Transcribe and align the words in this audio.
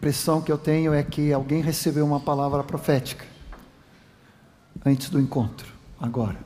impressão 0.00 0.40
que 0.40 0.50
eu 0.50 0.56
tenho 0.56 0.94
é 0.94 1.02
que 1.02 1.30
alguém 1.30 1.60
recebeu 1.60 2.06
uma 2.06 2.18
palavra 2.18 2.64
profética 2.64 3.26
antes 4.82 5.10
do 5.10 5.20
encontro, 5.20 5.70
agora. 6.00 6.38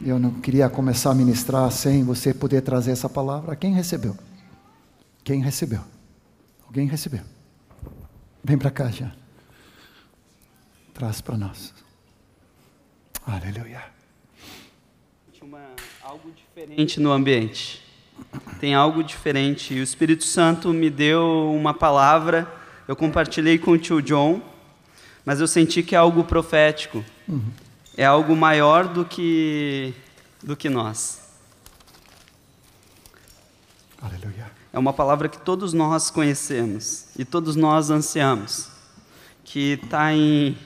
Eu 0.00 0.16
não 0.16 0.40
queria 0.40 0.70
começar 0.70 1.10
a 1.10 1.14
ministrar 1.16 1.68
sem 1.72 2.04
você 2.04 2.32
poder 2.32 2.60
trazer 2.60 2.92
essa 2.92 3.08
palavra. 3.08 3.56
Quem 3.56 3.74
recebeu? 3.74 4.16
Quem 5.24 5.42
recebeu? 5.42 5.80
Alguém 6.64 6.86
recebeu? 6.86 7.22
Vem 8.44 8.56
para 8.56 8.70
cá 8.70 8.88
já. 8.88 9.10
Traz 10.94 11.20
para 11.20 11.36
nós. 11.36 11.74
Aleluia. 13.26 13.82
Tinha 15.32 15.44
uma, 15.44 15.66
algo 16.02 16.30
diferente 16.30 17.00
no 17.00 17.10
ambiente. 17.10 17.89
Tem 18.60 18.74
algo 18.74 19.02
diferente. 19.02 19.74
E 19.74 19.80
o 19.80 19.82
Espírito 19.82 20.24
Santo 20.24 20.72
me 20.72 20.90
deu 20.90 21.52
uma 21.54 21.72
palavra. 21.72 22.50
Eu 22.86 22.94
compartilhei 22.96 23.58
com 23.58 23.72
o 23.72 23.78
tio 23.78 24.02
John, 24.02 24.42
mas 25.24 25.40
eu 25.40 25.46
senti 25.46 25.82
que 25.82 25.94
é 25.94 25.98
algo 25.98 26.24
profético. 26.24 27.04
Uhum. 27.28 27.50
É 27.96 28.04
algo 28.04 28.34
maior 28.36 28.86
do 28.86 29.04
que 29.04 29.94
do 30.42 30.56
que 30.56 30.68
nós. 30.68 31.20
Aleluia. 34.00 34.50
É 34.72 34.78
uma 34.78 34.92
palavra 34.92 35.28
que 35.28 35.38
todos 35.38 35.72
nós 35.72 36.10
conhecemos 36.10 37.06
e 37.18 37.24
todos 37.24 37.56
nós 37.56 37.90
ansiamos, 37.90 38.68
que 39.44 39.78
está 39.82 40.12
em, 40.12 40.56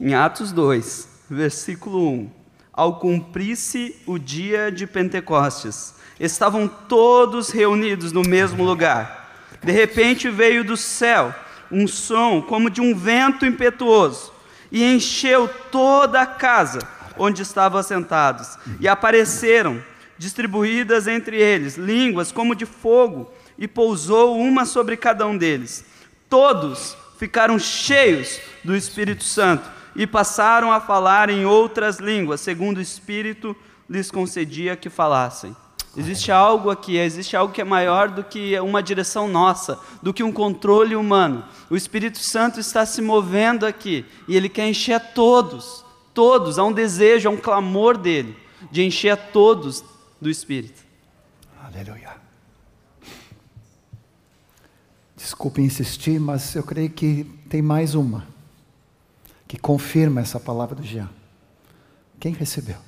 em 0.00 0.14
Atos 0.14 0.50
2, 0.50 1.08
versículo 1.30 2.10
1. 2.10 2.30
Ao 2.72 2.98
cumprir-se 2.98 3.94
o 4.06 4.18
dia 4.18 4.72
de 4.72 4.86
Pentecostes, 4.86 5.94
estavam 6.18 6.68
todos 6.68 7.50
reunidos 7.50 8.12
no 8.12 8.22
mesmo 8.22 8.64
lugar. 8.64 9.32
De 9.62 9.72
repente 9.72 10.28
veio 10.28 10.64
do 10.64 10.76
céu 10.76 11.34
um 11.70 11.86
som 11.86 12.42
como 12.42 12.70
de 12.70 12.80
um 12.80 12.94
vento 12.94 13.44
impetuoso 13.44 14.32
e 14.70 14.84
encheu 14.84 15.48
toda 15.70 16.20
a 16.20 16.26
casa 16.26 16.80
onde 17.16 17.42
estavam 17.42 17.78
assentados. 17.78 18.58
E 18.80 18.88
apareceram, 18.88 19.82
distribuídas 20.18 21.06
entre 21.06 21.40
eles, 21.40 21.76
línguas 21.76 22.32
como 22.32 22.54
de 22.54 22.66
fogo, 22.66 23.32
e 23.56 23.68
pousou 23.68 24.36
uma 24.36 24.64
sobre 24.64 24.96
cada 24.96 25.26
um 25.26 25.36
deles. 25.36 25.84
Todos 26.28 26.96
ficaram 27.18 27.58
cheios 27.58 28.40
do 28.64 28.74
Espírito 28.74 29.22
Santo 29.22 29.70
e 29.94 30.06
passaram 30.06 30.72
a 30.72 30.80
falar 30.80 31.30
em 31.30 31.44
outras 31.44 31.98
línguas, 31.98 32.40
segundo 32.40 32.78
o 32.78 32.82
Espírito 32.82 33.56
lhes 33.88 34.10
concedia 34.10 34.76
que 34.76 34.90
falassem. 34.90 35.54
Existe 35.96 36.32
algo 36.32 36.70
aqui, 36.70 36.96
existe 36.96 37.36
algo 37.36 37.52
que 37.52 37.60
é 37.60 37.64
maior 37.64 38.08
do 38.08 38.24
que 38.24 38.58
uma 38.58 38.82
direção 38.82 39.28
nossa, 39.28 39.78
do 40.02 40.12
que 40.12 40.22
um 40.22 40.32
controle 40.32 40.96
humano. 40.96 41.44
O 41.70 41.76
Espírito 41.76 42.18
Santo 42.18 42.58
está 42.58 42.84
se 42.84 43.00
movendo 43.00 43.64
aqui 43.64 44.04
e 44.26 44.36
ele 44.36 44.48
quer 44.48 44.68
encher 44.68 44.94
a 44.94 45.00
todos, 45.00 45.84
todos, 46.12 46.58
há 46.58 46.64
um 46.64 46.72
desejo, 46.72 47.28
há 47.28 47.32
um 47.32 47.36
clamor 47.36 47.96
dele 47.96 48.36
de 48.72 48.82
encher 48.82 49.10
a 49.10 49.16
todos 49.16 49.84
do 50.20 50.28
Espírito. 50.28 50.82
Aleluia. 51.62 52.16
Desculpe 55.16 55.62
insistir, 55.62 56.18
mas 56.18 56.54
eu 56.54 56.62
creio 56.62 56.90
que 56.90 57.24
tem 57.48 57.62
mais 57.62 57.94
uma 57.94 58.26
que 59.46 59.56
confirma 59.56 60.20
essa 60.20 60.40
palavra 60.40 60.74
do 60.74 60.82
Jean. 60.82 61.08
Quem 62.18 62.32
recebeu? 62.32 62.78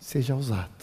Seja 0.00 0.34
usado. 0.34 0.81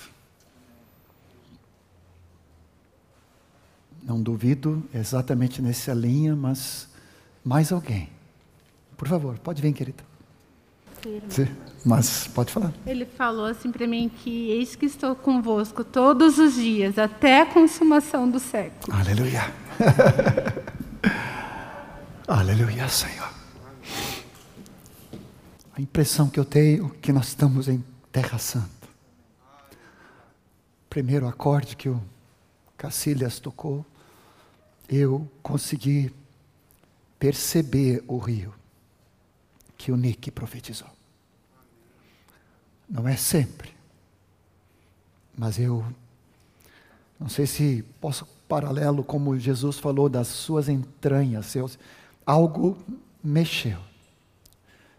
Não 4.09 4.19
duvido 4.19 4.83
exatamente 4.91 5.61
nessa 5.61 5.93
linha, 5.93 6.35
mas 6.35 6.89
mais 7.45 7.71
alguém. 7.71 8.09
Por 8.97 9.07
favor, 9.07 9.37
pode 9.37 9.61
vir, 9.61 9.71
querida. 9.71 10.03
Sim, 11.29 11.47
mas 11.85 12.25
pode 12.25 12.51
falar. 12.51 12.73
Ele 12.87 13.05
falou 13.05 13.45
assim 13.45 13.71
para 13.71 13.85
mim 13.85 14.09
que 14.09 14.49
eis 14.49 14.75
que 14.75 14.87
estou 14.87 15.15
convosco 15.15 15.83
todos 15.83 16.39
os 16.39 16.55
dias, 16.55 16.97
até 16.97 17.41
a 17.41 17.45
consumação 17.45 18.27
do 18.27 18.39
século. 18.39 18.97
Aleluia. 18.97 19.43
Aleluia, 22.27 22.89
Senhor. 22.89 23.29
A 25.77 25.79
impressão 25.79 26.27
que 26.27 26.39
eu 26.39 26.45
tenho 26.45 26.87
é 26.87 26.97
que 26.99 27.13
nós 27.13 27.27
estamos 27.27 27.67
em 27.67 27.83
Terra 28.11 28.39
Santa. 28.39 28.67
Primeiro 30.89 31.27
acorde 31.27 31.75
que 31.75 31.89
o 31.89 32.01
Cacilhas 32.75 33.39
tocou, 33.39 33.85
eu 34.89 35.29
consegui 35.43 36.11
perceber 37.19 38.03
o 38.07 38.17
rio 38.17 38.53
que 39.77 39.91
o 39.91 39.95
Nick 39.95 40.31
profetizou. 40.31 40.89
Não 42.89 43.07
é 43.07 43.15
sempre, 43.15 43.69
mas 45.37 45.59
eu 45.59 45.85
não 47.19 47.29
sei 47.29 47.45
se 47.45 47.85
posso 48.01 48.25
paralelo 48.47 49.03
como 49.03 49.37
Jesus 49.37 49.77
falou 49.77 50.09
das 50.09 50.27
suas 50.27 50.67
entranhas, 50.67 51.45
seus, 51.45 51.77
algo 52.25 52.77
mexeu. 53.23 53.77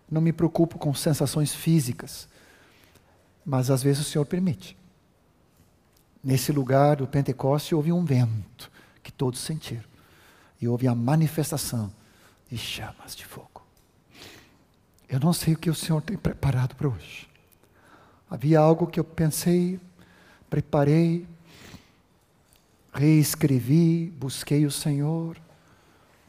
Não 0.08 0.20
me 0.20 0.32
preocupo 0.32 0.78
com 0.78 0.94
sensações 0.94 1.52
físicas, 1.52 2.28
mas 3.44 3.70
às 3.70 3.82
vezes 3.82 4.06
o 4.06 4.08
Senhor 4.08 4.24
permite. 4.24 4.76
Nesse 6.22 6.52
lugar 6.52 6.96
do 6.96 7.08
Pentecoste 7.08 7.74
houve 7.74 7.92
um 7.92 8.04
vento 8.04 8.69
que 9.02 9.12
todos 9.12 9.40
sentiram. 9.40 9.88
E 10.60 10.68
houve 10.68 10.86
a 10.86 10.94
manifestação 10.94 11.92
de 12.50 12.58
chamas 12.58 13.14
de 13.14 13.24
fogo. 13.24 13.62
Eu 15.08 15.18
não 15.18 15.32
sei 15.32 15.54
o 15.54 15.58
que 15.58 15.70
o 15.70 15.74
Senhor 15.74 16.00
tem 16.02 16.16
preparado 16.16 16.74
para 16.74 16.88
hoje. 16.88 17.28
Havia 18.30 18.60
algo 18.60 18.86
que 18.86 19.00
eu 19.00 19.04
pensei, 19.04 19.80
preparei, 20.48 21.26
reescrevi, 22.92 24.12
busquei 24.16 24.66
o 24.66 24.70
Senhor, 24.70 25.36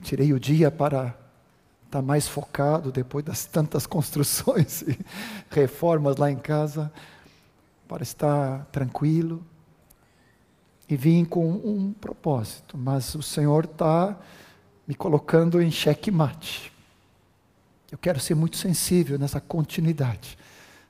tirei 0.01 0.33
o 0.33 0.39
dia 0.39 0.71
para 0.71 1.15
estar 1.85 2.01
mais 2.01 2.27
focado 2.27 2.91
depois 2.91 3.23
das 3.23 3.45
tantas 3.45 3.85
construções 3.85 4.81
e 4.87 4.97
reformas 5.49 6.17
lá 6.17 6.31
em 6.31 6.37
casa, 6.37 6.91
para 7.87 8.01
estar 8.01 8.65
tranquilo 8.71 9.45
e 10.91 10.97
vim 10.97 11.23
com 11.23 11.49
um 11.49 11.93
propósito, 11.93 12.77
mas 12.77 13.15
o 13.15 13.23
Senhor 13.23 13.63
está 13.63 14.19
me 14.85 14.93
colocando 14.93 15.61
em 15.61 15.71
xeque-mate. 15.71 16.69
Eu 17.89 17.97
quero 17.97 18.19
ser 18.19 18.35
muito 18.35 18.57
sensível 18.57 19.17
nessa 19.17 19.39
continuidade, 19.39 20.37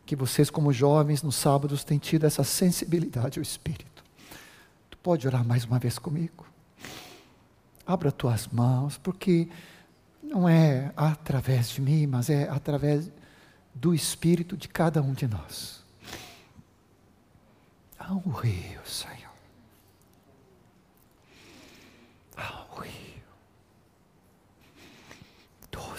que 0.04 0.16
vocês, 0.16 0.50
como 0.50 0.74
jovens, 0.74 1.22
nos 1.22 1.36
sábados, 1.36 1.84
têm 1.84 2.00
tido 2.00 2.26
essa 2.26 2.44
sensibilidade 2.44 3.38
ao 3.38 3.44
Espírito. 3.44 4.04
Tu 4.90 4.98
pode 4.98 5.28
orar 5.28 5.46
mais 5.46 5.66
uma 5.66 5.78
vez 5.78 6.00
comigo? 6.00 6.48
Abra 7.86 8.12
tuas 8.12 8.48
mãos, 8.48 8.98
porque 8.98 9.50
não 10.24 10.50
é 10.50 10.92
através 10.98 11.70
de 11.70 11.80
mim, 11.80 12.08
mas 12.08 12.28
é 12.28 12.50
através 12.50 13.12
do 13.72 13.94
Espírito 13.94 14.58
de 14.58 14.68
cada 14.68 15.00
um 15.00 15.14
de 15.14 15.28
nós. 15.28 15.84
Há 18.00 18.12
um 18.14 18.32
rio, 18.32 18.82
Senhor 18.84 19.21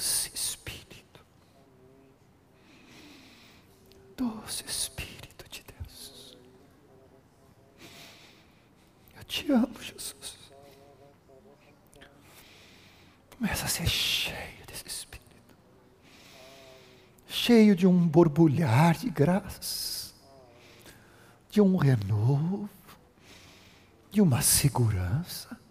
Doce 0.03 0.31
Espírito. 0.35 1.25
Doce 4.17 4.65
Espírito 4.67 5.49
de 5.49 5.63
Deus. 5.63 6.37
Eu 9.17 9.25
te 9.25 9.53
amo, 9.53 9.81
Jesus. 9.81 10.39
Começa 13.39 13.65
a 13.65 13.69
ser 13.69 13.89
cheio 13.89 14.67
desse 14.67 14.87
Espírito. 14.87 15.57
Cheio 17.29 17.77
de 17.77 17.87
um 17.87 18.07
borbulhar 18.07 18.99
de 18.99 19.09
graças, 19.09 20.15
de 21.49 21.61
um 21.61 21.77
renovo, 21.77 22.69
de 24.11 24.21
uma 24.21 24.43
segurança 24.43 25.62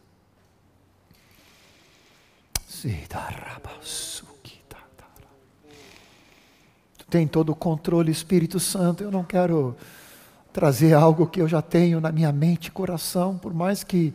Tu 6.97 7.05
tem 7.05 7.27
todo 7.27 7.51
o 7.51 7.55
controle, 7.55 8.11
Espírito 8.11 8.59
Santo. 8.59 9.03
Eu 9.03 9.11
não 9.11 9.23
quero 9.23 9.75
trazer 10.51 10.93
algo 10.93 11.27
que 11.27 11.41
eu 11.41 11.47
já 11.47 11.61
tenho 11.61 12.01
na 12.01 12.11
minha 12.11 12.31
mente 12.31 12.67
e 12.67 12.71
coração, 12.71 13.37
por 13.37 13.53
mais 13.53 13.83
que 13.83 14.13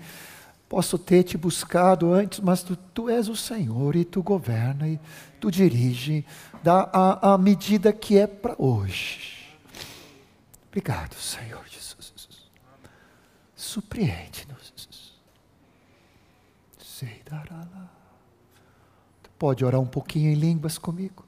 posso 0.68 0.98
ter 0.98 1.22
te 1.22 1.38
buscado 1.38 2.12
antes, 2.12 2.40
mas 2.40 2.62
tu, 2.62 2.76
tu 2.76 3.08
és 3.08 3.28
o 3.28 3.36
Senhor 3.36 3.94
e 3.96 4.04
tu 4.04 4.22
governa 4.22 4.88
e 4.88 4.98
tu 5.40 5.50
dirige, 5.50 6.24
dá 6.62 6.90
a, 6.92 7.34
a 7.34 7.38
medida 7.38 7.92
que 7.92 8.18
é 8.18 8.26
para 8.26 8.54
hoje. 8.58 9.56
Obrigado, 10.68 11.14
Senhor 11.14 11.64
Jesus. 11.68 12.50
Surpreende-nos. 13.54 14.74
Tu 16.78 16.84
pode 19.38 19.64
orar 19.64 19.80
um 19.80 19.86
pouquinho 19.86 20.30
em 20.30 20.34
línguas 20.34 20.78
comigo? 20.78 21.24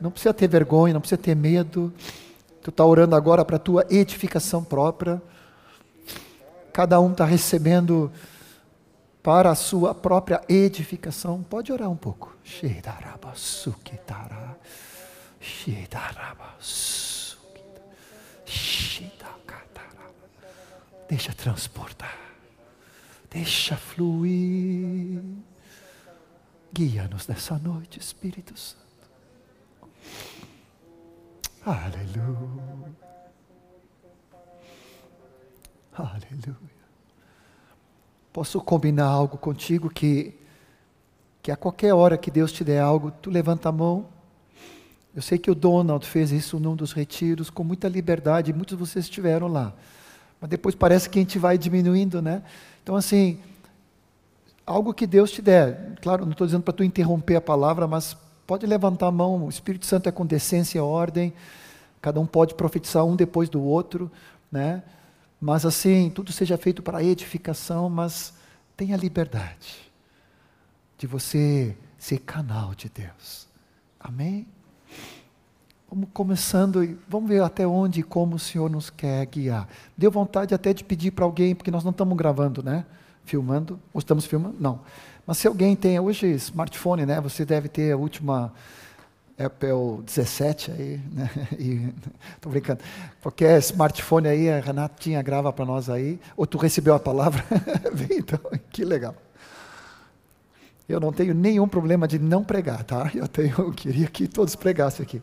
Não 0.00 0.10
precisa 0.10 0.32
ter 0.32 0.48
vergonha, 0.48 0.94
não 0.94 1.00
precisa 1.00 1.20
ter 1.20 1.34
medo. 1.34 1.92
Tu 2.62 2.70
está 2.70 2.84
orando 2.84 3.16
agora 3.16 3.44
para 3.44 3.56
a 3.56 3.60
tua 3.60 3.86
edificação 3.90 4.62
própria. 4.62 5.20
Cada 6.72 7.00
um 7.00 7.12
está 7.12 7.24
recebendo 7.24 8.12
para 9.22 9.50
a 9.50 9.54
sua 9.54 9.94
própria 9.94 10.40
edificação. 10.48 11.42
Pode 11.42 11.72
orar 11.72 11.90
um 11.90 11.96
pouco. 11.96 12.36
Deixa 21.08 21.32
transportar. 21.32 22.18
Deixa 23.30 23.76
fluir. 23.76 25.22
Guia-nos 26.72 27.26
nessa 27.26 27.58
noite, 27.58 27.98
Espírito 27.98 28.56
Santo. 28.58 28.84
Aleluia. 31.64 32.94
Aleluia. 35.92 36.76
Posso 38.32 38.60
combinar 38.60 39.06
algo 39.06 39.38
contigo 39.38 39.88
que 39.88 40.38
que 41.46 41.52
a 41.52 41.56
qualquer 41.56 41.94
hora 41.94 42.18
que 42.18 42.28
Deus 42.28 42.50
te 42.50 42.64
der 42.64 42.80
algo, 42.80 43.12
tu 43.12 43.30
levanta 43.30 43.68
a 43.68 43.72
mão. 43.72 44.08
Eu 45.14 45.22
sei 45.22 45.38
que 45.38 45.48
o 45.48 45.54
Donald 45.54 46.04
fez 46.04 46.32
isso 46.32 46.58
num 46.58 46.74
dos 46.74 46.90
retiros 46.90 47.50
com 47.50 47.62
muita 47.62 47.86
liberdade, 47.86 48.52
muitos 48.52 48.76
de 48.76 48.84
vocês 48.84 49.04
estiveram 49.04 49.46
lá. 49.46 49.72
Mas 50.40 50.50
depois 50.50 50.74
parece 50.74 51.08
que 51.08 51.18
a 51.18 51.22
gente 51.22 51.38
vai 51.38 51.56
diminuindo, 51.56 52.20
né? 52.20 52.42
Então 52.82 52.96
assim, 52.96 53.38
algo 54.66 54.92
que 54.92 55.06
Deus 55.06 55.30
te 55.30 55.40
der. 55.40 55.94
Claro, 56.02 56.24
não 56.24 56.32
estou 56.32 56.46
dizendo 56.46 56.62
para 56.62 56.74
tu 56.74 56.84
interromper 56.84 57.36
a 57.36 57.40
palavra, 57.40 57.86
mas 57.86 58.16
pode 58.46 58.66
levantar 58.66 59.06
a 59.06 59.12
mão. 59.12 59.44
O 59.44 59.48
Espírito 59.48 59.86
Santo 59.86 60.08
é 60.08 60.12
com 60.12 60.26
decência 60.26 60.78
e 60.78 60.80
ordem. 60.80 61.32
Cada 62.00 62.20
um 62.20 62.26
pode 62.26 62.54
profetizar 62.54 63.04
um 63.04 63.16
depois 63.16 63.48
do 63.48 63.62
outro, 63.62 64.10
né? 64.50 64.82
Mas 65.40 65.66
assim, 65.66 66.10
tudo 66.10 66.32
seja 66.32 66.56
feito 66.56 66.82
para 66.82 67.02
edificação, 67.02 67.90
mas 67.90 68.34
tenha 68.76 68.96
liberdade 68.96 69.90
de 70.98 71.06
você 71.06 71.76
ser 71.98 72.18
canal 72.20 72.74
de 72.74 72.88
Deus. 72.88 73.46
Amém? 73.98 74.46
Vamos 75.88 76.08
começando 76.12 76.82
e 76.82 76.98
vamos 77.08 77.28
ver 77.28 77.42
até 77.42 77.64
onde 77.64 78.00
e 78.00 78.02
como 78.02 78.34
o 78.34 78.38
Senhor 78.38 78.68
nos 78.68 78.90
quer 78.90 79.24
guiar. 79.26 79.68
Deu 79.96 80.10
vontade 80.10 80.52
até 80.52 80.74
de 80.74 80.82
pedir 80.82 81.12
para 81.12 81.24
alguém, 81.24 81.54
porque 81.54 81.70
nós 81.70 81.84
não 81.84 81.92
estamos 81.92 82.16
gravando, 82.16 82.60
né? 82.60 82.84
Filmando. 83.24 83.78
Ou 83.94 84.00
estamos 84.00 84.26
filmando? 84.26 84.56
Não. 84.58 84.80
Mas 85.24 85.38
se 85.38 85.46
alguém 85.46 85.76
tem 85.76 85.98
hoje 86.00 86.26
smartphone, 86.32 87.06
né? 87.06 87.20
Você 87.20 87.44
deve 87.44 87.68
ter 87.68 87.92
a 87.92 87.96
última 87.96 88.52
Apple 89.38 90.02
17 90.04 90.72
aí, 90.72 91.00
né? 91.12 91.30
Estou 92.34 92.50
brincando. 92.50 92.80
Qualquer 93.22 93.58
smartphone 93.60 94.26
aí, 94.26 94.50
a 94.50 94.58
Renatinha 94.58 95.22
grava 95.22 95.52
para 95.52 95.64
nós 95.64 95.88
aí. 95.88 96.18
Ou 96.36 96.48
tu 96.48 96.58
recebeu 96.58 96.94
a 96.94 97.00
palavra? 97.00 97.44
então, 98.10 98.40
que 98.70 98.84
legal. 98.84 99.14
Eu 100.88 100.98
não 100.98 101.12
tenho 101.12 101.32
nenhum 101.32 101.68
problema 101.68 102.08
de 102.08 102.18
não 102.18 102.42
pregar, 102.42 102.82
tá? 102.82 103.10
Eu 103.14 103.28
tenho, 103.28 103.54
eu 103.58 103.72
queria 103.72 104.08
que 104.08 104.26
todos 104.26 104.56
pregassem 104.56 105.04
aqui. 105.04 105.22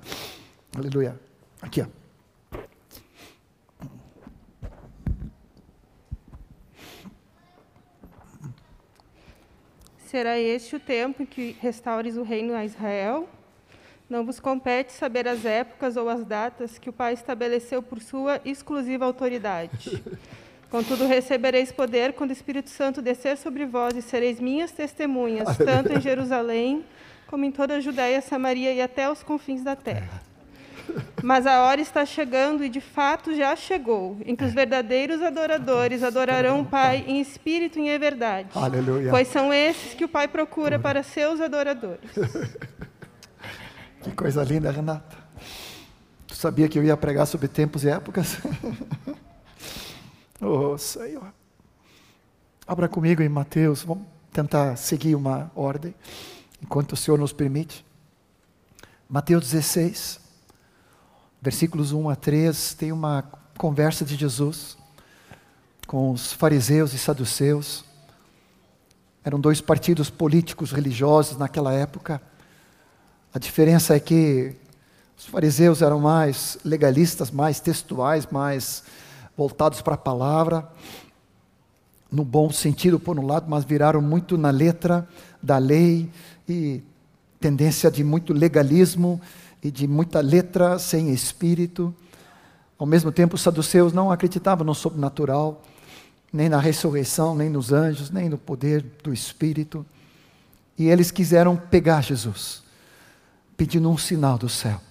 Aleluia. 0.76 1.20
Aqui, 1.62 1.82
ó. 1.82 1.86
Será 10.06 10.38
este 10.38 10.76
o 10.76 10.80
tempo 10.80 11.24
em 11.24 11.26
que 11.26 11.56
restaures 11.60 12.18
o 12.18 12.24
reino 12.24 12.54
a 12.54 12.66
Israel? 12.66 13.30
Não 14.10 14.26
vos 14.26 14.40
compete 14.40 14.92
saber 14.92 15.28
as 15.28 15.46
épocas 15.46 15.96
ou 15.96 16.10
as 16.10 16.24
datas 16.24 16.78
que 16.78 16.90
o 16.90 16.94
Pai 16.94 17.14
estabeleceu 17.14 17.82
por 17.82 18.00
sua 18.02 18.42
exclusiva 18.44 19.06
autoridade. 19.06 20.04
Contudo, 20.70 21.06
recebereis 21.06 21.72
poder 21.72 22.14
quando 22.14 22.32
o 22.32 22.34
Espírito 22.34 22.70
Santo 22.70 23.02
descer 23.02 23.38
sobre 23.38 23.66
vós 23.66 23.96
e 23.96 24.02
sereis 24.02 24.40
minhas 24.40 24.72
testemunhas, 24.72 25.56
tanto 25.58 25.94
em 25.94 26.02
Jerusalém, 26.02 26.84
como 27.28 27.46
em 27.46 27.52
toda 27.52 27.76
a 27.76 27.80
Judéia, 27.80 28.22
Samaria 28.22 28.74
e 28.74 28.82
até 28.82 29.10
os 29.10 29.22
confins 29.22 29.64
da 29.64 29.76
terra. 29.76 30.33
Mas 31.24 31.48
a 31.48 31.64
hora 31.64 31.82
está 31.82 32.06
chegando, 32.06 32.64
e 32.64 32.70
de 32.70 32.82
fato 32.82 33.36
já 33.36 33.56
chegou, 33.56 34.18
em 34.26 34.36
que 34.36 34.44
os 34.44 34.54
verdadeiros 34.54 35.22
adoradores 35.22 36.04
adorarão 36.04 36.62
o 36.62 36.66
Pai 36.66 37.04
em 37.08 37.22
espírito 37.22 37.80
e 37.80 37.90
em 37.90 38.00
verdade. 38.00 38.50
Aleluia. 38.54 39.10
Pois 39.10 39.28
são 39.28 39.54
esses 39.54 39.94
que 39.94 40.06
o 40.06 40.10
Pai 40.10 40.28
procura 40.28 40.78
para 40.78 41.04
seus 41.04 41.40
adoradores. 41.40 42.10
Que 44.04 44.12
coisa 44.12 44.44
linda, 44.44 44.70
Renata. 44.70 45.16
Tu 46.28 46.36
sabia 46.36 46.68
que 46.68 46.78
eu 46.78 46.84
ia 46.84 46.98
pregar 46.98 47.26
sobre 47.26 47.48
tempos 47.48 47.86
e 47.86 47.90
épocas? 47.90 48.38
Oh, 50.46 50.78
Senhor. 50.78 51.34
Abra 52.68 52.90
comigo 52.90 53.22
em 53.22 53.30
Mateus, 53.30 53.82
vamos 53.84 54.06
tentar 54.30 54.76
seguir 54.76 55.16
uma 55.16 55.50
ordem, 55.56 55.96
enquanto 56.62 56.92
o 56.92 56.98
Senhor 56.98 57.18
nos 57.18 57.32
permite. 57.32 57.86
Mateus 59.08 59.50
16, 59.52 60.20
versículos 61.44 61.92
1 61.92 62.10
a 62.10 62.16
3, 62.16 62.74
tem 62.76 62.94
uma 62.94 63.22
conversa 63.58 64.06
de 64.06 64.16
Jesus 64.16 64.78
com 65.86 66.12
os 66.12 66.32
fariseus 66.32 66.94
e 66.94 66.98
saduceus. 66.98 67.84
Eram 69.26 69.38
dois 69.38 69.60
partidos 69.60 70.10
políticos 70.10 70.72
religiosos 70.72 71.38
naquela 71.38 71.74
época. 71.74 72.22
A 73.34 73.40
diferença 73.40 73.94
é 73.94 74.00
que 74.00 74.56
os 75.18 75.26
fariseus 75.26 75.82
eram 75.82 76.00
mais 76.00 76.58
legalistas, 76.64 77.30
mais 77.30 77.60
textuais, 77.60 78.26
mais 78.32 78.86
voltados 79.36 79.82
para 79.82 79.96
a 79.96 79.98
palavra, 79.98 80.66
no 82.10 82.24
bom 82.24 82.54
sentido 82.54 82.98
por 82.98 83.20
um 83.20 83.26
lado, 83.26 83.48
mas 83.50 83.66
viraram 83.66 84.02
muito 84.02 84.38
na 84.38 84.50
letra 84.50 85.06
da 85.42 85.58
lei 85.58 86.10
e 86.48 86.82
tendência 87.38 87.92
de 87.92 88.02
muito 88.02 88.32
legalismo 88.32 89.20
e 89.64 89.72
de 89.72 89.88
muita 89.88 90.20
letra 90.20 90.78
sem 90.78 91.12
espírito. 91.12 91.96
Ao 92.78 92.86
mesmo 92.86 93.12
tempo, 93.12 93.36
os 93.36 93.42
saduceus 93.42 93.94
não 93.94 94.12
acreditavam 94.12 94.66
no 94.66 94.76
sobrenatural, 94.76 95.62
nem 96.32 96.50
na 96.50 96.60
ressurreição, 96.60 97.34
nem 97.34 97.50
nos 97.50 97.72
anjos, 97.72 98.10
nem 98.10 98.28
no 98.28 98.38
poder 98.38 98.84
do 99.02 99.14
espírito. 99.14 99.86
E 100.78 100.90
eles 100.90 101.12
quiseram 101.12 101.56
pegar 101.56 102.02
Jesus, 102.02 102.64
pedindo 103.56 103.90
um 103.90 103.98
sinal 103.98 104.38
do 104.38 104.50
céu. 104.50 104.82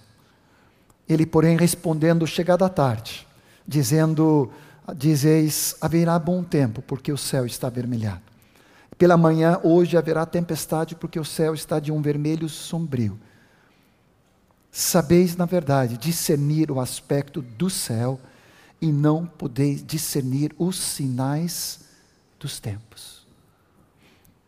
Ele, 1.07 1.25
porém, 1.25 1.55
respondendo, 1.55 2.25
chegada 2.25 2.65
a 2.65 2.69
tarde, 2.69 3.27
dizendo: 3.67 4.49
Dizeis, 4.95 5.75
haverá 5.79 6.17
bom 6.17 6.43
tempo, 6.43 6.81
porque 6.81 7.11
o 7.11 7.17
céu 7.17 7.45
está 7.45 7.67
avermelhado. 7.67 8.21
Pela 8.97 9.17
manhã, 9.17 9.59
hoje 9.63 9.97
haverá 9.97 10.25
tempestade, 10.25 10.95
porque 10.95 11.19
o 11.19 11.25
céu 11.25 11.53
está 11.53 11.79
de 11.79 11.91
um 11.91 12.01
vermelho 12.01 12.47
sombrio. 12.47 13.19
Sabeis, 14.75 15.35
na 15.37 15.45
verdade, 15.45 15.99
discernir 15.99 16.71
o 16.71 16.79
aspecto 16.79 17.43
do 17.43 17.69
céu 17.69 18.19
e 18.81 18.91
não 18.91 19.23
podeis 19.23 19.85
discernir 19.85 20.51
os 20.57 20.79
sinais 20.79 21.81
dos 22.39 22.59
tempos. 22.59 23.27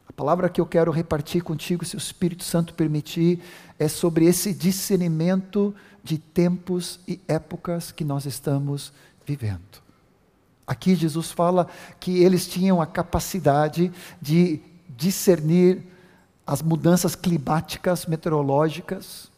A 0.10 0.12
palavra 0.12 0.50
que 0.50 0.60
eu 0.60 0.66
quero 0.66 0.92
repartir 0.92 1.44
contigo, 1.44 1.86
se 1.86 1.96
o 1.96 2.00
Espírito 2.00 2.44
Santo 2.44 2.74
permitir, 2.74 3.40
é 3.78 3.88
sobre 3.88 4.26
esse 4.26 4.52
discernimento 4.52 5.76
de 6.04 6.18
tempos 6.18 7.00
e 7.08 7.22
épocas 7.28 7.92
que 7.92 8.04
nós 8.04 8.26
estamos 8.26 8.92
vivendo. 9.28 9.84
Aqui 10.66 10.96
Jesus 10.96 11.30
fala 11.32 11.68
que 12.00 12.24
eles 12.24 12.48
tinham 12.48 12.82
a 12.82 12.88
capacidade 12.88 13.92
de 14.20 14.60
discernir 14.90 15.84
as 16.48 16.64
mudanças 16.64 17.16
climáticas, 17.16 18.08
meteorológicas, 18.08 19.30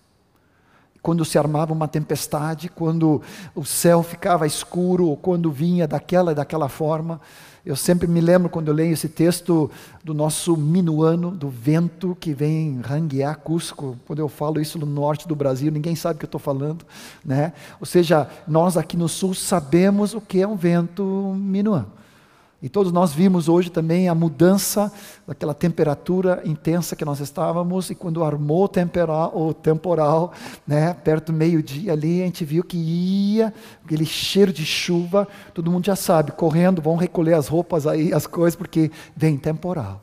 quando 1.02 1.24
se 1.24 1.38
armava 1.38 1.74
uma 1.74 1.88
tempestade, 1.88 2.70
quando 2.70 3.22
o 3.56 3.64
céu 3.64 4.04
ficava 4.04 4.46
escuro, 4.46 5.08
ou 5.08 5.18
quando 5.18 5.52
vinha 5.52 5.88
daquela 5.88 6.32
e 6.32 6.36
daquela 6.36 6.68
forma. 6.68 7.20
Eu 7.66 7.76
sempre 7.76 8.08
me 8.08 8.22
lembro 8.22 8.50
quando 8.50 8.70
eu 8.70 8.74
leio 8.74 8.94
esse 8.94 9.10
texto 9.10 9.70
do 10.02 10.14
nosso 10.14 10.56
minuano, 10.56 11.32
do 11.32 11.50
vento 11.50 12.16
que 12.18 12.34
vem 12.34 12.80
ranguear 12.80 13.38
Cusco. 13.40 13.98
Quando 14.08 14.20
eu 14.20 14.30
falo 14.30 14.62
isso 14.62 14.80
no 14.80 14.86
norte 14.86 15.28
do 15.28 15.36
Brasil, 15.36 15.70
ninguém 15.70 15.94
sabe 15.94 16.16
o 16.16 16.20
que 16.20 16.24
eu 16.24 16.30
estou 16.30 16.40
falando. 16.40 16.86
Né? 17.26 17.52
Ou 17.78 17.86
seja, 17.86 18.30
nós 18.48 18.78
aqui 18.78 18.96
no 18.96 19.10
sul 19.10 19.34
sabemos 19.34 20.14
o 20.14 20.22
que 20.22 20.42
é 20.42 20.48
um 20.48 20.56
vento 20.56 21.04
minuano. 21.38 21.97
E 22.60 22.68
todos 22.68 22.92
nós 22.92 23.14
vimos 23.14 23.48
hoje 23.48 23.70
também 23.70 24.10
a 24.10 24.16
mudança 24.16 24.92
daquela 25.28 25.54
temperatura 25.54 26.42
intensa 26.44 26.96
que 26.96 27.06
nós 27.06 27.20
estávamos, 27.20 27.92
e 27.92 27.96
quando 27.96 28.24
armou 28.24 28.64
o 28.64 28.68
temporal, 28.68 29.32
o 29.38 29.54
temporal 29.54 30.34
né, 30.66 30.92
perto 30.96 31.32
do 31.32 31.38
meio-dia 31.38 31.94
ali, 31.94 32.24
a 32.24 32.26
gente 32.26 32.44
viu 32.44 32.64
que 32.64 32.76
ia, 32.76 33.54
aquele 33.86 34.06
cheiro 34.06 34.52
de 34.52 34.66
chuva, 34.66 35.28
todo 35.54 35.72
mundo 35.72 35.86
já 35.86 35.96
sabe, 35.96 36.32
correndo, 36.32 36.82
vão 36.82 36.96
recolher 36.96 37.36
as 37.36 37.48
roupas 37.48 37.86
aí, 37.86 38.12
as 38.12 38.26
coisas, 38.26 38.56
porque 38.56 38.90
vem 39.16 39.38
temporal. 39.38 40.02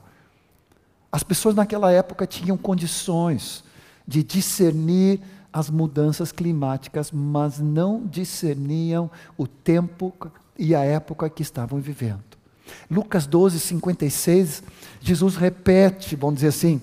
As 1.11 1.25
pessoas 1.25 1.57
naquela 1.57 1.91
época 1.91 2.25
tinham 2.25 2.57
condições 2.57 3.65
de 4.07 4.23
discernir 4.23 5.21
as 5.53 5.71
mudanças 5.71 6.31
climáticas, 6.31 7.11
mas 7.11 7.59
não 7.59 8.07
discerniam 8.07 9.11
o 9.37 9.47
tempo 9.47 10.13
e 10.57 10.73
a 10.73 10.85
época 10.85 11.29
que 11.29 11.43
estavam 11.43 11.81
vivendo. 11.81 12.34
Lucas 12.90 13.26
12, 13.26 13.61
56, 13.61 14.62
Jesus 15.00 15.37
repete, 15.37 16.16
vamos 16.16 16.37
dizer 16.37 16.49
assim, 16.49 16.80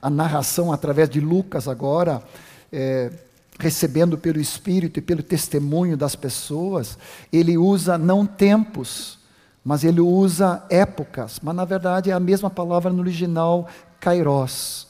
a 0.00 0.08
narração 0.08 0.72
através 0.72 1.08
de 1.08 1.20
Lucas 1.20 1.68
agora, 1.68 2.22
é, 2.72 3.10
recebendo 3.58 4.16
pelo 4.16 4.40
Espírito 4.40 4.98
e 4.98 5.02
pelo 5.02 5.22
testemunho 5.22 5.96
das 5.96 6.16
pessoas, 6.16 6.98
ele 7.32 7.58
usa 7.58 7.98
não 7.98 8.24
tempos, 8.24 9.18
mas 9.64 9.84
ele 9.84 10.00
usa 10.00 10.64
épocas, 10.70 11.38
mas 11.42 11.54
na 11.54 11.64
verdade 11.64 12.10
é 12.10 12.14
a 12.14 12.20
mesma 12.20 12.48
palavra 12.48 12.92
no 12.92 13.00
original, 13.00 13.68
kairos. 14.00 14.88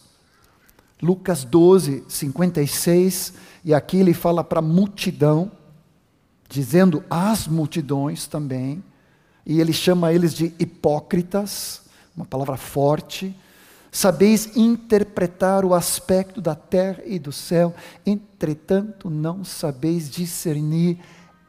Lucas 1.03 1.45
12, 1.45 2.05
56, 2.07 3.35
e 3.65 3.75
aqui 3.75 3.97
ele 3.97 4.15
fala 4.15 4.45
para 4.45 4.61
a 4.61 4.63
multidão, 4.63 5.51
dizendo 6.49 7.03
às 7.09 7.49
multidões 7.49 8.27
também, 8.27 8.83
e 9.51 9.61
ele 9.61 9.73
chama 9.73 10.13
eles 10.13 10.33
de 10.33 10.55
hipócritas, 10.61 11.83
uma 12.17 12.25
palavra 12.25 12.57
forte. 12.57 13.35
Sabeis 13.91 14.57
interpretar 14.57 15.65
o 15.65 15.75
aspecto 15.75 16.41
da 16.41 16.55
terra 16.55 17.03
e 17.05 17.19
do 17.19 17.33
céu, 17.33 17.75
entretanto 18.07 19.11
não 19.11 19.43
sabeis 19.43 20.09
discernir 20.09 21.01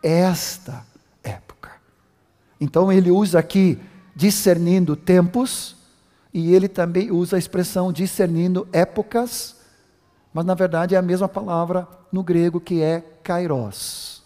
esta 0.02 0.84
época. 1.24 1.74
Então 2.60 2.92
ele 2.92 3.12
usa 3.12 3.38
aqui 3.38 3.78
discernindo 4.16 4.96
tempos, 4.96 5.76
e 6.34 6.56
ele 6.56 6.68
também 6.68 7.12
usa 7.12 7.36
a 7.36 7.40
expressão 7.40 7.94
discernindo 7.94 8.68
épocas, 8.74 9.58
mas 10.34 10.44
na 10.44 10.56
verdade 10.56 10.96
é 10.96 10.98
a 10.98 11.04
mesma 11.04 11.30
palavra 11.30 11.88
no 12.12 12.24
grego 12.24 12.60
que 12.60 12.82
é 12.82 13.02
kairos. 13.22 14.24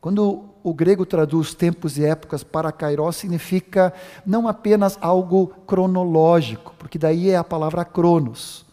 Quando 0.00 0.44
o 0.68 0.74
grego 0.74 1.06
traduz 1.06 1.54
tempos 1.54 1.96
e 1.96 2.04
épocas 2.04 2.42
para 2.42 2.72
kairos, 2.72 3.14
significa 3.14 3.94
não 4.26 4.48
apenas 4.48 4.98
algo 5.00 5.46
cronológico, 5.64 6.74
porque 6.76 6.98
daí 6.98 7.30
é 7.30 7.36
a 7.36 7.44
palavra 7.44 7.84
cronos, 7.84 8.66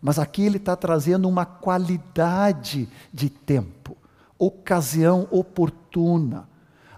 mas 0.00 0.18
aqui 0.18 0.46
ele 0.46 0.56
está 0.56 0.74
trazendo 0.74 1.28
uma 1.28 1.44
qualidade 1.44 2.88
de 3.12 3.28
tempo, 3.28 3.98
ocasião 4.38 5.28
oportuna, 5.30 6.48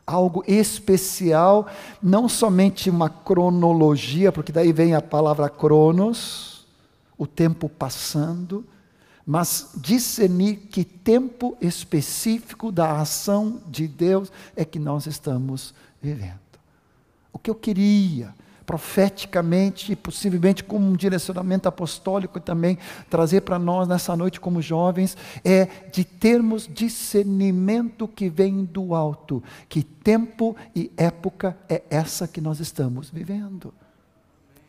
algo 0.06 0.44
especial, 0.46 1.66
não 2.00 2.28
somente 2.28 2.88
uma 2.88 3.10
cronologia, 3.10 4.30
porque 4.30 4.52
daí 4.52 4.72
vem 4.72 4.94
a 4.94 5.02
palavra 5.02 5.48
cronos, 5.48 6.64
o 7.18 7.26
tempo 7.26 7.68
passando, 7.68 8.64
mas 9.28 9.72
discernir 9.76 10.56
que 10.70 10.82
tempo 10.82 11.54
específico 11.60 12.72
da 12.72 12.98
ação 12.98 13.60
de 13.66 13.86
Deus 13.86 14.32
é 14.56 14.64
que 14.64 14.78
nós 14.78 15.06
estamos 15.06 15.74
vivendo. 16.00 16.38
O 17.30 17.38
que 17.38 17.50
eu 17.50 17.54
queria, 17.54 18.34
profeticamente 18.64 19.92
e 19.92 19.96
possivelmente 19.96 20.64
como 20.64 20.86
um 20.86 20.96
direcionamento 20.96 21.68
apostólico 21.68 22.40
também, 22.40 22.78
trazer 23.10 23.42
para 23.42 23.58
nós 23.58 23.86
nessa 23.86 24.16
noite 24.16 24.40
como 24.40 24.62
jovens, 24.62 25.14
é 25.44 25.66
de 25.92 26.06
termos 26.06 26.66
discernimento 26.66 28.08
que 28.08 28.30
vem 28.30 28.64
do 28.64 28.94
alto, 28.94 29.42
que 29.68 29.82
tempo 29.82 30.56
e 30.74 30.90
época 30.96 31.54
é 31.68 31.82
essa 31.90 32.26
que 32.26 32.40
nós 32.40 32.60
estamos 32.60 33.10
vivendo. 33.10 33.74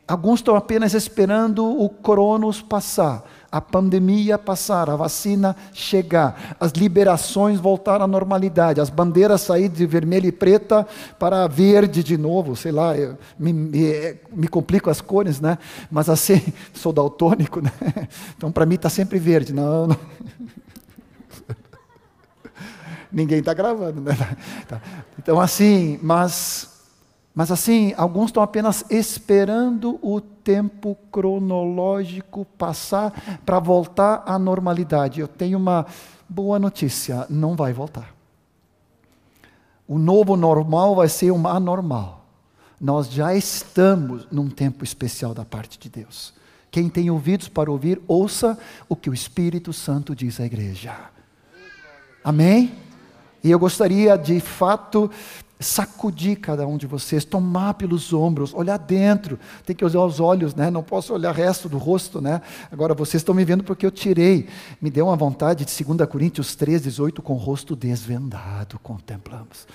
Alguns 0.10 0.40
estão 0.40 0.56
apenas 0.56 0.96
esperando 0.96 1.64
o 1.64 1.88
cronos 1.88 2.64
passar, 2.64 3.24
a 3.52 3.62
pandemia 3.62 4.40
passar, 4.40 4.90
a 4.90 4.96
vacina 4.96 5.56
chegar, 5.72 6.56
as 6.60 6.72
liberações 6.72 7.60
voltar 7.60 8.02
à 8.02 8.08
normalidade, 8.08 8.82
as 8.82 8.90
bandeiras 8.90 9.42
sair 9.42 9.70
de 9.70 9.86
vermelho 9.86 10.26
e 10.26 10.32
preta 10.32 10.88
para 11.20 11.46
verde 11.46 12.04
de 12.04 12.18
novo, 12.18 12.56
sei 12.56 12.72
lá, 12.72 12.94
me, 13.38 13.54
me, 13.54 14.16
me 14.34 14.48
complico 14.48 14.90
as 14.90 15.00
cores, 15.00 15.40
né? 15.40 15.60
Mas 15.92 16.10
assim, 16.10 16.42
sou 16.74 16.92
daltônico, 16.92 17.62
né? 17.62 17.72
Então 18.36 18.52
para 18.52 18.66
mim 18.66 18.76
está 18.76 18.90
sempre 18.90 19.20
verde. 19.20 19.54
Não, 19.54 19.86
não. 19.86 19.98
Ninguém 23.14 23.40
está 23.40 23.54
gravando, 23.54 24.02
né? 24.02 24.18
Tá. 24.68 24.82
Então 25.20 25.40
assim, 25.40 26.00
mas 26.02 26.69
mas 27.40 27.52
assim, 27.52 27.94
alguns 27.96 28.26
estão 28.26 28.44
apenas 28.44 28.84
esperando 28.90 29.98
o 30.02 30.20
tempo 30.20 30.98
cronológico 31.10 32.44
passar 32.44 33.40
para 33.46 33.60
voltar 33.60 34.24
à 34.26 34.38
normalidade. 34.38 35.22
Eu 35.22 35.28
tenho 35.30 35.58
uma 35.58 35.86
boa 36.28 36.60
notícia: 36.60 37.26
não 37.30 37.56
vai 37.56 37.72
voltar. 37.72 38.14
O 39.88 39.98
novo 39.98 40.36
normal 40.36 40.96
vai 40.96 41.08
ser 41.08 41.32
um 41.32 41.48
anormal. 41.48 42.26
Nós 42.78 43.10
já 43.10 43.34
estamos 43.34 44.28
num 44.30 44.50
tempo 44.50 44.84
especial 44.84 45.34
da 45.34 45.46
parte 45.46 45.80
de 45.80 45.88
Deus. 45.88 46.34
Quem 46.70 46.90
tem 46.90 47.10
ouvidos 47.10 47.48
para 47.48 47.72
ouvir, 47.72 48.02
ouça 48.06 48.60
o 48.90 48.98
que 48.98 49.10
o 49.10 49.14
Espírito 49.14 49.72
Santo 49.72 50.14
diz 50.14 50.42
à 50.42 50.46
igreja. 50.46 50.94
Amém? 52.22 52.76
E 53.42 53.50
eu 53.50 53.58
gostaria 53.58 54.18
de 54.18 54.42
fato 54.42 55.10
sacudir 55.60 56.40
cada 56.40 56.66
um 56.66 56.78
de 56.78 56.88
vocês, 56.88 57.26
tomar 57.26 57.74
pelos 57.74 58.14
ombros, 58.14 58.54
olhar 58.54 58.78
dentro, 58.78 59.38
tem 59.66 59.76
que 59.76 59.84
usar 59.84 60.00
os 60.00 60.20
olhos, 60.20 60.56
né? 60.56 60.72
não 60.72 60.82
posso 60.82 61.14
olhar 61.14 61.32
o 61.32 61.34
resto 61.34 61.68
do 61.68 61.78
rosto. 61.78 62.22
Né? 62.22 62.42
Agora 62.72 62.94
vocês 62.94 63.20
estão 63.22 63.36
me 63.36 63.44
vendo 63.44 63.64
porque 63.64 63.86
eu 63.86 63.92
tirei, 63.92 64.48
me 64.82 64.90
deu 64.90 65.08
uma 65.08 65.18
vontade 65.18 65.66
de 65.66 65.84
2 65.84 66.10
Coríntios 66.10 66.56
3, 66.56 66.84
18, 66.84 67.22
com 67.22 67.34
o 67.34 67.38
rosto 67.38 67.76
desvendado, 67.76 68.80
contemplamos. 68.80 69.68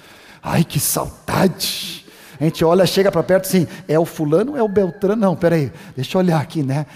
Ai, 0.43 0.65
que 0.65 0.81
saudade! 0.81 2.05
A 2.41 2.45
gente 2.45 2.65
olha, 2.65 2.85
chega 2.87 3.13
para 3.13 3.23
perto 3.23 3.47
assim, 3.47 3.67
é 3.87 3.99
o 3.99 4.05
fulano 4.05 4.57
é 4.57 4.63
o 4.63 4.69
Beltrano? 4.69 5.21
Não, 5.21 5.37
peraí, 5.37 5.71
deixa 5.95 6.17
eu 6.17 6.21
olhar 6.21 6.41
aqui, 6.41 6.63
né? 6.63 6.87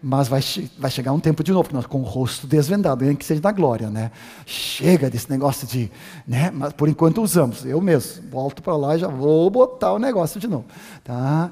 Mas 0.00 0.28
vai, 0.28 0.40
vai 0.78 0.90
chegar 0.90 1.12
um 1.12 1.18
tempo 1.18 1.42
de 1.42 1.52
novo, 1.52 1.70
nós 1.72 1.84
com 1.84 2.00
o 2.00 2.04
rosto 2.04 2.46
desvendado, 2.46 3.04
nem 3.04 3.16
que 3.16 3.24
seja 3.24 3.40
na 3.42 3.50
glória, 3.50 3.90
né? 3.90 4.12
Chega 4.46 5.10
desse 5.10 5.28
negócio 5.28 5.66
de, 5.66 5.90
né? 6.26 6.52
Mas 6.52 6.72
por 6.72 6.88
enquanto 6.88 7.20
usamos, 7.20 7.64
eu 7.64 7.80
mesmo, 7.80 8.30
volto 8.30 8.62
para 8.62 8.76
lá 8.76 8.96
e 8.96 9.00
já 9.00 9.08
vou 9.08 9.50
botar 9.50 9.92
o 9.92 9.98
negócio 9.98 10.38
de 10.38 10.46
novo, 10.46 10.66
tá? 11.02 11.50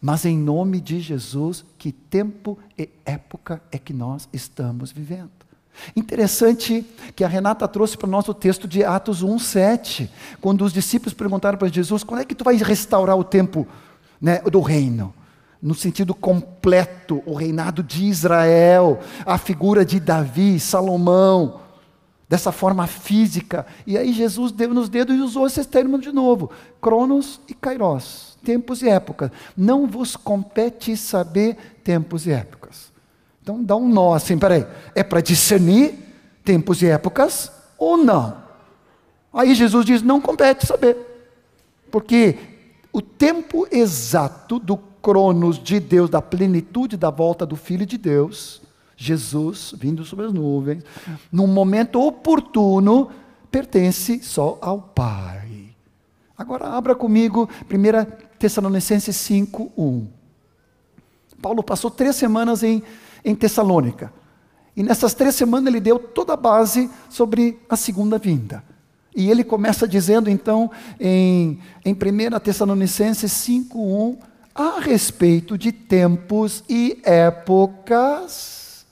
Mas 0.00 0.26
em 0.26 0.36
nome 0.36 0.78
de 0.78 1.00
Jesus, 1.00 1.64
que 1.78 1.90
tempo 1.90 2.58
e 2.78 2.90
época 3.04 3.62
é 3.72 3.78
que 3.78 3.94
nós 3.94 4.28
estamos 4.30 4.92
vivendo? 4.92 5.30
Interessante 5.94 6.84
que 7.14 7.24
a 7.24 7.28
Renata 7.28 7.66
trouxe 7.66 7.96
para 7.96 8.08
nós 8.08 8.28
o 8.28 8.34
texto 8.34 8.68
de 8.68 8.84
Atos 8.84 9.22
1:7, 9.22 10.08
quando 10.40 10.64
os 10.64 10.72
discípulos 10.72 11.14
perguntaram 11.14 11.58
para 11.58 11.68
Jesus: 11.68 12.02
"Quando 12.02 12.20
é 12.20 12.24
que 12.24 12.34
tu 12.34 12.44
vais 12.44 12.60
restaurar 12.60 13.16
o 13.16 13.24
tempo, 13.24 13.66
né, 14.20 14.40
do 14.40 14.60
reino?" 14.60 15.14
No 15.66 15.74
sentido 15.74 16.14
completo, 16.14 17.24
o 17.26 17.34
reinado 17.34 17.82
de 17.82 18.04
Israel, 18.04 19.00
a 19.26 19.36
figura 19.36 19.84
de 19.84 19.98
Davi, 19.98 20.60
Salomão, 20.60 21.60
dessa 22.28 22.52
forma 22.52 22.86
física. 22.86 23.66
E 23.84 23.98
aí 23.98 24.12
Jesus 24.12 24.52
deu 24.52 24.72
nos 24.72 24.88
dedos 24.88 25.16
e 25.16 25.20
usou 25.20 25.44
esses 25.44 25.66
termos 25.66 26.02
de 26.02 26.12
novo: 26.12 26.52
Cronos 26.80 27.40
e 27.48 27.54
Kairos, 27.54 28.38
tempos 28.44 28.80
e 28.80 28.88
épocas. 28.88 29.32
Não 29.56 29.88
vos 29.88 30.14
compete 30.14 30.96
saber 30.96 31.56
tempos 31.82 32.28
e 32.28 32.30
épocas. 32.30 32.92
Então 33.42 33.60
dá 33.60 33.74
um 33.74 33.88
nó 33.88 34.14
assim, 34.14 34.38
peraí, 34.38 34.64
é 34.94 35.02
para 35.02 35.20
discernir 35.20 35.94
tempos 36.44 36.80
e 36.80 36.86
épocas 36.86 37.50
ou 37.76 37.96
não? 37.96 38.36
Aí 39.32 39.52
Jesus 39.52 39.84
diz: 39.84 40.00
não 40.00 40.20
compete 40.20 40.64
saber, 40.64 40.96
porque 41.90 42.38
o 42.92 43.02
tempo 43.02 43.66
exato 43.68 44.60
do 44.60 44.76
cronos 45.06 45.62
de 45.62 45.78
Deus, 45.78 46.10
da 46.10 46.20
plenitude 46.20 46.96
da 46.96 47.10
volta 47.10 47.46
do 47.46 47.54
Filho 47.54 47.86
de 47.86 47.96
Deus, 47.96 48.60
Jesus 48.96 49.72
vindo 49.78 50.04
sobre 50.04 50.26
as 50.26 50.32
nuvens, 50.32 50.82
num 51.30 51.46
momento 51.46 52.04
oportuno, 52.04 53.08
pertence 53.48 54.20
só 54.24 54.58
ao 54.60 54.82
Pai. 54.82 55.68
Agora 56.36 56.66
abra 56.70 56.92
comigo 56.92 57.48
1 57.70 58.36
Tessalonicenses 58.36 59.14
5, 59.14 59.70
1. 59.78 60.08
Paulo 61.40 61.62
passou 61.62 61.88
três 61.88 62.16
semanas 62.16 62.64
em, 62.64 62.82
em 63.24 63.32
Tessalônica. 63.32 64.12
E 64.76 64.82
nessas 64.82 65.14
três 65.14 65.36
semanas 65.36 65.68
ele 65.68 65.80
deu 65.80 66.00
toda 66.00 66.32
a 66.32 66.36
base 66.36 66.90
sobre 67.08 67.60
a 67.68 67.76
segunda 67.76 68.18
vinda. 68.18 68.60
E 69.14 69.30
ele 69.30 69.44
começa 69.44 69.86
dizendo 69.86 70.28
então 70.28 70.68
em, 70.98 71.60
em 71.84 71.92
1 71.92 72.40
Tessalonicenses 72.40 73.30
5,1 73.30 74.18
a 74.56 74.80
respeito 74.80 75.58
de 75.58 75.70
tempos 75.70 76.64
e 76.66 76.98
épocas, 77.04 78.86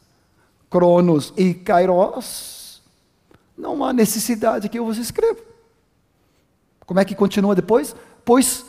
Cronos 0.69 1.33
e 1.39 1.55
Kairos, 1.55 2.83
não 3.57 3.83
há 3.83 3.93
necessidade 3.93 4.69
que 4.69 4.79
eu 4.79 4.85
vos 4.85 4.99
escreva. 4.99 5.41
Como 6.85 7.01
é 7.01 7.05
que 7.05 7.15
continua 7.15 7.55
depois? 7.55 7.97
Pois 8.27 8.65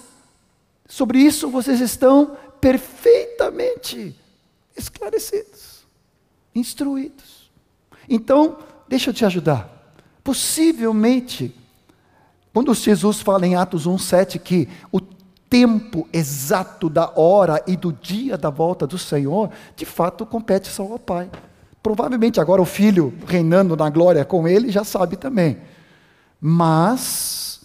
sobre 0.87 1.19
isso 1.19 1.49
vocês 1.49 1.81
estão 1.81 2.37
perfeitamente 2.61 4.15
esclarecidos, 4.77 5.85
instruídos. 6.53 7.51
Então, 8.07 8.57
deixa 8.87 9.09
eu 9.09 9.13
te 9.13 9.25
ajudar. 9.25 9.69
Possivelmente, 10.23 11.53
quando 12.53 12.73
Jesus 12.73 13.19
fala 13.19 13.45
em 13.45 13.55
Atos 13.55 13.85
1,7 13.85 14.39
que 14.39 14.69
o 14.91 15.01
tempo 15.55 16.05
exato 16.11 16.89
da 16.89 17.13
hora 17.15 17.63
e 17.65 17.77
do 17.77 17.93
dia 17.93 18.37
da 18.37 18.49
volta 18.49 18.85
do 18.85 18.97
Senhor, 18.97 19.49
de 19.73 19.85
fato 19.85 20.25
compete 20.25 20.67
só 20.67 20.83
ao 20.83 20.99
Pai. 20.99 21.31
Provavelmente 21.81 22.41
agora 22.41 22.61
o 22.61 22.65
filho 22.65 23.13
reinando 23.25 23.73
na 23.73 23.89
glória 23.89 24.25
com 24.25 24.45
ele 24.45 24.69
já 24.69 24.83
sabe 24.83 25.15
também. 25.15 25.59
Mas 26.41 27.61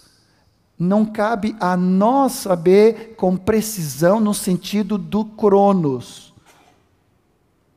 não 0.79 1.05
cabe 1.05 1.53
a 1.59 1.75
nós 1.75 2.31
saber 2.31 3.15
com 3.17 3.35
precisão 3.35 4.21
no 4.21 4.33
sentido 4.33 4.97
do 4.97 5.25
cronos. 5.25 6.33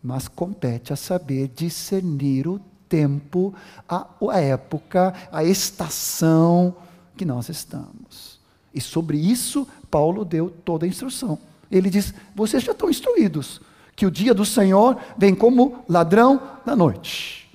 Mas 0.00 0.28
compete 0.28 0.92
a 0.92 0.96
saber 0.96 1.50
discernir 1.56 2.46
o 2.46 2.60
tempo, 2.88 3.52
a, 3.88 4.06
a 4.30 4.38
época, 4.38 5.12
a 5.32 5.42
estação 5.42 6.76
que 7.16 7.24
nós 7.24 7.48
estamos. 7.48 8.38
E 8.74 8.80
sobre 8.80 9.16
isso 9.16 9.66
Paulo 9.94 10.24
deu 10.24 10.50
toda 10.64 10.84
a 10.84 10.88
instrução. 10.88 11.38
Ele 11.70 11.88
diz: 11.88 12.12
vocês 12.34 12.64
já 12.64 12.72
estão 12.72 12.90
instruídos 12.90 13.60
que 13.94 14.04
o 14.04 14.10
dia 14.10 14.34
do 14.34 14.44
Senhor 14.44 14.96
vem 15.16 15.32
como 15.36 15.84
ladrão 15.88 16.42
da 16.66 16.74
noite. 16.74 17.48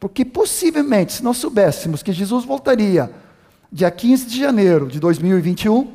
Porque 0.00 0.24
possivelmente, 0.24 1.12
se 1.12 1.22
nós 1.22 1.36
soubéssemos 1.36 2.02
que 2.02 2.12
Jesus 2.12 2.44
voltaria 2.44 3.12
dia 3.70 3.88
15 3.92 4.26
de 4.26 4.40
janeiro 4.40 4.88
de 4.88 4.98
2021, 4.98 5.92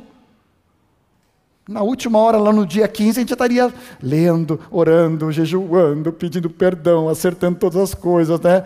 na 1.68 1.82
última 1.82 2.18
hora, 2.18 2.38
lá 2.38 2.50
no 2.50 2.64
dia 2.64 2.88
15, 2.88 3.10
a 3.10 3.20
gente 3.20 3.28
já 3.28 3.34
estaria 3.34 3.70
lendo, 4.02 4.58
orando, 4.70 5.30
jejuando, 5.30 6.14
pedindo 6.14 6.48
perdão, 6.48 7.10
acertando 7.10 7.58
todas 7.58 7.76
as 7.76 7.94
coisas, 7.94 8.40
né? 8.40 8.64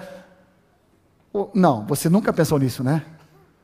Não, 1.53 1.85
você 1.85 2.09
nunca 2.09 2.33
pensou 2.33 2.61
nisso, 2.61 2.85
né? 2.85 3.05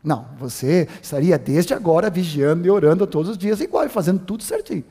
Não, 0.03 0.27
você 0.39 0.89
estaria 1.03 1.39
desde 1.39 1.75
agora 1.75 2.09
vigiando 2.09 2.67
e 2.67 2.71
orando 2.71 3.07
todos 3.07 3.33
os 3.33 3.39
dias, 3.39 3.61
igual, 3.61 3.85
e 3.85 3.89
fazendo 3.89 4.21
tudo 4.21 4.43
certinho. 4.43 4.85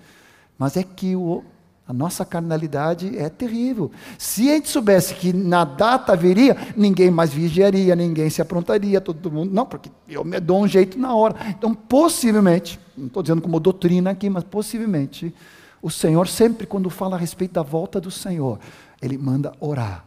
Mas 0.58 0.78
é 0.78 0.84
que 0.84 1.16
o, 1.16 1.44
a 1.88 1.92
nossa 1.92 2.24
carnalidade 2.24 3.18
é 3.18 3.28
terrível. 3.28 3.92
Se 4.20 4.50
a 4.52 4.54
gente 4.54 4.70
soubesse 4.70 5.16
que 5.16 5.34
na 5.34 5.64
data 5.64 6.16
viria, 6.16 6.56
ninguém 6.78 7.10
mais 7.10 7.34
vigiaria, 7.34 7.96
ninguém 7.96 8.30
se 8.30 8.40
aprontaria, 8.40 9.02
todo 9.02 9.32
mundo. 9.32 9.52
Não, 9.52 9.66
porque 9.66 9.90
eu 10.08 10.24
me 10.24 10.40
dou 10.40 10.62
um 10.62 10.68
jeito 10.68 11.00
na 11.00 11.16
hora. 11.16 11.36
Então, 11.48 11.74
possivelmente, 11.74 12.80
não 12.96 13.08
estou 13.08 13.24
dizendo 13.24 13.42
como 13.42 13.60
doutrina 13.60 14.12
aqui, 14.12 14.30
mas 14.30 14.44
possivelmente, 14.44 15.34
o 15.82 15.90
Senhor, 15.90 16.28
sempre 16.28 16.68
quando 16.68 16.90
fala 16.92 17.16
a 17.16 17.20
respeito 17.20 17.54
da 17.54 17.64
volta 17.64 18.00
do 18.00 18.12
Senhor, 18.12 18.60
Ele 19.02 19.18
manda 19.18 19.54
orar, 19.60 20.06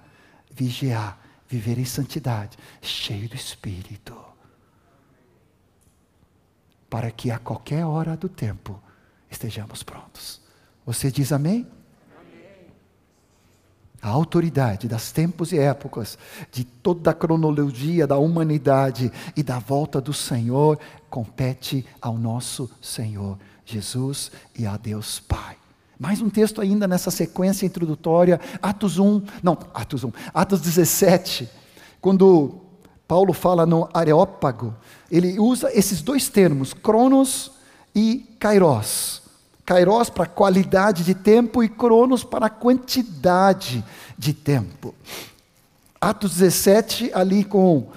vigiar, 0.54 1.18
viver 1.48 1.78
em 1.78 1.84
santidade, 1.84 2.56
cheio 2.80 3.28
do 3.28 3.34
Espírito 3.34 4.31
para 6.92 7.10
que 7.10 7.30
a 7.30 7.38
qualquer 7.38 7.86
hora 7.86 8.14
do 8.14 8.28
tempo 8.28 8.78
estejamos 9.30 9.82
prontos. 9.82 10.42
Você 10.84 11.10
diz 11.10 11.32
amém? 11.32 11.66
A 14.02 14.10
autoridade 14.10 14.86
das 14.86 15.10
tempos 15.10 15.52
e 15.52 15.58
épocas, 15.58 16.18
de 16.50 16.64
toda 16.64 17.12
a 17.12 17.14
cronologia 17.14 18.06
da 18.06 18.18
humanidade 18.18 19.10
e 19.34 19.42
da 19.42 19.58
volta 19.58 20.02
do 20.02 20.12
Senhor, 20.12 20.78
compete 21.08 21.86
ao 21.98 22.18
nosso 22.18 22.70
Senhor 22.82 23.38
Jesus 23.64 24.30
e 24.54 24.66
a 24.66 24.76
Deus 24.76 25.18
Pai. 25.18 25.56
Mais 25.98 26.20
um 26.20 26.28
texto 26.28 26.60
ainda 26.60 26.86
nessa 26.86 27.10
sequência 27.10 27.64
introdutória, 27.64 28.38
Atos 28.60 28.98
1, 28.98 29.22
não, 29.42 29.56
Atos 29.72 30.04
1, 30.04 30.12
Atos 30.34 30.60
17, 30.60 31.48
quando 32.02 32.61
Paulo 33.12 33.34
fala 33.34 33.66
no 33.66 33.90
Areópago, 33.92 34.74
ele 35.10 35.38
usa 35.38 35.70
esses 35.74 36.00
dois 36.00 36.30
termos, 36.30 36.72
cronos 36.72 37.52
e 37.94 38.26
kairos. 38.38 39.20
Kairos 39.66 40.08
para 40.08 40.24
qualidade 40.24 41.04
de 41.04 41.14
tempo 41.14 41.62
e 41.62 41.68
cronos 41.68 42.24
para 42.24 42.48
quantidade 42.48 43.84
de 44.16 44.32
tempo. 44.32 44.94
Atos 46.00 46.36
17, 46.38 47.10
ali 47.12 47.44
com 47.44 47.88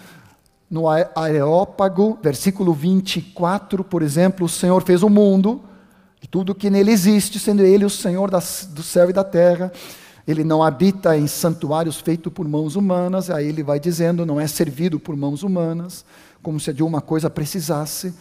no 0.69 0.89
Areópago, 0.89 2.19
versículo 2.21 2.73
24, 2.73 3.86
por 3.86 4.01
exemplo, 4.01 4.47
o 4.47 4.49
Senhor 4.49 4.84
fez 4.84 5.01
o 5.01 5.08
mundo 5.08 5.63
e 6.21 6.28
tudo 6.28 6.54
que 6.54 6.69
nele 6.69 6.91
existe, 6.91 7.39
sendo 7.39 7.63
ele 7.63 7.86
o 7.86 7.89
Senhor 7.89 8.30
das, 8.30 8.67
do 8.69 8.84
céu 8.84 9.10
e 9.10 9.13
da 9.13 9.23
terra. 9.23 9.71
Ele 10.27 10.43
não 10.43 10.63
habita 10.63 11.17
em 11.17 11.27
santuários 11.27 11.99
feitos 11.99 12.33
por 12.33 12.47
mãos 12.47 12.75
humanas, 12.75 13.29
aí 13.29 13.47
ele 13.47 13.63
vai 13.63 13.79
dizendo, 13.79 14.25
não 14.25 14.39
é 14.39 14.47
servido 14.47 14.99
por 14.99 15.15
mãos 15.15 15.43
humanas 15.43 16.03
como 16.45 16.59
se 16.59 16.71
de 16.71 16.83
uma 16.83 17.01
coisa 17.01 17.27
precisasse, 17.27 18.13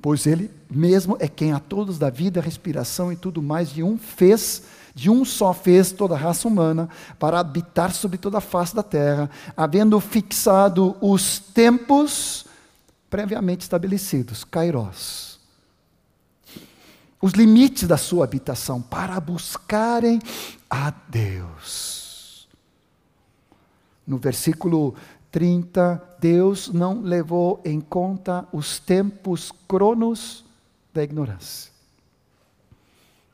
pois 0.00 0.26
Ele 0.26 0.50
mesmo 0.68 1.16
é 1.20 1.28
quem 1.28 1.52
a 1.52 1.60
todos 1.60 1.96
dá 1.96 2.10
vida, 2.10 2.40
respiração 2.40 3.12
e 3.12 3.16
tudo 3.16 3.40
mais, 3.40 3.70
de 3.70 3.84
um 3.84 3.96
fez, 3.96 4.64
de 4.92 5.08
um 5.08 5.24
só 5.24 5.54
fez 5.54 5.92
toda 5.92 6.16
a 6.16 6.18
raça 6.18 6.48
humana, 6.48 6.88
para 7.20 7.38
habitar 7.38 7.92
sobre 7.92 8.18
toda 8.18 8.38
a 8.38 8.40
face 8.40 8.74
da 8.74 8.82
terra, 8.82 9.30
havendo 9.56 10.00
fixado 10.00 10.96
os 11.00 11.38
tempos 11.38 12.46
previamente 13.08 13.60
estabelecidos, 13.60 14.42
Kairos. 14.42 15.31
Os 17.22 17.32
limites 17.34 17.86
da 17.86 17.96
sua 17.96 18.24
habitação, 18.24 18.82
para 18.82 19.20
buscarem 19.20 20.18
a 20.68 20.92
Deus. 21.08 22.48
No 24.04 24.18
versículo 24.18 24.96
30, 25.30 26.02
Deus 26.18 26.68
não 26.68 27.00
levou 27.00 27.60
em 27.64 27.80
conta 27.80 28.44
os 28.52 28.80
tempos 28.80 29.52
cronos 29.68 30.44
da 30.92 31.04
ignorância. 31.04 31.70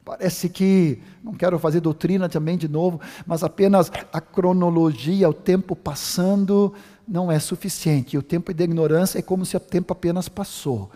Parece 0.04 0.50
que, 0.50 1.02
não 1.24 1.32
quero 1.32 1.58
fazer 1.58 1.80
doutrina 1.80 2.28
também 2.28 2.58
de 2.58 2.68
novo, 2.68 3.00
mas 3.26 3.42
apenas 3.42 3.90
a 4.12 4.20
cronologia, 4.20 5.28
o 5.30 5.34
tempo 5.34 5.74
passando, 5.74 6.74
não 7.06 7.32
é 7.32 7.38
suficiente. 7.38 8.18
O 8.18 8.22
tempo 8.22 8.52
de 8.52 8.64
ignorância 8.64 9.18
é 9.18 9.22
como 9.22 9.46
se 9.46 9.56
o 9.56 9.60
tempo 9.60 9.94
apenas 9.94 10.28
passou, 10.28 10.90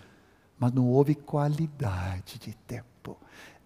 mas 0.63 0.73
não 0.73 0.87
houve 0.87 1.17
qualidade 1.17 2.39
de 2.39 2.55
tempo. 2.55 3.19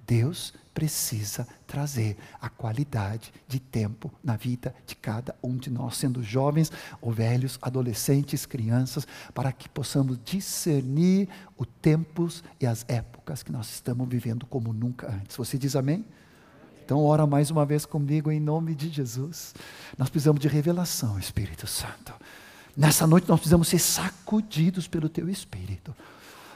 Deus 0.06 0.54
precisa 0.72 1.46
trazer 1.66 2.16
a 2.40 2.48
qualidade 2.48 3.34
de 3.46 3.60
tempo 3.60 4.10
na 4.24 4.34
vida 4.34 4.74
de 4.86 4.96
cada 4.96 5.34
um 5.42 5.58
de 5.58 5.68
nós, 5.68 5.98
sendo 5.98 6.22
jovens 6.22 6.72
ou 7.02 7.12
velhos, 7.12 7.58
adolescentes, 7.60 8.46
crianças, 8.46 9.06
para 9.34 9.52
que 9.52 9.68
possamos 9.68 10.18
discernir 10.24 11.28
os 11.58 11.66
tempos 11.82 12.42
e 12.58 12.66
as 12.66 12.82
épocas 12.88 13.42
que 13.42 13.52
nós 13.52 13.68
estamos 13.68 14.08
vivendo 14.08 14.46
como 14.46 14.72
nunca 14.72 15.06
antes. 15.12 15.36
Você 15.36 15.58
diz 15.58 15.76
amém? 15.76 16.02
Então, 16.82 17.04
ora 17.04 17.26
mais 17.26 17.50
uma 17.50 17.66
vez 17.66 17.84
comigo 17.84 18.32
em 18.32 18.40
nome 18.40 18.74
de 18.74 18.88
Jesus. 18.88 19.54
Nós 19.98 20.08
precisamos 20.08 20.40
de 20.40 20.48
revelação, 20.48 21.18
Espírito 21.18 21.66
Santo. 21.66 22.14
Nessa 22.74 23.06
noite 23.06 23.28
nós 23.28 23.38
precisamos 23.38 23.68
ser 23.68 23.80
sacudidos 23.80 24.88
pelo 24.88 25.10
Teu 25.10 25.28
Espírito. 25.28 25.94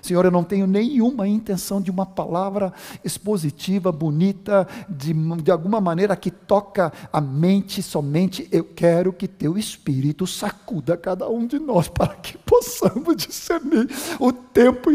Senhor, 0.03 0.25
eu 0.25 0.31
não 0.31 0.45
tenho 0.45 0.67
nenhuma 0.67 1.29
intenção 1.29 1.81
de 1.81 1.91
uma 1.91 2.07
palavra 2.07 2.73
expositiva, 3.05 3.93
bonita, 3.93 4.67
de, 4.89 5.13
de 5.43 5.51
alguma 5.51 5.81
maneira 5.81 6.17
que 6.17 6.31
toca 6.31 6.93
a 7.13 7.21
mente 7.21 7.83
somente. 7.83 8.49
Eu 8.51 8.65
quero 8.65 9.13
que 9.13 9.29
teu 9.29 9.59
Espírito 9.59 10.27
sacuda 10.27 10.97
cada 10.97 11.29
um 11.29 11.47
de 11.47 11.59
nós 11.59 11.89
para 11.91 12.15
que 12.17 12.39
possamos 12.39 13.17
discernir 13.17 13.89
o 14.19 14.33
tempo 14.33 14.91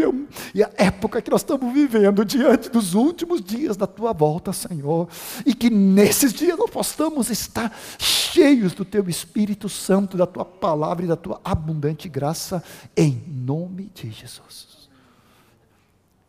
e 0.54 0.64
a, 0.64 0.70
época 0.78 1.22
que 1.22 1.32
nós 1.32 1.42
estamos 1.42 1.74
vivendo 1.74 2.24
diante 2.26 2.70
dos 2.70 2.94
últimos 2.94 3.42
dias 3.42 3.78
da 3.78 3.88
tua 3.88 4.14
volta, 4.14 4.52
Senhor. 4.54 5.08
E 5.46 5.54
que 5.54 5.70
nesses 5.70 6.34
dias 6.34 6.58
nós 6.58 6.70
possamos 6.70 7.30
estar 7.30 7.76
cheios 7.98 8.74
do 8.74 8.84
teu 8.84 9.08
Espírito 9.10 9.70
Santo, 9.70 10.18
da 10.18 10.26
tua 10.26 10.46
palavra 10.46 11.06
e 11.06 11.08
da 11.08 11.16
tua 11.16 11.40
abundante 11.44 12.10
graça, 12.10 12.64
em 12.96 13.24
nome 13.28 13.90
de 13.94 14.10
Jesus 14.12 14.75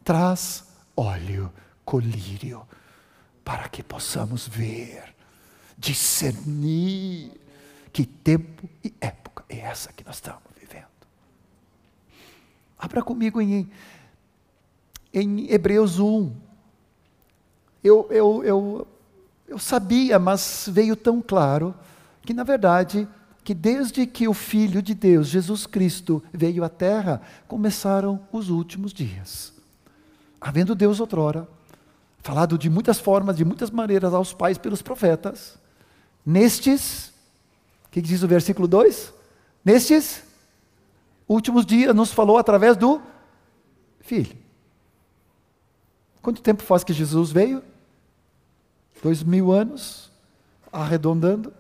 traz 0.07 0.65
óleo, 0.97 1.53
colírio, 1.85 2.63
para 3.45 3.69
que 3.69 3.83
possamos 3.83 4.47
ver, 4.47 5.03
discernir 5.77 7.33
que 7.93 8.07
tempo 8.07 8.71
e 8.85 8.95
época 9.01 9.45
é 9.49 9.59
essa 9.59 9.93
que 9.93 10.05
nós 10.05 10.15
estamos 10.15 10.43
vivendo. 10.61 10.87
Abra 12.79 13.03
comigo 13.03 13.41
em, 13.41 13.69
em 15.13 15.51
Hebreus 15.51 15.99
1. 15.99 16.33
Eu, 17.83 18.07
eu, 18.09 18.45
eu, 18.45 18.89
eu 19.49 19.59
sabia, 19.59 20.21
mas 20.21 20.69
veio 20.71 20.95
tão 20.95 21.21
claro 21.21 21.75
que, 22.23 22.33
na 22.33 22.45
verdade, 22.45 23.09
que 23.43 23.53
desde 23.53 24.07
que 24.07 24.29
o 24.29 24.33
Filho 24.33 24.81
de 24.81 24.95
Deus, 24.95 25.27
Jesus 25.27 25.67
Cristo, 25.67 26.23
veio 26.33 26.63
à 26.63 26.69
Terra, 26.69 27.21
começaram 27.49 28.21
os 28.31 28.51
últimos 28.51 28.93
dias. 28.93 29.56
Havendo 30.41 30.75
Deus 30.75 31.01
outrora, 31.01 31.49
falado 32.21 32.59
de 32.59 32.69
muitas 32.69 32.99
formas, 32.99 33.37
de 33.37 33.45
muitas 33.45 33.71
maneiras 33.71 34.13
aos 34.13 34.33
pais 34.33 34.59
pelos 34.59 34.83
profetas, 34.83 35.59
nestes, 36.25 37.13
o 37.87 37.91
que 37.91 38.01
diz 38.01 38.23
o 38.23 38.29
versículo 38.29 38.67
2? 38.67 39.13
Nestes 39.65 40.23
últimos 41.29 41.65
dias 41.65 41.95
nos 41.95 42.13
falou 42.13 42.39
através 42.39 42.77
do 42.77 43.01
Filho. 44.01 44.37
Quanto 46.23 46.43
tempo 46.43 46.63
faz 46.63 46.83
que 46.83 46.93
Jesus 46.93 47.31
veio? 47.31 47.63
Dois 49.03 49.23
mil 49.23 49.53
anos, 49.53 50.11
arredondando. 50.73 51.53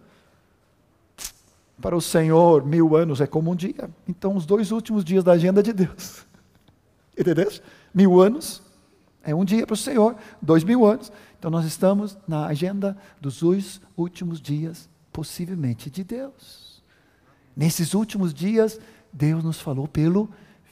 Para 1.81 1.97
o 1.97 2.01
Senhor, 2.01 2.65
mil 2.65 2.97
anos 2.97 3.21
é 3.21 3.27
como 3.27 3.51
um 3.51 3.55
dia. 3.55 3.91
Então, 4.09 4.35
os 4.35 4.47
dois 4.47 4.73
últimos 4.73 5.05
dias 5.05 5.23
da 5.23 5.33
agenda 5.33 5.63
de 5.63 5.73
Deus. 5.73 6.25
Entendeu? 7.17 7.49
Mil 7.95 8.21
anos 8.21 8.63
é 9.27 9.35
um 9.35 9.45
dia 9.45 9.67
para 9.67 9.75
o 9.75 9.77
Senhor, 9.77 10.17
dois 10.41 10.65
mil 10.65 10.87
anos. 10.87 11.13
Então, 11.39 11.51
nós 11.51 11.67
estamos 11.67 12.17
na 12.27 12.47
agenda 12.47 12.97
dos 13.21 13.43
últimos 13.97 14.41
dias, 14.41 14.89
possivelmente 15.13 15.91
de 15.91 16.03
Deus. 16.03 16.83
Nesses 17.55 17.93
últimos 17.93 18.33
dias, 18.33 18.81
Deus 19.13 19.45
nos 19.45 19.61
falou 19.61 19.87
pelo 19.89 20.31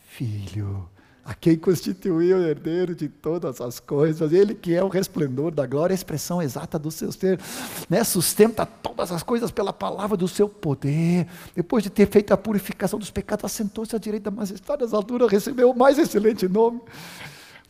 Filho 0.08 0.88
a 1.24 1.32
quem 1.32 1.56
constituiu 1.56 2.36
o 2.36 2.42
herdeiro 2.42 2.94
de 2.94 3.08
todas 3.08 3.60
as 3.60 3.80
coisas, 3.80 4.30
ele 4.30 4.54
que 4.54 4.74
é 4.74 4.84
o 4.84 4.88
resplendor 4.88 5.50
da 5.50 5.66
glória, 5.66 5.94
a 5.94 5.96
expressão 5.96 6.42
exata 6.42 6.78
do 6.78 6.90
seu 6.90 7.10
ser, 7.10 7.40
né? 7.88 8.04
sustenta 8.04 8.66
todas 8.66 9.10
as 9.10 9.22
coisas 9.22 9.50
pela 9.50 9.72
palavra 9.72 10.18
do 10.18 10.28
seu 10.28 10.48
poder. 10.48 11.26
Depois 11.54 11.82
de 11.82 11.88
ter 11.88 12.06
feito 12.10 12.32
a 12.32 12.36
purificação 12.36 12.98
dos 12.98 13.10
pecados, 13.10 13.46
assentou-se 13.46 13.96
à 13.96 13.98
direita 13.98 14.30
da 14.30 14.36
majestade 14.36 14.80
das 14.80 14.92
alturas, 14.92 15.30
recebeu 15.30 15.70
o 15.70 15.76
mais 15.76 15.98
excelente 15.98 16.46
nome, 16.46 16.80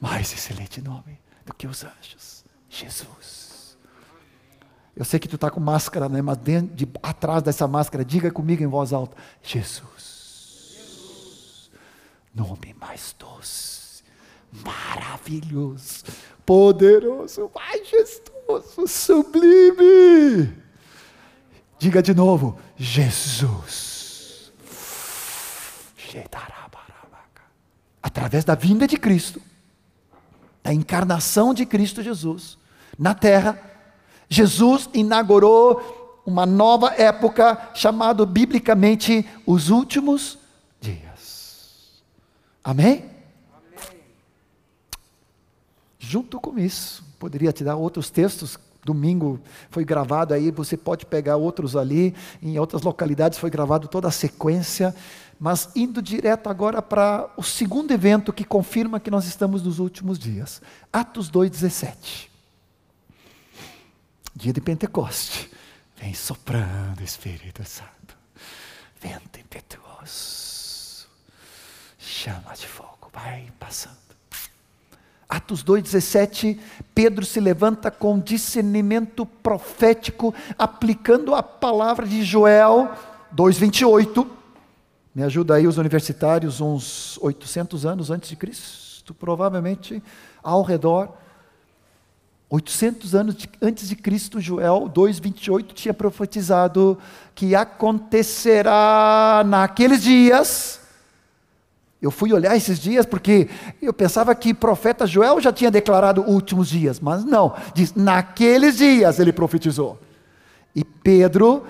mais 0.04 0.30
excelente 0.34 0.82
nome 0.82 1.18
do 1.46 1.54
que 1.54 1.66
os 1.66 1.82
anjos, 1.82 2.44
Jesus. 2.68 3.78
Eu 4.94 5.04
sei 5.04 5.18
que 5.18 5.26
tu 5.26 5.36
está 5.36 5.50
com 5.50 5.58
máscara, 5.58 6.10
né? 6.10 6.20
mas 6.20 6.36
dentro, 6.36 6.76
de, 6.76 6.86
atrás 7.02 7.42
dessa 7.42 7.66
máscara, 7.66 8.04
diga 8.04 8.30
comigo 8.30 8.62
em 8.62 8.66
voz 8.66 8.92
alta: 8.92 9.16
Jesus 9.42 11.70
nome 12.34 12.74
mais 12.78 13.14
doce, 13.18 14.02
maravilhoso, 14.52 16.04
poderoso, 16.44 17.50
majestoso, 17.54 18.86
sublime. 18.86 20.52
Diga 21.78 22.02
de 22.02 22.12
novo, 22.12 22.58
Jesus. 22.76 24.52
Através 28.02 28.44
da 28.44 28.54
vinda 28.54 28.86
de 28.86 28.96
Cristo, 28.96 29.40
da 30.64 30.74
encarnação 30.74 31.54
de 31.54 31.64
Cristo 31.64 32.02
Jesus 32.02 32.58
na 32.98 33.14
terra, 33.14 33.60
Jesus 34.28 34.88
inaugurou 34.92 36.22
uma 36.26 36.44
nova 36.44 36.94
época 36.94 37.70
chamada 37.74 38.26
biblicamente 38.26 39.24
os 39.46 39.68
últimos 39.68 40.38
Amém? 42.64 43.04
Amém? 43.54 44.00
Junto 45.98 46.40
com 46.40 46.58
isso, 46.58 47.04
poderia 47.18 47.52
te 47.52 47.62
dar 47.62 47.76
outros 47.76 48.08
textos. 48.08 48.58
Domingo 48.82 49.38
foi 49.70 49.84
gravado 49.84 50.32
aí, 50.32 50.50
você 50.50 50.74
pode 50.74 51.04
pegar 51.04 51.36
outros 51.36 51.76
ali. 51.76 52.14
Em 52.42 52.58
outras 52.58 52.80
localidades 52.80 53.38
foi 53.38 53.50
gravado 53.50 53.86
toda 53.86 54.08
a 54.08 54.10
sequência. 54.10 54.94
Mas 55.44 55.68
indo 55.76 56.00
direto 56.00 56.48
agora 56.48 56.80
para 56.80 57.30
o 57.36 57.42
segundo 57.42 57.90
evento 57.90 58.32
que 58.32 58.46
confirma 58.46 58.98
que 58.98 59.10
nós 59.10 59.26
estamos 59.26 59.62
nos 59.62 59.78
últimos 59.78 60.18
dias. 60.18 60.62
Atos 60.90 61.30
2,17. 61.30 62.30
Dia 64.34 64.54
de 64.54 64.60
Pentecoste. 64.62 65.50
Vem 65.98 66.14
soprando 66.14 67.00
o 67.00 67.04
Espírito 67.04 67.62
Santo. 67.62 68.16
Vento 68.98 69.38
impetuoso 69.38 71.06
chama 71.98 72.54
de 72.54 72.66
fogo, 72.66 73.10
vai 73.12 73.46
passando. 73.60 73.98
Atos 75.28 75.62
2,17, 75.62 76.58
Pedro 76.94 77.22
se 77.26 77.38
levanta 77.38 77.90
com 77.90 78.18
discernimento 78.18 79.26
profético, 79.26 80.34
aplicando 80.56 81.34
a 81.34 81.42
palavra 81.42 82.06
de 82.06 82.24
Joel 82.24 82.90
2,28. 83.36 84.43
Me 85.14 85.22
ajuda 85.22 85.54
aí 85.54 85.66
os 85.66 85.78
universitários, 85.78 86.60
uns 86.60 87.18
800 87.20 87.86
anos 87.86 88.10
antes 88.10 88.28
de 88.28 88.36
Cristo, 88.36 89.14
provavelmente 89.14 90.02
ao 90.42 90.62
redor. 90.62 91.10
800 92.50 93.14
anos 93.14 93.34
de, 93.34 93.48
antes 93.62 93.88
de 93.88 93.96
Cristo, 93.96 94.40
Joel 94.40 94.90
2,28 94.94 95.72
tinha 95.72 95.94
profetizado 95.94 96.98
que 97.34 97.54
acontecerá 97.54 99.42
naqueles 99.46 100.02
dias 100.02 100.80
eu 102.04 102.10
fui 102.10 102.34
olhar 102.34 102.54
esses 102.54 102.78
dias 102.78 103.06
porque 103.06 103.48
eu 103.80 103.90
pensava 103.90 104.34
que 104.34 104.52
profeta 104.52 105.06
Joel 105.06 105.40
já 105.40 105.50
tinha 105.50 105.70
declarado 105.70 106.20
últimos 106.20 106.68
dias, 106.68 107.00
mas 107.00 107.24
não, 107.24 107.54
diz 107.72 107.94
naqueles 107.94 108.76
dias 108.76 109.18
ele 109.18 109.32
profetizou. 109.32 109.98
E 110.76 110.84
Pedro, 110.84 111.64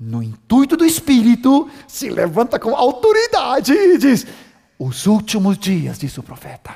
no 0.00 0.22
intuito 0.22 0.78
do 0.78 0.84
Espírito, 0.84 1.68
se 1.86 2.08
levanta 2.08 2.58
com 2.58 2.74
autoridade 2.74 3.72
e 3.74 3.98
diz: 3.98 4.26
Os 4.78 5.06
últimos 5.06 5.58
dias, 5.58 5.98
diz 5.98 6.16
o 6.16 6.22
profeta, 6.22 6.74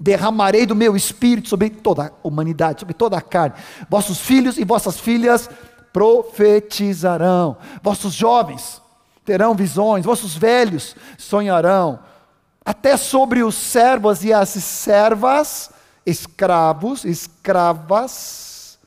derramarei 0.00 0.64
do 0.64 0.74
meu 0.74 0.96
espírito 0.96 1.50
sobre 1.50 1.68
toda 1.68 2.06
a 2.06 2.12
humanidade, 2.26 2.80
sobre 2.80 2.94
toda 2.94 3.18
a 3.18 3.20
carne. 3.20 3.56
Vossos 3.90 4.18
filhos 4.18 4.56
e 4.56 4.64
vossas 4.64 4.98
filhas 4.98 5.50
profetizarão, 5.92 7.58
vossos 7.82 8.14
jovens 8.14 8.82
terão 9.24 9.54
visões, 9.54 10.04
vossos 10.04 10.36
velhos 10.36 10.94
sonharão 11.16 11.98
até 12.64 12.96
sobre 12.96 13.42
os 13.42 13.54
servos 13.54 14.24
e 14.24 14.32
as 14.32 14.48
servas, 14.48 15.70
escravos, 16.06 17.04
escravas, 17.04 18.78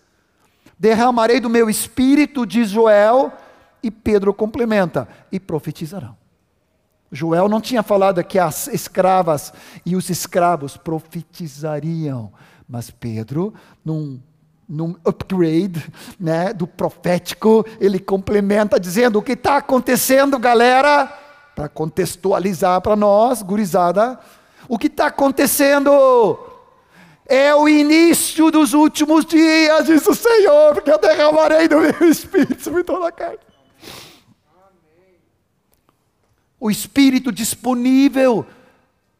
derramarei 0.79 1.39
do 1.39 1.49
meu 1.49 1.69
espírito, 1.69 2.45
diz 2.45 2.69
Joel, 2.69 3.31
e 3.81 3.91
Pedro 3.91 4.33
complementa, 4.33 5.07
e 5.31 5.39
profetizarão. 5.39 6.15
Joel 7.11 7.47
não 7.47 7.61
tinha 7.61 7.81
falado 7.81 8.23
que 8.23 8.37
as 8.37 8.67
escravas 8.67 9.53
e 9.85 9.95
os 9.95 10.09
escravos 10.09 10.75
profetizariam, 10.75 12.31
mas 12.67 12.91
Pedro, 12.91 13.53
num, 13.83 14.19
num 14.67 14.95
upgrade 15.05 15.85
né, 16.19 16.51
do 16.51 16.67
profético, 16.67 17.65
ele 17.79 17.99
complementa 17.99 18.79
dizendo: 18.79 19.19
o 19.19 19.21
que 19.21 19.33
está 19.33 19.57
acontecendo, 19.57 20.37
galera? 20.37 21.25
para 21.57 21.67
contextualizar 21.67 22.79
para 22.81 22.95
nós, 22.95 23.41
gurizada, 23.41 24.19
o 24.69 24.77
que 24.77 24.85
está 24.85 25.07
acontecendo 25.07 26.37
é 27.25 27.53
o 27.55 27.67
início 27.67 28.51
dos 28.51 28.75
últimos 28.75 29.25
dias, 29.25 29.87
diz 29.87 30.05
o 30.05 30.13
Senhor, 30.13 30.75
porque 30.75 30.91
eu 30.91 30.99
derramarei 30.99 31.67
do 31.67 31.79
meu 31.79 31.95
espírito 32.07 32.61
sobre 32.61 32.83
toda 32.83 33.07
a 33.07 33.11
carne. 33.11 33.39
O 36.59 36.71
espírito 36.71 37.31
disponível 37.31 38.45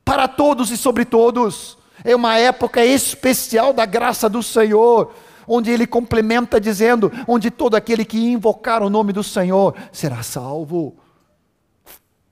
para 0.03 0.27
todos 0.27 0.71
e 0.71 0.77
sobre 0.77 1.03
todos. 1.03 1.77
É 2.03 2.15
uma 2.15 2.37
época 2.37 2.85
especial 2.85 3.73
da 3.73 3.85
graça 3.85 4.29
do 4.29 4.41
Senhor, 4.41 5.13
onde 5.45 5.69
ele 5.69 5.85
complementa 5.85 6.61
dizendo: 6.61 7.11
onde 7.27 7.51
todo 7.51 7.75
aquele 7.75 8.05
que 8.05 8.17
invocar 8.17 8.81
o 8.81 8.89
nome 8.89 9.11
do 9.11 9.23
Senhor 9.23 9.75
será 9.91 10.23
salvo. 10.23 10.95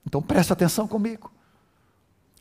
Então 0.08 0.22
presta 0.22 0.54
atenção 0.54 0.88
comigo. 0.88 1.32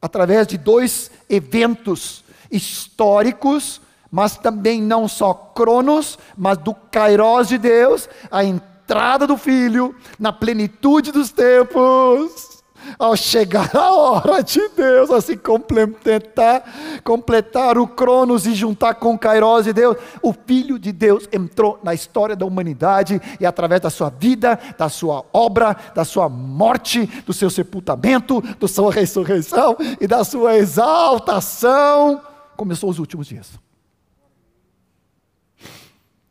Através 0.01 0.47
de 0.47 0.57
dois 0.57 1.11
eventos 1.29 2.23
históricos, 2.51 3.81
mas 4.11 4.37
também 4.37 4.81
não 4.81 5.09
só 5.09 5.35
cronos, 5.35 6.17
mas 6.37 6.59
do 6.59 6.73
Kairos 6.73 7.49
de 7.49 7.59
Deus, 7.59 8.09
a 8.31 8.45
entrada 8.45 9.27
do 9.27 9.37
Filho 9.37 9.97
na 10.19 10.33
plenitude 10.33 11.11
dos 11.11 11.33
tempos. 11.33 12.54
Ao 12.99 13.17
chegar 13.17 13.75
a 13.77 13.93
hora 13.95 14.43
de 14.43 14.69
Deus 14.71 15.11
a 15.11 15.21
se 15.21 15.37
completar, 15.37 16.65
completar 17.03 17.79
o 17.79 17.87
Cronos 17.87 18.47
e 18.47 18.55
juntar 18.55 18.95
com 18.95 19.15
o 19.15 19.19
Kairos 19.19 19.65
de 19.65 19.73
Deus, 19.73 19.97
o 20.23 20.33
Filho 20.33 20.79
de 20.79 20.93
Deus 20.93 21.29
entrou 21.33 21.79
na 21.83 21.95
história 21.95 22.37
da 22.37 22.47
humanidade 22.47 23.21
e 23.41 23.47
através 23.47 23.81
da 23.81 23.91
sua 23.91 24.11
vida, 24.11 24.59
da 24.79 24.89
sua 24.89 25.25
obra, 25.33 25.77
da 25.95 26.05
sua 26.05 26.29
morte, 26.29 27.07
do 27.27 27.33
seu 27.33 27.51
sepultamento, 27.51 28.41
da 28.59 28.69
sua 28.69 28.93
ressurreição 28.93 29.77
e 30.01 30.07
da 30.07 30.25
sua 30.25 30.57
exaltação, 30.57 32.21
começou 32.57 32.91
os 32.91 32.99
últimos 32.99 33.27
dias. 33.27 33.59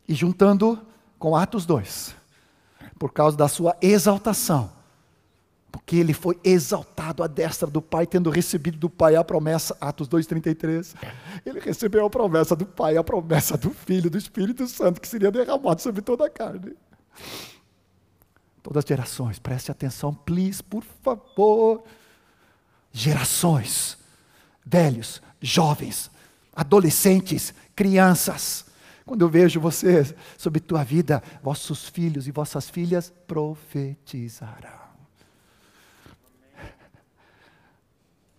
E 0.06 0.14
juntando 0.14 0.78
com 1.18 1.34
Atos 1.34 1.64
2, 1.64 2.14
por 2.98 3.12
causa 3.12 3.36
da 3.36 3.48
sua 3.48 3.76
exaltação, 3.80 4.70
porque 5.74 5.96
ele 5.96 6.14
foi 6.14 6.38
exaltado 6.44 7.20
à 7.20 7.26
destra 7.26 7.68
do 7.68 7.82
Pai, 7.82 8.06
tendo 8.06 8.30
recebido 8.30 8.78
do 8.78 8.88
Pai 8.88 9.16
a 9.16 9.24
promessa, 9.24 9.76
Atos 9.80 10.08
2,33. 10.08 10.94
Ele 11.44 11.58
recebeu 11.58 12.06
a 12.06 12.08
promessa 12.08 12.54
do 12.54 12.64
Pai, 12.64 12.96
a 12.96 13.02
promessa 13.02 13.58
do 13.58 13.70
Filho, 13.70 14.08
do 14.08 14.16
Espírito 14.16 14.68
Santo, 14.68 15.00
que 15.00 15.08
seria 15.08 15.32
derramado 15.32 15.82
sobre 15.82 16.00
toda 16.00 16.26
a 16.26 16.30
carne. 16.30 16.76
Todas 18.62 18.84
as 18.84 18.88
gerações, 18.88 19.40
preste 19.40 19.72
atenção, 19.72 20.14
please, 20.14 20.62
por 20.62 20.84
favor. 21.02 21.82
Gerações, 22.92 23.98
velhos, 24.64 25.20
jovens, 25.40 26.08
adolescentes, 26.54 27.52
crianças. 27.74 28.66
Quando 29.04 29.22
eu 29.22 29.28
vejo 29.28 29.58
vocês 29.58 30.14
sobre 30.38 30.60
tua 30.60 30.84
vida, 30.84 31.20
vossos 31.42 31.88
filhos 31.88 32.28
e 32.28 32.30
vossas 32.30 32.70
filhas 32.70 33.12
profetizarão. 33.26 34.83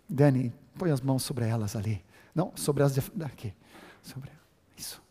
Dani, 0.08 0.54
põe 0.78 0.92
as 0.92 1.02
mãos 1.02 1.24
sobre 1.24 1.48
elas 1.48 1.76
ali. 1.76 2.04
Não, 2.34 2.52
sobre 2.56 2.84
as 2.84 2.98
aqui. 3.24 3.54
Sobre 4.02 4.30
isso. 4.78 5.02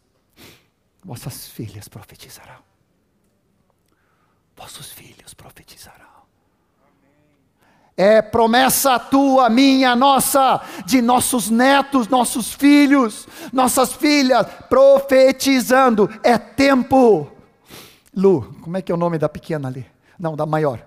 Vossas 1.02 1.48
filhas 1.48 1.88
profetizarão. 1.88 2.62
Vossos 4.56 4.92
filhos 4.92 5.34
profetizarão. 5.34 6.04
É 7.96 8.20
promessa 8.20 8.98
tua, 8.98 9.48
minha, 9.48 9.94
nossa, 9.94 10.60
de 10.84 11.00
nossos 11.00 11.48
netos, 11.48 12.08
nossos 12.08 12.52
filhos, 12.52 13.28
nossas 13.52 13.92
filhas, 13.92 14.46
profetizando. 14.68 16.10
É 16.22 16.36
tempo. 16.36 17.30
Lu, 18.12 18.54
como 18.62 18.76
é 18.76 18.82
que 18.82 18.90
é 18.90 18.94
o 18.94 18.98
nome 18.98 19.16
da 19.16 19.28
pequena 19.28 19.68
ali? 19.68 19.86
Não, 20.18 20.34
da 20.34 20.44
maior. 20.44 20.84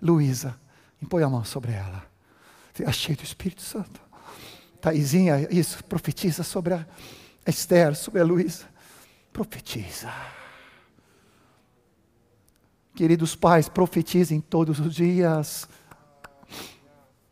Luísa. 0.00 0.58
Põe 1.04 1.22
a 1.22 1.28
mão 1.28 1.44
sobre 1.44 1.72
ela. 1.72 2.06
Seja 2.74 2.92
cheio 2.92 3.16
do 3.16 3.24
Espírito 3.24 3.62
Santo. 3.62 4.00
Taizinha, 4.80 5.48
isso, 5.50 5.82
profetiza 5.84 6.42
sobre 6.42 6.74
a 6.74 6.86
Esther, 7.46 7.94
sobre 7.94 8.20
a 8.20 8.24
Luísa. 8.24 8.66
Profetiza. 9.32 10.12
Queridos 12.94 13.34
pais, 13.34 13.68
profetizem 13.68 14.40
todos 14.40 14.78
os 14.80 14.94
dias. 14.94 15.68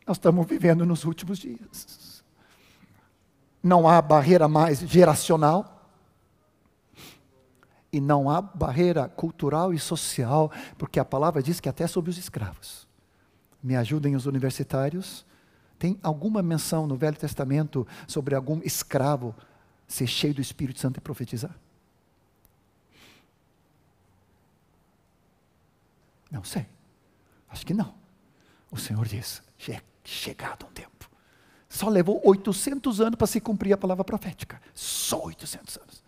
Nós 0.07 0.17
estamos 0.17 0.47
vivendo 0.47 0.87
nos 0.87 1.05
últimos 1.05 1.39
dias. 1.39 2.25
Não 3.63 3.87
há 3.89 4.01
barreira 4.01 4.49
mais 4.49 4.79
geracional. 4.79 5.91
E 7.93 8.01
não 8.01 8.31
há 8.31 8.41
barreira 8.41 9.09
cultural 9.09 9.75
e 9.75 9.79
social, 9.79 10.51
porque 10.79 10.99
a 10.99 11.05
palavra 11.05 11.43
diz 11.43 11.61
que 11.61 11.69
até 11.69 11.87
sobre 11.87 12.11
os 12.11 12.17
escravos 12.17 12.91
me 13.63 13.77
ajudem 13.77 14.17
os 14.17 14.27
universitários. 14.27 15.25
Tem 15.79 15.99
alguma 16.03 16.43
menção 16.43 16.87
no 16.87 16.97
Velho 16.97 17.17
Testamento 17.17 17.87
sobre 18.07 18.35
algum 18.35 18.61
escravo 18.63 19.35
ser 19.87 20.07
cheio 20.07 20.35
do 20.35 20.41
Espírito 20.41 20.81
Santo 20.81 20.99
e 20.99 21.01
profetizar? 21.01 21.55
Não 26.31 26.43
sei. 26.43 26.67
Acho 27.51 27.67
que 27.67 27.75
não. 27.75 27.95
O 28.71 28.79
Senhor 28.79 29.07
diz: 29.07 29.43
chegado 30.05 30.67
um 30.67 30.73
tempo. 30.73 31.11
Só 31.69 31.89
levou 31.89 32.21
800 32.25 33.01
anos 33.01 33.17
para 33.17 33.27
se 33.27 33.41
cumprir 33.41 33.73
a 33.73 33.79
palavra 33.79 34.05
profética. 34.05 34.61
Só 34.75 35.25
800 35.25 35.77
anos. 35.79 36.05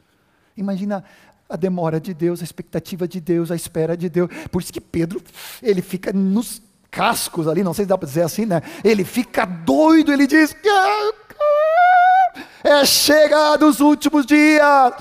Imagina 0.56 1.04
a 1.48 1.56
demora 1.56 2.00
de 2.00 2.12
Deus, 2.14 2.40
a 2.40 2.44
expectativa 2.44 3.06
de 3.08 3.20
Deus, 3.20 3.50
a 3.50 3.56
espera 3.56 3.96
de 3.96 4.08
Deus. 4.08 4.30
Por 4.50 4.62
isso 4.62 4.72
que 4.72 4.80
Pedro, 4.80 5.22
ele 5.62 5.82
fica 5.82 6.12
nos 6.12 6.60
cascos 6.94 7.48
ali, 7.48 7.64
não 7.64 7.74
sei 7.74 7.84
se 7.84 7.88
dá 7.88 7.98
para 7.98 8.06
dizer 8.06 8.22
assim, 8.22 8.46
né? 8.46 8.62
Ele 8.84 9.04
fica 9.04 9.44
doido, 9.44 10.12
ele 10.12 10.28
diz: 10.28 10.54
é 12.62 12.84
chegado 12.84 13.66
os 13.66 13.80
últimos 13.80 14.24
dias, 14.24 14.92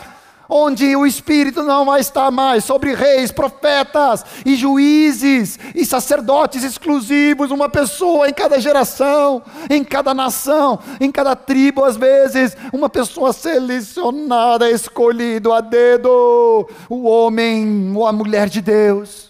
onde 0.49 0.95
o 0.95 1.05
Espírito 1.05 1.61
não 1.61 1.85
vai 1.85 2.01
estar 2.01 2.31
mais 2.31 2.63
sobre 2.63 2.95
reis, 2.95 3.31
profetas 3.31 4.25
e 4.43 4.55
juízes 4.55 5.59
e 5.75 5.85
sacerdotes 5.85 6.63
exclusivos, 6.63 7.51
uma 7.51 7.69
pessoa 7.69 8.27
em 8.27 8.33
cada 8.33 8.59
geração, 8.59 9.43
em 9.69 9.83
cada 9.83 10.15
nação, 10.15 10.79
em 10.99 11.11
cada 11.11 11.35
tribo, 11.35 11.85
às 11.85 11.95
vezes, 11.95 12.57
uma 12.73 12.89
pessoa 12.89 13.31
selecionada, 13.31 14.69
escolhido 14.69 15.53
a 15.53 15.61
dedo, 15.61 16.67
o 16.89 17.03
homem 17.03 17.93
ou 17.95 18.07
a 18.07 18.11
mulher 18.11 18.49
de 18.49 18.61
Deus. 18.61 19.29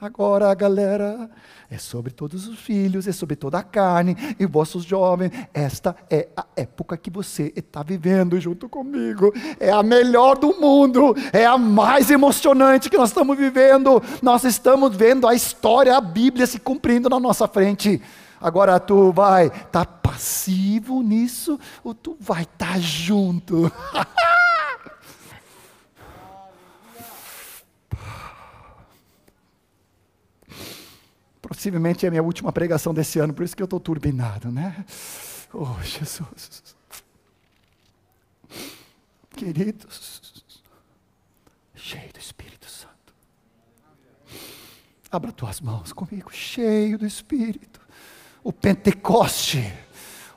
Agora, 0.00 0.54
galera, 0.54 1.28
é 1.70 1.78
sobre 1.78 2.10
todos 2.10 2.48
os 2.48 2.58
filhos, 2.58 3.06
é 3.06 3.12
sobre 3.12 3.36
toda 3.36 3.58
a 3.58 3.62
carne 3.62 4.16
e 4.40 4.44
vossos 4.44 4.82
jovens. 4.82 5.30
Esta 5.54 5.94
é 6.10 6.28
a 6.36 6.44
época 6.56 6.96
que 6.96 7.08
você 7.08 7.52
está 7.54 7.80
vivendo 7.84 8.40
junto 8.40 8.68
comigo. 8.68 9.32
É 9.60 9.70
a 9.70 9.80
melhor 9.80 10.36
do 10.36 10.60
mundo, 10.60 11.14
é 11.32 11.46
a 11.46 11.56
mais 11.56 12.10
emocionante 12.10 12.90
que 12.90 12.98
nós 12.98 13.10
estamos 13.10 13.38
vivendo. 13.38 14.02
Nós 14.20 14.42
estamos 14.42 14.96
vendo 14.96 15.28
a 15.28 15.34
história, 15.34 15.96
a 15.96 16.00
Bíblia 16.00 16.44
se 16.44 16.58
cumprindo 16.58 17.08
na 17.08 17.20
nossa 17.20 17.46
frente. 17.46 18.02
Agora 18.40 18.80
tu 18.80 19.12
vai 19.12 19.46
estar 19.46 19.84
tá 19.84 19.86
passivo 19.86 21.02
nisso 21.02 21.56
ou 21.84 21.94
tu 21.94 22.16
vai 22.18 22.42
estar 22.42 22.72
tá 22.72 22.78
junto? 22.80 23.70
Possivelmente 31.50 32.06
é 32.06 32.08
a 32.08 32.10
minha 32.12 32.22
última 32.22 32.52
pregação 32.52 32.94
desse 32.94 33.18
ano, 33.18 33.34
por 33.34 33.44
isso 33.44 33.56
que 33.56 33.62
eu 33.62 33.64
estou 33.64 33.80
turbinado, 33.80 34.52
né? 34.52 34.86
Oh, 35.52 35.82
Jesus. 35.82 36.76
Queridos, 39.30 40.44
cheio 41.74 42.12
do 42.12 42.20
Espírito 42.20 42.70
Santo. 42.70 43.12
Abra 45.10 45.32
tuas 45.32 45.60
mãos 45.60 45.92
comigo, 45.92 46.30
cheio 46.32 46.96
do 46.96 47.04
Espírito. 47.04 47.80
O 48.44 48.52
Pentecoste, 48.52 49.76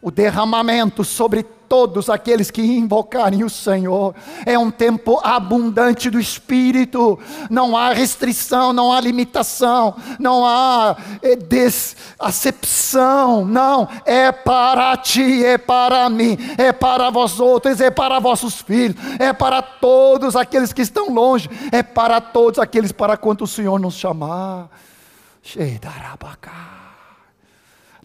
o 0.04 0.12
derramamento 0.12 1.04
sobre 1.06 1.44
todos 1.44 2.10
aqueles 2.10 2.52
que 2.52 2.62
invocarem 2.62 3.44
o 3.44 3.50
Senhor. 3.50 4.13
É 4.46 4.60
um 4.60 4.70
tempo 4.70 5.20
abundante 5.24 6.10
do 6.10 6.20
Espírito, 6.20 7.18
não 7.50 7.76
há 7.76 7.94
restrição, 7.94 8.74
não 8.74 8.92
há 8.92 9.00
limitação, 9.00 9.96
não 10.20 10.46
há 10.46 10.98
é, 11.22 11.38
desacepção, 11.38 13.46
não, 13.46 13.88
é 14.06 14.32
para 14.32 14.96
ti, 14.98 15.44
é 15.44 15.58
para 15.58 16.08
mim, 16.10 16.38
é 16.58 16.74
para 16.74 17.10
vós 17.10 17.39
outros, 17.39 17.82
é 17.82 17.89
para 17.89 18.20
vossos 18.20 18.62
filhos, 18.62 18.98
é 19.18 19.32
para 19.32 19.62
todos 19.62 20.36
aqueles 20.36 20.74
que 20.74 20.82
estão 20.82 21.12
longe, 21.12 21.50
é 21.72 21.82
para 21.82 22.20
todos 22.20 22.60
aqueles 22.60 22.92
para 22.92 23.16
quanto 23.16 23.46
o 23.46 23.48
Senhor 23.48 23.80
nos 23.80 23.96
chamar. 23.96 24.70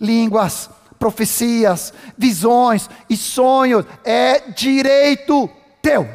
Línguas 0.01 0.71
profecias, 0.99 1.93
visões 2.17 2.89
e 3.09 3.17
sonhos 3.17 3.85
é 4.05 4.51
direito 4.51 5.49
teu, 5.81 6.09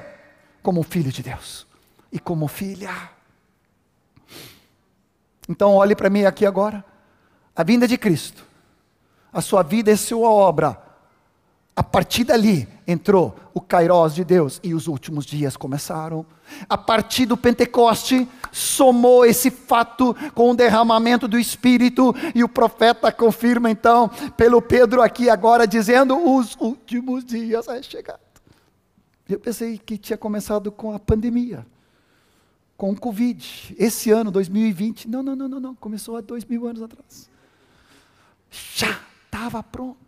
como 0.62 0.84
filho 0.84 1.12
de 1.12 1.24
Deus 1.24 1.66
e 2.12 2.20
como 2.20 2.48
filha. 2.48 2.92
Então, 5.48 5.74
olhe 5.76 5.96
para 5.96 6.10
mim 6.10 6.26
aqui 6.26 6.46
agora. 6.46 6.84
A 7.56 7.64
vinda 7.64 7.88
de 7.88 7.98
Cristo, 7.98 8.44
a 9.32 9.42
sua 9.42 9.62
vida 9.62 9.92
e 9.92 9.98
sua 9.98 10.30
obra 10.30 10.83
a 11.76 11.82
partir 11.82 12.24
dali 12.24 12.68
entrou 12.86 13.36
o 13.54 13.60
Kairós 13.60 14.14
de 14.14 14.24
Deus 14.24 14.60
e 14.64 14.74
os 14.74 14.88
últimos 14.88 15.26
dias 15.26 15.58
começaram. 15.58 16.26
A 16.70 16.78
partir 16.78 17.26
do 17.26 17.36
Pentecoste, 17.36 18.28
somou 18.52 19.26
esse 19.26 19.50
fato 19.50 20.16
com 20.36 20.52
o 20.52 20.56
derramamento 20.56 21.28
do 21.28 21.40
Espírito, 21.40 22.14
e 22.36 22.44
o 22.44 22.50
profeta 22.50 23.12
confirma 23.12 23.72
então, 23.72 24.10
pelo 24.38 24.62
Pedro 24.62 25.02
aqui 25.02 25.30
agora, 25.30 25.66
dizendo: 25.66 26.16
os 26.16 26.56
últimos 26.60 27.26
dias 27.26 27.68
é 27.68 27.82
chegado. 27.82 28.20
Eu 29.28 29.40
pensei 29.40 29.80
que 29.80 29.98
tinha 29.98 30.18
começado 30.18 30.72
com 30.72 30.94
a 30.94 31.00
pandemia, 31.00 31.66
com 32.78 32.92
o 32.92 33.00
Covid. 33.00 33.76
Esse 33.80 34.12
ano, 34.12 34.30
2020, 34.30 35.08
não, 35.08 35.24
não, 35.24 35.36
não, 35.36 35.48
não, 35.48 35.60
não, 35.60 35.76
começou 35.76 36.18
há 36.18 36.22
dois 36.22 36.46
mil 36.46 36.68
anos 36.68 36.84
atrás. 36.84 37.30
Já 38.52 39.00
estava 39.26 39.64
pronto. 39.64 40.03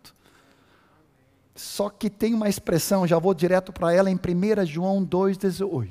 Só 1.56 1.88
que 1.88 2.10
tem 2.10 2.34
uma 2.34 2.50
expressão, 2.50 3.06
já 3.06 3.18
vou 3.18 3.32
direto 3.32 3.72
para 3.72 3.90
ela, 3.90 4.10
em 4.10 4.14
1 4.14 4.66
João 4.66 5.04
2,18. 5.04 5.88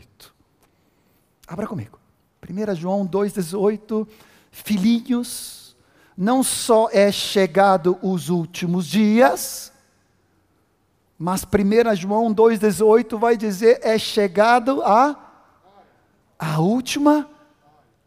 Abra 1.48 1.66
comigo. 1.66 2.00
1 2.48 2.76
João 2.76 3.08
2,18. 3.08 4.08
Filhinhos, 4.52 5.76
não 6.16 6.44
só 6.44 6.88
é 6.92 7.12
chegado 7.12 7.98
os 8.02 8.30
últimos 8.30 8.86
dias, 8.86 9.74
mas 11.18 11.44
1 11.44 11.96
João 11.96 12.34
2,18 12.34 13.18
vai 13.18 13.36
dizer: 13.36 13.80
é 13.82 13.98
chegado 13.98 14.84
a, 14.84 15.16
a 16.38 16.60
última 16.60 17.28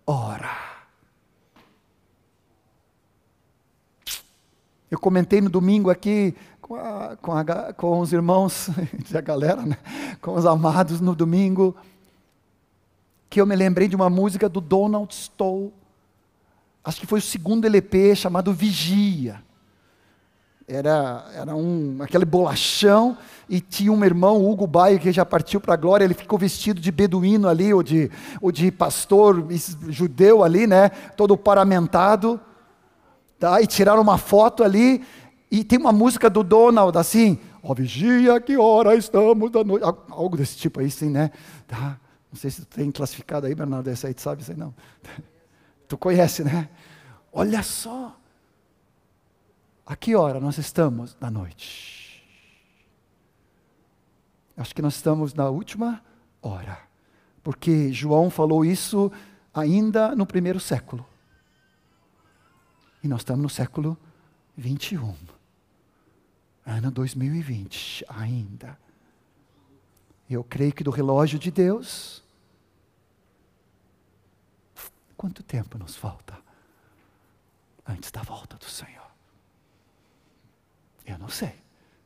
hora. 0.07 0.69
Eu 4.91 4.99
comentei 4.99 5.41
no 5.41 5.51
domingo 5.51 5.91
aqui 5.91 6.35
com, 6.69 6.75
a, 6.77 7.17
com, 7.17 7.33
a, 7.33 7.73
com 7.73 8.01
os 8.01 8.13
irmãos, 8.13 8.69
a 9.15 9.21
galera, 9.23 9.63
né? 9.63 9.79
com 10.21 10.35
os 10.35 10.45
amados 10.45 11.01
no 11.01 11.15
domingo, 11.15 11.75
que 13.31 13.41
eu 13.41 13.47
me 13.47 13.57
lembrei 13.57 13.89
de 13.89 13.97
uma 13.97 14.11
música 14.11 14.51
do 14.51 14.61
Donald 14.61 15.13
Stoll, 15.15 15.73
acho 16.85 17.01
que 17.01 17.07
foi 17.07 17.21
o 17.21 17.23
segundo 17.23 17.65
LP 17.65 18.15
chamado 18.15 18.53
Vigia. 18.53 19.43
Era, 20.67 21.25
era 21.35 21.57
um, 21.57 22.03
aquele 22.03 22.27
bolachão, 22.27 23.17
e 23.49 23.63
tinha 23.63 23.91
um 23.91 24.05
irmão, 24.05 24.45
Hugo 24.45 24.67
Baio, 24.67 24.99
que 24.99 25.11
já 25.11 25.25
partiu 25.25 25.63
para 25.63 25.73
a 25.73 25.79
glória, 25.79 26.05
ele 26.05 26.13
ficou 26.13 26.39
vestido 26.39 26.83
de 26.83 26.93
beduíno 26.93 27.49
ali, 27.49 27.73
ou 27.73 27.83
de, 27.83 28.11
ou 28.43 28.53
de 28.53 28.71
pastor 28.71 29.47
judeu 29.89 30.45
ali, 30.45 30.67
né, 30.67 30.91
todo 31.17 31.35
paramentado, 31.35 32.39
tá, 33.39 33.63
e 33.63 33.67
tiraram 33.67 34.03
uma 34.03 34.19
foto 34.19 34.63
ali, 34.63 35.03
e 35.51 35.65
tem 35.65 35.79
uma 35.79 35.93
música 35.93 36.29
do 36.29 36.43
Donald 36.43 36.97
assim, 36.99 37.39
ó, 37.63 37.73
vigia, 37.73 38.41
que 38.41 38.57
hora 38.57 38.95
estamos 38.95 39.51
da 39.51 39.65
noite. 39.65 39.85
Algo 40.11 40.37
desse 40.37 40.57
tipo 40.57 40.81
aí, 40.81 40.91
sim, 40.91 41.09
né? 41.09 41.31
Tá? 41.67 41.99
Não 42.31 42.39
sei 42.39 42.51
se 42.51 42.61
tu 42.63 42.67
tem 42.67 42.91
classificado 42.91 43.47
aí, 43.47 43.55
Bernardo, 43.55 43.89
essa 43.89 44.09
aí 44.09 44.15
tu 44.15 44.21
sabe, 44.21 44.45
sei 44.45 44.55
não. 44.55 44.75
Tu 45.89 45.97
conhece, 45.97 46.45
né? 46.45 46.69
Olha 47.33 47.63
só. 47.63 48.15
A 49.87 49.97
que 49.97 50.15
hora 50.15 50.39
nós 50.39 50.59
estamos 50.59 51.15
da 51.15 51.31
noite? 51.31 52.23
Acho 54.55 54.75
que 54.75 54.83
nós 54.83 54.97
estamos 54.97 55.33
na 55.33 55.49
última 55.49 56.05
hora. 56.43 56.79
Porque 57.43 57.91
João 57.91 58.29
falou 58.29 58.67
isso 58.67 59.11
ainda 59.55 60.15
no 60.15 60.27
primeiro 60.27 60.61
século. 60.61 61.07
E 63.03 63.09
nós 63.09 63.21
estamos 63.21 63.43
no 63.43 63.49
século 63.49 63.97
21 64.55 65.15
ano 66.69 66.91
2020 66.91 68.05
ainda. 68.09 68.79
Eu 70.29 70.45
creio 70.45 70.73
que 70.73 70.85
do 70.85 70.91
relógio 70.91 71.39
de 71.39 71.51
Deus, 71.51 72.23
quanto 75.17 75.43
tempo 75.43 75.79
nos 75.79 75.97
falta 75.97 76.39
antes 77.87 78.11
da 78.11 78.23
volta 78.23 78.57
do 78.59 78.67
Senhor? 78.67 79.11
Eu 81.07 81.19
não 81.19 81.31
sei, 81.31 81.55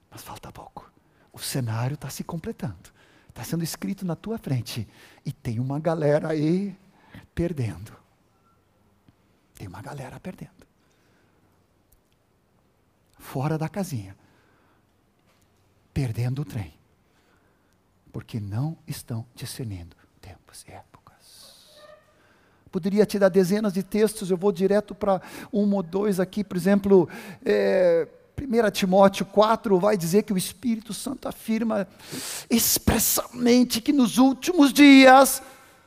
mas 0.09 0.23
falta 0.23 0.53
pouco. 0.53 0.89
O 1.33 1.41
cenário 1.41 1.95
está 1.95 2.09
se 2.09 2.23
completando, 2.23 2.93
está 3.29 3.43
sendo 3.43 3.65
escrito 3.65 4.07
na 4.07 4.15
tua 4.15 4.39
frente, 4.39 4.89
e 5.27 5.33
tem 5.33 5.59
uma 5.59 5.81
galera 5.81 6.29
aí 6.29 6.79
perdendo. 7.35 7.93
Tem 9.57 9.67
uma 9.67 9.83
galera 9.83 10.21
perdendo. 10.21 10.65
Fora 13.19 13.59
da 13.59 13.69
casinha 13.69 14.22
perdendo 15.93 16.43
o 16.43 16.45
trem, 16.45 16.75
porque 18.13 18.41
não 18.41 18.77
estão 18.87 19.27
discernindo 19.35 19.97
tempos 20.21 20.65
e 20.69 20.73
épocas. 20.73 20.93
Poderia 22.71 23.05
te 23.05 23.19
dar 23.19 23.29
dezenas 23.29 23.73
de 23.73 23.83
textos, 23.83 24.31
eu 24.31 24.37
vou 24.37 24.53
direto 24.53 24.95
para 24.95 25.21
um 25.53 25.75
ou 25.75 25.83
dois 25.83 26.19
aqui, 26.19 26.43
por 26.43 26.57
exemplo, 26.57 27.09
é, 27.45 28.09
1 28.41 28.71
Timóteo 28.71 29.27
4 29.27 29.79
vai 29.79 29.97
dizer 29.97 30.23
que 30.23 30.33
o 30.33 30.39
Espírito 30.39 30.95
Santo 30.95 31.29
afirma 31.29 31.87
expressamente 32.49 33.81
que 33.81 33.93
nos 33.93 34.19
últimos 34.19 34.73
dias 34.73 35.43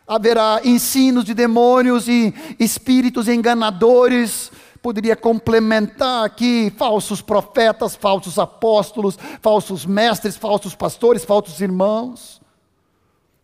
haverá 0.07 0.61
ensinos 0.63 1.25
de 1.25 1.33
demônios 1.33 2.07
e 2.07 2.33
espíritos 2.59 3.27
enganadores 3.27 4.51
poderia 4.85 5.15
complementar 5.15 6.23
aqui 6.23 6.71
falsos 6.77 7.19
profetas, 7.19 7.95
falsos 7.95 8.37
apóstolos, 8.37 9.17
falsos 9.41 9.83
mestres, 9.83 10.37
falsos 10.37 10.75
pastores, 10.75 11.25
falsos 11.25 11.59
irmãos. 11.59 12.39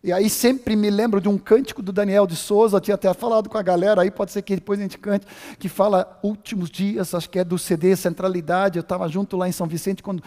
E 0.04 0.12
aí 0.12 0.30
sempre 0.30 0.76
me 0.76 0.88
lembro 0.88 1.20
de 1.20 1.28
um 1.28 1.36
cântico 1.36 1.82
do 1.82 1.92
Daniel 1.92 2.28
de 2.28 2.36
Souza, 2.36 2.80
tinha 2.80 2.94
até 2.94 3.12
falado 3.12 3.48
com 3.48 3.58
a 3.58 3.62
galera 3.62 4.02
aí, 4.02 4.10
pode 4.12 4.30
ser 4.30 4.40
que 4.42 4.54
depois 4.54 4.78
a 4.78 4.84
gente 4.84 4.96
cante, 4.98 5.26
que 5.58 5.68
fala 5.68 6.16
últimos 6.22 6.70
dias, 6.70 7.12
acho 7.12 7.28
que 7.28 7.40
é 7.40 7.44
do 7.44 7.58
CD 7.58 7.96
Centralidade, 7.96 8.78
eu 8.78 8.82
estava 8.82 9.08
junto 9.08 9.36
lá 9.36 9.48
em 9.48 9.52
São 9.52 9.66
Vicente 9.66 10.00
quando 10.00 10.22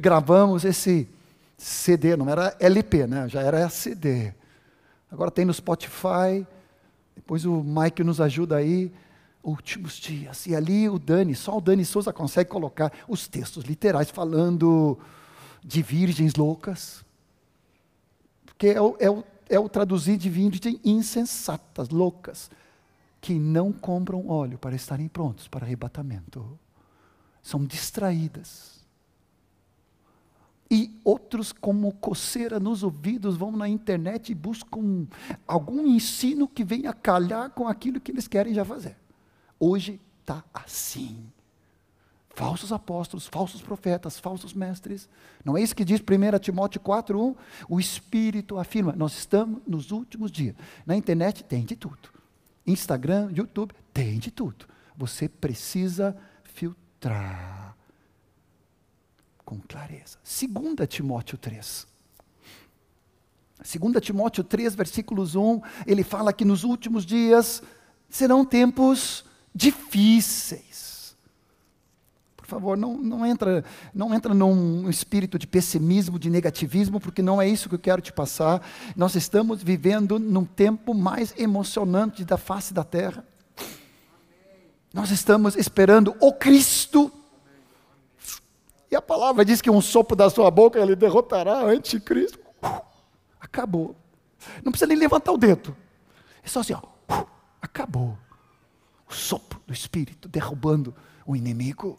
gravamos 0.00 0.64
esse 0.64 1.06
CD, 1.58 2.16
não 2.16 2.26
era 2.26 2.56
LP, 2.58 3.06
né? 3.06 3.28
já 3.28 3.42
era 3.42 3.68
CD. 3.68 4.32
Agora 5.12 5.30
tem 5.30 5.44
no 5.44 5.52
Spotify, 5.52 6.46
depois 7.14 7.44
o 7.44 7.62
Mike 7.62 8.02
nos 8.02 8.18
ajuda 8.18 8.56
aí 8.56 8.90
últimos 9.48 9.94
dias. 9.94 10.46
E 10.46 10.54
ali 10.54 10.88
o 10.88 10.98
Dani, 10.98 11.34
só 11.34 11.56
o 11.56 11.60
Dani 11.60 11.84
Souza 11.84 12.12
consegue 12.12 12.50
colocar 12.50 12.92
os 13.08 13.26
textos 13.26 13.64
literais 13.64 14.10
falando 14.10 14.98
de 15.64 15.82
virgens 15.82 16.34
loucas. 16.34 17.04
Porque 18.44 18.68
é 18.68 18.80
o, 18.80 18.96
é 18.98 19.10
o, 19.10 19.24
é 19.48 19.58
o 19.58 19.68
traduzir 19.68 20.16
de 20.16 20.28
virgens 20.28 20.78
insensatas, 20.84 21.88
loucas, 21.88 22.50
que 23.20 23.34
não 23.34 23.72
compram 23.72 24.28
óleo 24.28 24.58
para 24.58 24.76
estarem 24.76 25.08
prontos 25.08 25.48
para 25.48 25.64
arrebatamento. 25.64 26.58
São 27.42 27.64
distraídas. 27.64 28.78
E 30.70 31.00
outros, 31.02 31.50
como 31.50 31.94
coceira 31.94 32.60
nos 32.60 32.82
ouvidos, 32.82 33.36
vão 33.36 33.50
na 33.52 33.66
internet 33.68 34.30
e 34.30 34.34
buscam 34.34 35.06
algum 35.46 35.86
ensino 35.86 36.46
que 36.46 36.62
venha 36.62 36.92
calhar 36.92 37.50
com 37.50 37.66
aquilo 37.66 37.98
que 37.98 38.12
eles 38.12 38.28
querem 38.28 38.52
já 38.52 38.66
fazer. 38.66 38.96
Hoje 39.58 40.00
está 40.20 40.44
assim. 40.52 41.30
Falsos 42.30 42.72
apóstolos, 42.72 43.26
falsos 43.26 43.60
profetas, 43.60 44.20
falsos 44.20 44.54
mestres. 44.54 45.08
Não 45.44 45.56
é 45.56 45.62
isso 45.62 45.74
que 45.74 45.84
diz 45.84 46.00
1 46.00 46.38
Timóteo 46.38 46.80
4,1? 46.80 47.36
O 47.68 47.80
Espírito 47.80 48.58
afirma: 48.58 48.92
nós 48.92 49.18
estamos 49.18 49.60
nos 49.66 49.90
últimos 49.90 50.30
dias. 50.30 50.54
Na 50.86 50.96
internet 50.96 51.42
tem 51.42 51.64
de 51.64 51.74
tudo. 51.74 52.10
Instagram, 52.64 53.30
YouTube, 53.32 53.74
tem 53.92 54.18
de 54.18 54.30
tudo. 54.30 54.66
Você 54.96 55.28
precisa 55.28 56.16
filtrar 56.44 57.76
com 59.44 59.58
clareza. 59.60 60.18
2 60.22 60.88
Timóteo 60.88 61.38
3. 61.38 61.86
2 63.58 64.04
Timóteo 64.04 64.44
3, 64.44 64.74
versículos 64.74 65.34
1, 65.34 65.60
ele 65.86 66.04
fala 66.04 66.32
que 66.32 66.44
nos 66.44 66.62
últimos 66.62 67.04
dias 67.04 67.62
serão 68.08 68.44
tempos 68.44 69.24
difíceis. 69.58 71.16
Por 72.36 72.46
favor, 72.46 72.78
não, 72.78 72.96
não, 72.96 73.26
entra, 73.26 73.64
não 73.92 74.14
entra 74.14 74.32
num 74.32 74.88
espírito 74.88 75.38
de 75.38 75.46
pessimismo, 75.46 76.18
de 76.18 76.30
negativismo, 76.30 77.00
porque 77.00 77.20
não 77.20 77.42
é 77.42 77.48
isso 77.48 77.68
que 77.68 77.74
eu 77.74 77.78
quero 77.78 78.00
te 78.00 78.12
passar. 78.12 78.62
Nós 78.96 79.16
estamos 79.16 79.62
vivendo 79.62 80.18
num 80.18 80.44
tempo 80.44 80.94
mais 80.94 81.34
emocionante 81.36 82.24
da 82.24 82.38
face 82.38 82.72
da 82.72 82.84
terra. 82.84 83.24
Nós 84.94 85.10
estamos 85.10 85.56
esperando 85.56 86.16
o 86.20 86.32
Cristo. 86.32 87.12
E 88.90 88.96
a 88.96 89.02
palavra 89.02 89.44
diz 89.44 89.60
que 89.60 89.68
um 89.68 89.82
sopro 89.82 90.16
da 90.16 90.30
sua 90.30 90.50
boca 90.50 90.78
ele 90.78 90.96
derrotará 90.96 91.64
o 91.64 91.66
anticristo. 91.66 92.38
Acabou. 93.38 93.94
Não 94.64 94.72
precisa 94.72 94.86
nem 94.86 94.96
levantar 94.96 95.32
o 95.32 95.36
dedo. 95.36 95.76
É 96.42 96.48
só 96.48 96.60
assim, 96.60 96.72
ó. 96.72 96.80
Acabou 97.60 98.16
o 99.08 99.14
sopro 99.14 99.60
do 99.66 99.72
Espírito 99.72 100.28
derrubando 100.28 100.94
o 101.26 101.34
inimigo. 101.34 101.98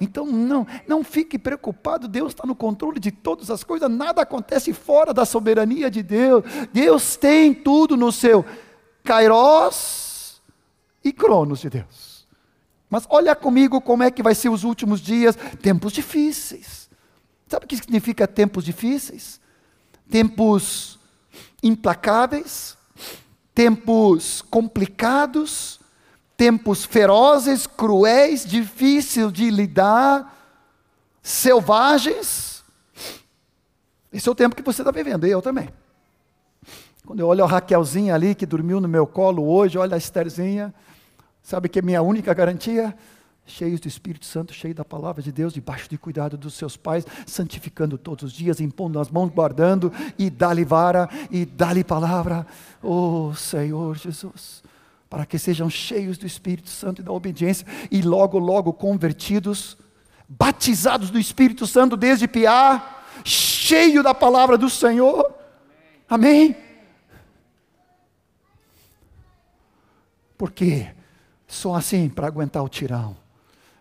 Então 0.00 0.24
não, 0.24 0.66
não 0.88 1.04
fique 1.04 1.38
preocupado, 1.38 2.08
Deus 2.08 2.32
está 2.32 2.46
no 2.46 2.54
controle 2.54 2.98
de 2.98 3.10
todas 3.10 3.50
as 3.50 3.62
coisas, 3.62 3.90
nada 3.90 4.22
acontece 4.22 4.72
fora 4.72 5.12
da 5.12 5.26
soberania 5.26 5.90
de 5.90 6.02
Deus. 6.02 6.42
Deus 6.72 7.16
tem 7.16 7.52
tudo 7.52 7.96
no 7.96 8.10
seu 8.10 8.44
Kairos 9.04 10.40
e 11.04 11.12
Cronos 11.12 11.60
de 11.60 11.70
Deus. 11.70 12.26
Mas 12.88 13.06
olha 13.08 13.36
comigo 13.36 13.80
como 13.80 14.02
é 14.02 14.10
que 14.10 14.22
vai 14.22 14.34
ser 14.34 14.48
os 14.48 14.64
últimos 14.64 15.00
dias, 15.00 15.36
tempos 15.62 15.92
difíceis. 15.92 16.90
Sabe 17.46 17.64
o 17.64 17.68
que 17.68 17.76
significa 17.76 18.26
tempos 18.26 18.64
difíceis? 18.64 19.40
Tempos 20.08 20.98
implacáveis, 21.62 22.76
tempos 23.54 24.42
complicados, 24.42 25.79
tempos 26.40 26.86
ferozes, 26.86 27.66
cruéis, 27.66 28.46
difíceis 28.46 29.30
de 29.30 29.50
lidar, 29.50 30.34
selvagens. 31.22 32.64
Esse 34.10 34.26
é 34.26 34.32
o 34.32 34.34
tempo 34.34 34.56
que 34.56 34.62
você 34.62 34.80
está 34.80 34.90
vivendo, 34.90 35.26
e 35.26 35.30
eu 35.30 35.42
também. 35.42 35.68
Quando 37.04 37.20
eu 37.20 37.26
olho 37.26 37.44
a 37.44 37.46
Raquelzinha 37.46 38.14
ali, 38.14 38.34
que 38.34 38.46
dormiu 38.46 38.80
no 38.80 38.88
meu 38.88 39.06
colo 39.06 39.46
hoje, 39.46 39.76
olha 39.76 39.96
a 39.96 39.98
Estherzinha, 39.98 40.74
sabe 41.42 41.68
que 41.68 41.78
é 41.78 41.82
minha 41.82 42.00
única 42.00 42.32
garantia? 42.32 42.96
cheios 43.44 43.80
do 43.80 43.88
Espírito 43.88 44.24
Santo, 44.24 44.54
cheios 44.54 44.76
da 44.76 44.84
palavra 44.84 45.20
de 45.20 45.32
Deus, 45.32 45.52
debaixo 45.52 45.90
de 45.90 45.98
cuidado 45.98 46.38
dos 46.38 46.54
seus 46.54 46.76
pais, 46.76 47.04
santificando 47.26 47.98
todos 47.98 48.24
os 48.24 48.32
dias, 48.32 48.60
impondo 48.60 48.98
as 49.00 49.10
mãos, 49.10 49.28
guardando, 49.28 49.92
e 50.16 50.30
dá-lhe 50.30 50.64
vara, 50.64 51.08
e 51.30 51.44
dá-lhe 51.44 51.82
palavra, 51.82 52.46
oh 52.80 53.34
Senhor 53.34 53.96
Jesus, 53.96 54.62
para 55.10 55.26
que 55.26 55.38
sejam 55.40 55.68
cheios 55.68 56.16
do 56.16 56.24
Espírito 56.24 56.70
Santo 56.70 57.02
e 57.02 57.04
da 57.04 57.10
obediência, 57.10 57.66
e 57.90 58.00
logo, 58.00 58.38
logo 58.38 58.72
convertidos, 58.72 59.76
batizados 60.28 61.10
do 61.10 61.18
Espírito 61.18 61.66
Santo 61.66 61.96
desde 61.96 62.28
Piá, 62.28 63.02
cheio 63.24 64.04
da 64.04 64.14
palavra 64.14 64.56
do 64.56 64.70
Senhor, 64.70 65.34
amém? 66.08 66.56
Porque 70.38 70.94
só 71.46 71.74
assim 71.74 72.08
para 72.08 72.28
aguentar 72.28 72.62
o 72.62 72.68
tirão 72.68 73.16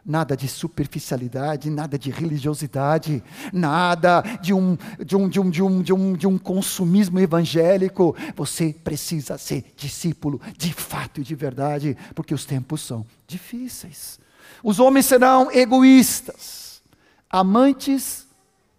nada 0.10 0.36
de 0.36 0.48
superficialidade, 0.48 1.70
nada 1.70 1.98
de 1.98 2.10
religiosidade, 2.10 3.24
nada 3.54 4.22
de 4.42 4.56
um, 4.56 4.76
de 5.06 5.16
um, 5.16 5.30
de 5.30 5.40
um, 5.40 5.50
de 5.52 5.62
um, 5.62 5.82
de 5.84 5.94
um, 5.94 6.14
de 6.14 6.28
um 6.28 6.38
consumismo 6.38 7.20
evangélico. 7.20 8.16
Você 8.36 8.74
precisa 8.74 9.38
ser 9.38 9.72
discípulo 9.78 10.42
de 10.58 10.74
fato 10.74 11.22
e 11.22 11.24
de 11.24 11.36
verdade, 11.36 11.96
porque 12.16 12.34
os 12.34 12.44
tempos 12.44 12.82
são 12.82 13.06
difíceis. 13.28 14.20
Os 14.64 14.80
homens 14.80 15.06
serão 15.06 15.52
egoístas, 15.52 16.82
amantes 17.30 18.28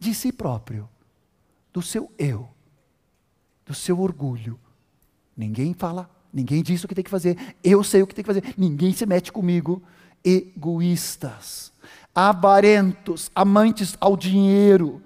de 0.00 0.12
si 0.12 0.32
próprio, 0.32 0.88
do 1.72 1.80
seu 1.80 2.10
eu, 2.18 2.48
do 3.64 3.72
seu 3.72 4.00
orgulho. 4.00 4.58
Ninguém 5.36 5.74
fala, 5.74 6.10
ninguém 6.32 6.60
diz 6.60 6.82
o 6.82 6.88
que 6.88 6.94
tem 6.94 7.04
que 7.04 7.10
fazer, 7.10 7.38
eu 7.62 7.84
sei 7.84 8.02
o 8.02 8.06
que 8.06 8.16
tem 8.16 8.24
que 8.24 8.34
fazer, 8.34 8.52
ninguém 8.58 8.92
se 8.92 9.06
mete 9.06 9.30
comigo 9.30 9.80
egoístas, 10.24 11.72
avarentos, 12.14 13.30
amantes 13.34 13.96
ao 14.00 14.16
dinheiro, 14.16 15.02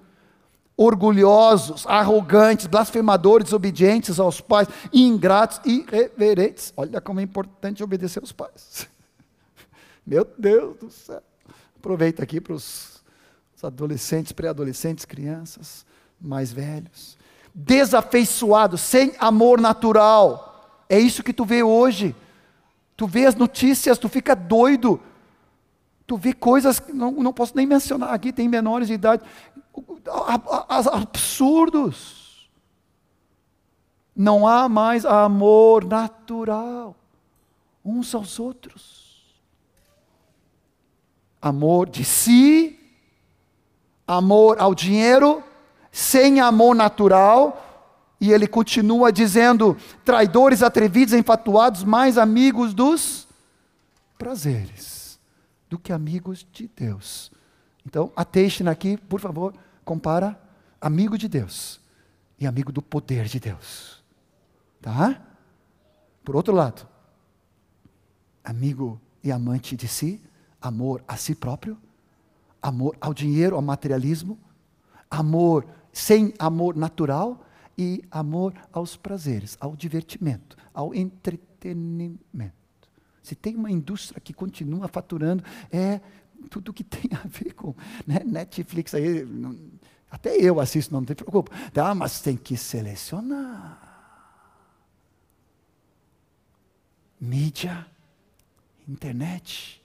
orgulhosos, 0.76 1.86
arrogantes, 1.86 2.66
blasfemadores, 2.66 3.46
desobedientes 3.46 4.18
aos 4.18 4.40
pais, 4.40 4.68
ingratos 4.92 5.60
irreverentes. 5.64 6.72
Olha 6.76 7.00
como 7.00 7.20
é 7.20 7.22
importante 7.22 7.82
obedecer 7.82 8.20
aos 8.20 8.32
pais. 8.32 8.88
Meu 10.06 10.26
Deus 10.36 10.76
do 10.78 10.90
céu. 10.90 11.22
Aproveita 11.76 12.22
aqui 12.22 12.40
para 12.40 12.54
os 12.54 12.94
adolescentes, 13.62 14.32
pré-adolescentes, 14.32 15.04
crianças, 15.04 15.86
mais 16.20 16.52
velhos. 16.52 17.16
Desafeiçoados, 17.54 18.80
sem 18.80 19.14
amor 19.18 19.60
natural. 19.60 20.84
É 20.88 20.98
isso 20.98 21.22
que 21.22 21.32
tu 21.32 21.44
vê 21.44 21.62
hoje. 21.62 22.14
Tu 22.96 23.06
vê 23.06 23.26
as 23.26 23.34
notícias, 23.34 23.98
tu 23.98 24.08
fica 24.08 24.34
doido. 24.34 25.00
Tu 26.06 26.16
vê 26.16 26.32
coisas 26.32 26.78
que 26.78 26.92
não, 26.92 27.10
não 27.12 27.32
posso 27.32 27.56
nem 27.56 27.66
mencionar 27.66 28.12
aqui, 28.12 28.32
tem 28.32 28.48
menores 28.48 28.88
de 28.88 28.94
idade. 28.94 29.22
Absurdos. 30.92 32.50
Não 34.14 34.46
há 34.46 34.68
mais 34.68 35.04
amor 35.04 35.84
natural 35.84 36.94
uns 37.84 38.14
aos 38.14 38.38
outros. 38.38 39.04
Amor 41.42 41.88
de 41.88 42.04
si, 42.04 42.78
amor 44.06 44.60
ao 44.60 44.74
dinheiro, 44.74 45.42
sem 45.90 46.40
amor 46.40 46.74
natural, 46.74 47.63
e 48.24 48.32
ele 48.32 48.46
continua 48.46 49.12
dizendo: 49.12 49.76
traidores, 50.02 50.62
atrevidos, 50.62 51.12
enfatuados, 51.12 51.84
mais 51.84 52.16
amigos 52.16 52.72
dos 52.72 53.28
prazeres 54.16 55.18
do 55.68 55.78
que 55.78 55.92
amigos 55.92 56.46
de 56.50 56.70
Deus. 56.74 57.30
Então, 57.84 58.10
a 58.16 58.24
Teixeira 58.24 58.72
aqui, 58.72 58.96
por 58.96 59.20
favor, 59.20 59.52
compara 59.84 60.40
amigo 60.80 61.18
de 61.18 61.28
Deus 61.28 61.78
e 62.38 62.46
amigo 62.46 62.72
do 62.72 62.80
poder 62.80 63.26
de 63.26 63.38
Deus. 63.38 64.02
Tá? 64.80 65.20
Por 66.24 66.34
outro 66.34 66.54
lado, 66.54 66.88
amigo 68.42 68.98
e 69.22 69.30
amante 69.30 69.76
de 69.76 69.86
si, 69.86 70.18
amor 70.62 71.04
a 71.06 71.18
si 71.18 71.34
próprio, 71.34 71.76
amor 72.62 72.96
ao 72.98 73.12
dinheiro, 73.12 73.54
ao 73.54 73.60
materialismo, 73.60 74.38
amor 75.10 75.66
sem 75.92 76.32
amor 76.38 76.74
natural, 76.74 77.44
e 77.76 78.02
amor 78.10 78.54
aos 78.72 78.96
prazeres, 78.96 79.56
ao 79.60 79.74
divertimento, 79.74 80.56
ao 80.72 80.94
entretenimento. 80.94 82.54
Se 83.22 83.34
tem 83.34 83.56
uma 83.56 83.70
indústria 83.70 84.20
que 84.20 84.32
continua 84.32 84.86
faturando, 84.86 85.42
é 85.72 86.00
tudo 86.50 86.72
que 86.72 86.84
tem 86.84 87.10
a 87.12 87.26
ver 87.26 87.54
com 87.54 87.74
né, 88.06 88.20
Netflix 88.24 88.94
aí. 88.94 89.24
Não, 89.24 89.58
até 90.10 90.36
eu 90.36 90.60
assisto, 90.60 90.92
não 90.92 91.04
te 91.04 91.14
preocupa. 91.14 91.50
Tá, 91.70 91.94
mas 91.94 92.20
tem 92.20 92.36
que 92.36 92.56
selecionar. 92.56 93.80
Mídia, 97.20 97.86
internet, 98.86 99.82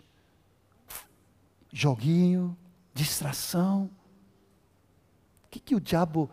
joguinho, 1.71 2.57
distração. 2.93 3.89
O 5.45 5.49
que, 5.49 5.59
que 5.59 5.75
o 5.75 5.79
diabo 5.79 6.29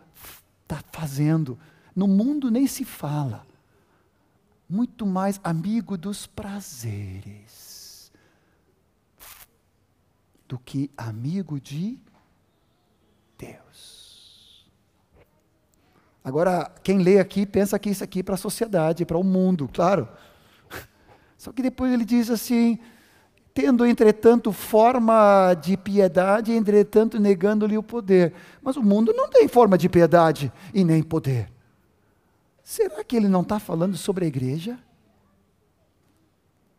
está 0.66 0.82
fazendo. 0.92 1.58
No 1.94 2.08
mundo 2.08 2.50
nem 2.50 2.66
se 2.66 2.84
fala. 2.84 3.46
Muito 4.68 5.06
mais 5.06 5.40
amigo 5.44 5.96
dos 5.96 6.26
prazeres 6.26 8.10
do 10.48 10.58
que 10.58 10.90
amigo 10.96 11.60
de 11.60 11.98
Deus. 13.38 14.66
Agora, 16.22 16.72
quem 16.82 16.98
lê 16.98 17.20
aqui 17.20 17.46
pensa 17.46 17.78
que 17.78 17.90
isso 17.90 18.02
aqui 18.02 18.20
é 18.20 18.22
para 18.22 18.34
a 18.34 18.38
sociedade, 18.38 19.06
para 19.06 19.16
o 19.18 19.22
mundo, 19.22 19.68
claro. 19.72 20.08
Só 21.38 21.52
que 21.52 21.62
depois 21.62 21.92
ele 21.92 22.04
diz 22.04 22.30
assim: 22.30 22.80
tendo, 23.56 23.84
entretanto, 23.86 24.52
forma 24.52 25.54
de 25.54 25.78
piedade, 25.78 26.52
entretanto, 26.52 27.18
negando-lhe 27.18 27.78
o 27.78 27.82
poder. 27.82 28.34
Mas 28.60 28.76
o 28.76 28.82
mundo 28.82 29.14
não 29.14 29.30
tem 29.30 29.48
forma 29.48 29.78
de 29.78 29.88
piedade 29.88 30.52
e 30.74 30.84
nem 30.84 31.02
poder. 31.02 31.50
Será 32.62 33.02
que 33.02 33.16
ele 33.16 33.28
não 33.28 33.40
está 33.40 33.58
falando 33.58 33.96
sobre 33.96 34.26
a 34.26 34.28
igreja? 34.28 34.78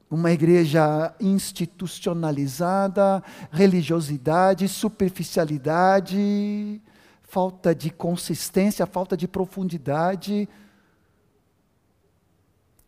Uma 0.07 0.31
igreja 0.31 1.15
institucionalizada, 1.19 3.23
religiosidade, 3.51 4.67
superficialidade, 4.67 6.79
falta 7.23 7.73
de 7.73 7.89
consistência, 7.89 8.85
falta 8.85 9.17
de 9.17 9.27
profundidade. 9.27 10.47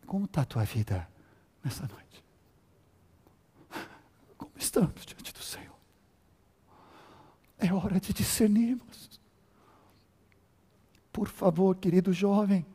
Como 0.05 0.25
está 0.25 0.41
a 0.41 0.45
tua 0.45 0.63
vida 0.63 1.07
nessa 1.63 1.87
noite? 1.87 1.98
Estamos 4.59 5.05
diante 5.05 5.33
do 5.33 5.41
Senhor. 5.41 5.75
É 7.57 7.73
hora 7.73 7.99
de 7.99 8.13
discernirmos. 8.13 9.19
Por 11.11 11.27
favor, 11.27 11.75
querido 11.75 12.13
jovem, 12.13 12.65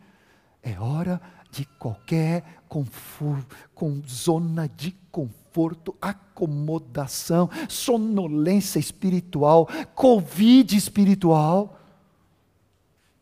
é 0.62 0.78
hora 0.78 1.20
de 1.50 1.64
qualquer 1.78 2.62
conforto, 2.68 3.54
com 3.74 4.02
zona 4.06 4.68
de 4.68 4.90
conforto, 5.10 5.96
acomodação, 6.00 7.48
sonolência 7.68 8.78
espiritual, 8.78 9.68
covid 9.94 10.76
espiritual. 10.76 11.80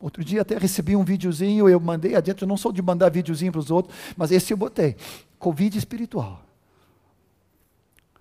Outro 0.00 0.24
dia 0.24 0.42
até 0.42 0.56
recebi 0.56 0.96
um 0.96 1.04
videozinho, 1.04 1.68
eu 1.68 1.78
mandei 1.78 2.16
adiante, 2.16 2.42
eu 2.42 2.48
não 2.48 2.56
sou 2.56 2.72
de 2.72 2.82
mandar 2.82 3.10
videozinho 3.10 3.52
para 3.52 3.60
os 3.60 3.70
outros, 3.70 3.96
mas 4.16 4.32
esse 4.32 4.52
eu 4.52 4.56
botei. 4.56 4.96
Covid 5.38 5.76
espiritual 5.76 6.42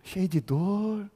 cheio 0.04 0.28
de 0.28 0.40
dor, 0.40 1.10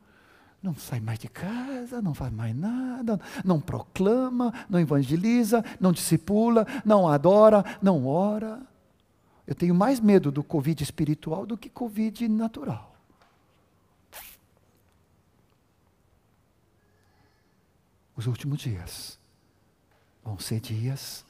não 0.61 0.75
sai 0.75 0.99
mais 0.99 1.19
de 1.19 1.27
casa, 1.27 2.01
não 2.01 2.13
faz 2.13 2.33
mais 2.33 2.55
nada, 2.55 3.19
não 3.43 3.61
proclama, 3.61 4.53
não 4.69 4.79
evangeliza, 4.79 5.63
não 5.79 5.91
discipula, 5.91 6.65
não 6.83 7.07
adora, 7.07 7.63
não 7.81 8.07
ora. 8.07 8.61
Eu 9.45 9.53
tenho 9.53 9.75
mais 9.75 9.99
medo 9.99 10.31
do 10.31 10.43
Covid 10.43 10.81
espiritual 10.81 11.45
do 11.45 11.55
que 11.55 11.69
Covid 11.69 12.27
natural. 12.27 12.95
Os 18.15 18.27
últimos 18.27 18.59
dias 18.59 19.19
vão 20.23 20.39
ser 20.39 20.59
dias 20.59 21.23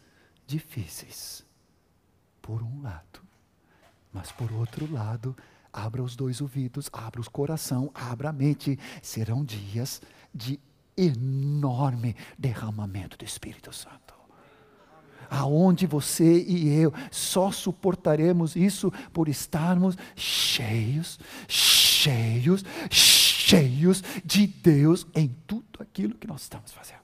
difíceis, 0.48 1.44
por 2.42 2.62
um 2.62 2.82
lado. 2.82 3.22
Mas 4.14 4.32
por 4.32 4.52
outro 4.54 4.90
lado, 4.94 5.36
abra 5.76 6.02
os 6.02 6.16
dois 6.16 6.40
ouvidos, 6.40 6.90
abra 6.94 7.20
o 7.20 7.30
coração, 7.30 7.92
abra 7.94 8.30
a 8.30 8.34
mente. 8.34 8.80
Serão 9.02 9.44
dias 9.44 10.02
de 10.34 10.58
enorme 10.96 12.16
derramamento 12.40 13.18
do 13.18 13.26
Espírito 13.26 13.74
Santo. 13.74 14.16
Aonde 15.30 15.86
você 15.86 16.44
e 16.44 16.70
eu 16.70 16.94
só 17.12 17.52
suportaremos 17.52 18.56
isso 18.56 18.92
por 19.12 19.28
estarmos 19.28 19.98
cheios, 20.16 21.20
cheios, 21.48 22.64
cheios 22.90 24.04
de 24.24 24.48
Deus 24.48 25.06
em 25.14 25.28
tudo 25.46 25.82
aquilo 25.82 26.16
que 26.16 26.28
nós 26.28 26.44
estamos 26.44 26.72
fazendo. 26.72 27.02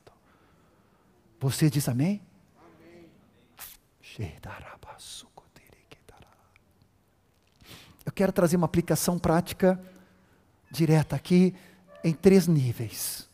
Você 1.39 1.69
diz 1.69 1.89
amém? 1.89 2.22
Amém. 2.55 3.09
Eu 8.06 8.12
quero 8.12 8.32
trazer 8.32 8.56
uma 8.56 8.66
aplicação 8.66 9.20
prática 9.20 9.80
direta 10.72 11.16
aqui 11.16 11.54
em 12.04 12.14
três 12.14 12.47
níveis. 12.47 13.28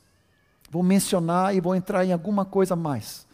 Vou 0.69 0.83
mencionar 0.83 1.55
e 1.55 1.61
vou 1.61 1.75
entrar 1.75 2.03
em 2.05 2.11
alguma 2.11 2.43
coisa 2.43 2.75
mais, 2.75 3.25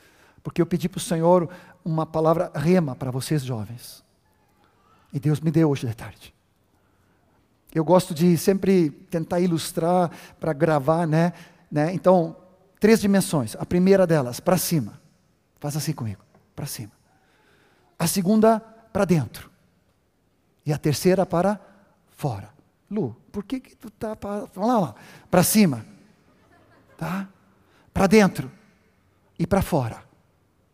porque 0.43 0.61
eu 0.61 0.65
pedi 0.65 0.87
para 0.87 0.99
o 0.99 1.01
Senhor 1.01 1.49
uma 1.83 2.05
palavra 2.05 2.51
rema 2.53 2.95
para 2.95 3.09
vocês 3.09 3.43
jovens. 3.43 4.03
E 5.11 5.19
Deus 5.19 5.39
me 5.39 5.51
deu 5.51 5.69
hoje 5.69 5.87
de 5.87 5.95
tarde. 5.95 6.33
Eu 7.73 7.83
gosto 7.83 8.13
de 8.13 8.37
sempre 8.37 8.91
tentar 9.09 9.39
ilustrar 9.39 10.11
para 10.39 10.53
gravar, 10.53 11.07
né? 11.07 11.33
né? 11.71 11.91
Então, 11.93 12.35
três 12.79 13.01
dimensões. 13.01 13.55
A 13.57 13.65
primeira 13.65 14.05
delas, 14.05 14.39
para 14.39 14.57
cima. 14.57 15.01
Faz 15.59 15.75
assim 15.75 15.93
comigo, 15.93 16.21
para 16.55 16.67
cima. 16.67 16.91
A 17.97 18.05
segunda, 18.05 18.59
para 18.59 19.05
dentro. 19.05 19.52
E 20.65 20.71
a 20.71 20.77
terceira 20.77 21.25
para 21.25 21.59
fora. 22.11 22.53
Lu, 22.89 23.15
por 23.31 23.43
que, 23.43 23.59
que 23.59 23.75
tu 23.75 23.87
está 23.87 24.15
para 24.15 24.47
lá, 24.55 24.79
lá? 24.79 24.95
Para 25.29 25.43
cima. 25.43 25.85
Tá? 26.97 27.27
Para 27.93 28.07
dentro 28.07 28.51
e 29.37 29.45
para 29.45 29.61
fora. 29.61 30.03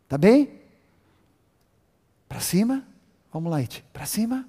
Tá 0.07 0.17
bem? 0.17 0.59
Para 2.27 2.39
cima. 2.39 2.85
Vamos 3.31 3.51
lá, 3.51 3.61
Iti. 3.61 3.83
Para 3.93 4.05
cima. 4.05 4.47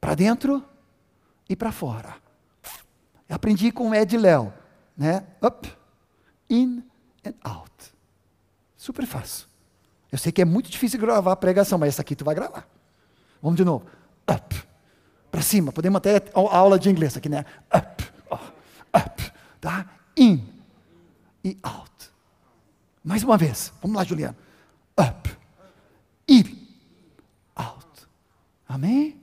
Para 0.00 0.14
dentro 0.14 0.64
e 1.48 1.54
para 1.54 1.70
fora. 1.70 2.16
Eu 3.28 3.36
aprendi 3.36 3.70
com 3.70 3.94
Ed 3.94 4.16
Léo, 4.16 4.52
né? 4.96 5.24
Up, 5.42 5.70
in 6.48 6.82
and 7.24 7.34
out. 7.44 7.70
Super 8.76 9.06
fácil. 9.06 9.46
Eu 10.10 10.18
sei 10.18 10.32
que 10.32 10.42
é 10.42 10.44
muito 10.44 10.70
difícil 10.70 10.98
gravar 10.98 11.32
a 11.32 11.36
pregação, 11.36 11.78
mas 11.78 11.90
essa 11.90 12.02
aqui 12.02 12.16
tu 12.16 12.24
vai 12.24 12.34
gravar. 12.34 12.66
Vamos 13.40 13.56
de 13.56 13.64
novo 13.64 13.99
up, 14.30 14.62
para 15.30 15.42
cima. 15.42 15.72
Podemos 15.72 15.98
até 15.98 16.16
a 16.34 16.56
aula 16.56 16.78
de 16.78 16.88
inglês 16.90 17.16
aqui, 17.16 17.28
né? 17.28 17.44
Up, 17.74 18.04
oh, 18.30 18.36
up, 18.96 19.32
tá? 19.60 19.86
In 20.16 20.44
e 21.44 21.58
out. 21.62 22.10
Mais 23.02 23.22
uma 23.22 23.36
vez. 23.36 23.72
Vamos 23.80 23.96
lá, 23.96 24.04
Juliano. 24.04 24.36
Up, 24.98 25.36
in, 26.28 26.44
out. 27.56 28.06
Amém? 28.68 29.20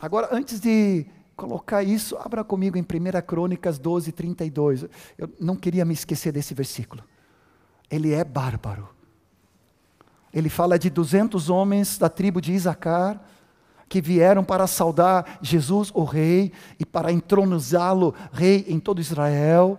Agora, 0.00 0.28
antes 0.32 0.60
de 0.60 1.06
colocar 1.36 1.82
isso, 1.82 2.16
abra 2.16 2.42
comigo 2.42 2.78
em 2.78 2.82
1 2.82 3.22
Crônicas 3.26 3.78
12, 3.78 4.12
32. 4.12 4.86
Eu 5.18 5.30
não 5.38 5.56
queria 5.56 5.84
me 5.84 5.94
esquecer 5.94 6.32
desse 6.32 6.54
versículo. 6.54 7.04
Ele 7.90 8.12
é 8.12 8.24
bárbaro. 8.24 8.88
Ele 10.32 10.48
fala 10.48 10.78
de 10.78 10.90
200 10.90 11.48
homens 11.48 11.98
da 11.98 12.08
tribo 12.08 12.40
de 12.40 12.52
Isacar 12.52 13.22
que 13.88 14.00
vieram 14.00 14.42
para 14.42 14.66
saudar 14.66 15.38
Jesus, 15.40 15.90
o 15.94 16.04
Rei, 16.04 16.52
e 16.78 16.84
para 16.84 17.12
entronizá-lo 17.12 18.14
Rei 18.32 18.64
em 18.68 18.80
todo 18.80 19.00
Israel, 19.00 19.78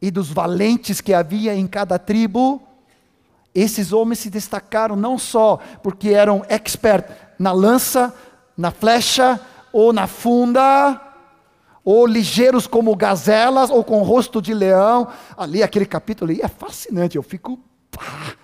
e 0.00 0.10
dos 0.10 0.30
valentes 0.30 1.00
que 1.00 1.14
havia 1.14 1.54
em 1.54 1.66
cada 1.66 1.98
tribo. 1.98 2.62
Esses 3.54 3.92
homens 3.92 4.20
se 4.20 4.30
destacaram 4.30 4.94
não 4.94 5.18
só 5.18 5.58
porque 5.82 6.10
eram 6.10 6.44
expert 6.48 7.10
na 7.38 7.52
lança, 7.52 8.14
na 8.56 8.70
flecha 8.70 9.40
ou 9.72 9.92
na 9.92 10.06
funda, 10.06 11.00
ou 11.84 12.06
ligeiros 12.06 12.66
como 12.66 12.94
gazelas, 12.94 13.70
ou 13.70 13.82
com 13.82 14.02
rosto 14.02 14.42
de 14.42 14.52
leão. 14.52 15.08
Ali, 15.36 15.62
aquele 15.62 15.86
capítulo 15.86 16.30
ali 16.30 16.40
é 16.42 16.48
fascinante, 16.48 17.16
eu 17.16 17.22
fico. 17.22 17.58
Pá, 17.90 18.34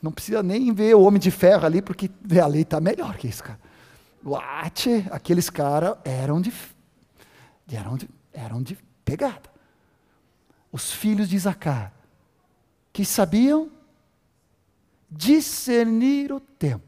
não 0.00 0.12
precisa 0.12 0.42
nem 0.42 0.72
ver 0.72 0.94
o 0.94 1.02
homem 1.02 1.20
de 1.20 1.30
ferro 1.30 1.66
ali, 1.66 1.82
porque 1.82 2.10
ali 2.42 2.60
está 2.60 2.80
melhor 2.80 3.16
que 3.16 3.26
isso, 3.26 3.42
cara. 3.42 3.65
What? 4.26 5.06
Aqueles 5.12 5.48
caras 5.48 5.96
eram 6.04 6.40
de, 6.40 6.52
eram, 7.72 7.96
de, 7.96 8.08
eram 8.32 8.60
de 8.60 8.76
pegada. 9.04 9.48
Os 10.72 10.90
filhos 10.90 11.28
de 11.28 11.36
Isacar, 11.36 11.92
que 12.92 13.04
sabiam 13.04 13.70
discernir 15.08 16.32
o 16.32 16.40
tempo, 16.40 16.82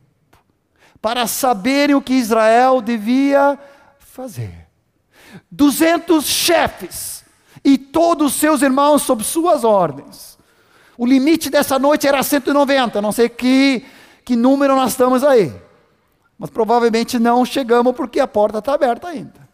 para 1.01 1.29
saberem 1.29 1.95
o 1.95 2.03
que 2.03 2.15
Israel 2.15 2.83
devia 2.83 3.57
fazer. 4.01 4.67
Duzentos 5.49 6.25
chefes 6.25 7.25
e 7.63 7.79
todos 7.79 8.33
os 8.33 8.41
seus 8.41 8.63
irmãos 8.63 9.03
sob 9.03 9.23
suas 9.23 9.63
ordens. 9.63 10.37
O 10.97 11.07
limite 11.07 11.49
dessa 11.49 11.79
noite 11.79 12.09
era 12.09 12.21
190, 12.21 13.01
não 13.01 13.13
sei 13.13 13.29
que, 13.29 13.87
que 14.25 14.35
número 14.35 14.75
nós 14.75 14.91
estamos 14.91 15.23
aí. 15.23 15.68
Mas 16.39 16.51
provavelmente 16.51 17.19
não 17.19 17.45
chegamos 17.45 17.95
porque 17.95 18.21
a 18.21 18.29
porta 18.29 18.59
está 18.59 18.75
aberta 18.75 19.09
ainda. 19.09 19.49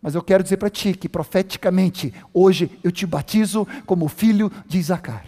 Mas 0.00 0.14
eu 0.14 0.22
quero 0.22 0.42
dizer 0.42 0.56
para 0.56 0.70
ti 0.70 0.94
que 0.94 1.08
profeticamente, 1.08 2.12
hoje 2.32 2.78
eu 2.82 2.90
te 2.90 3.06
batizo 3.06 3.66
como 3.86 4.08
filho 4.08 4.50
de 4.66 4.78
Isacar. 4.78 5.26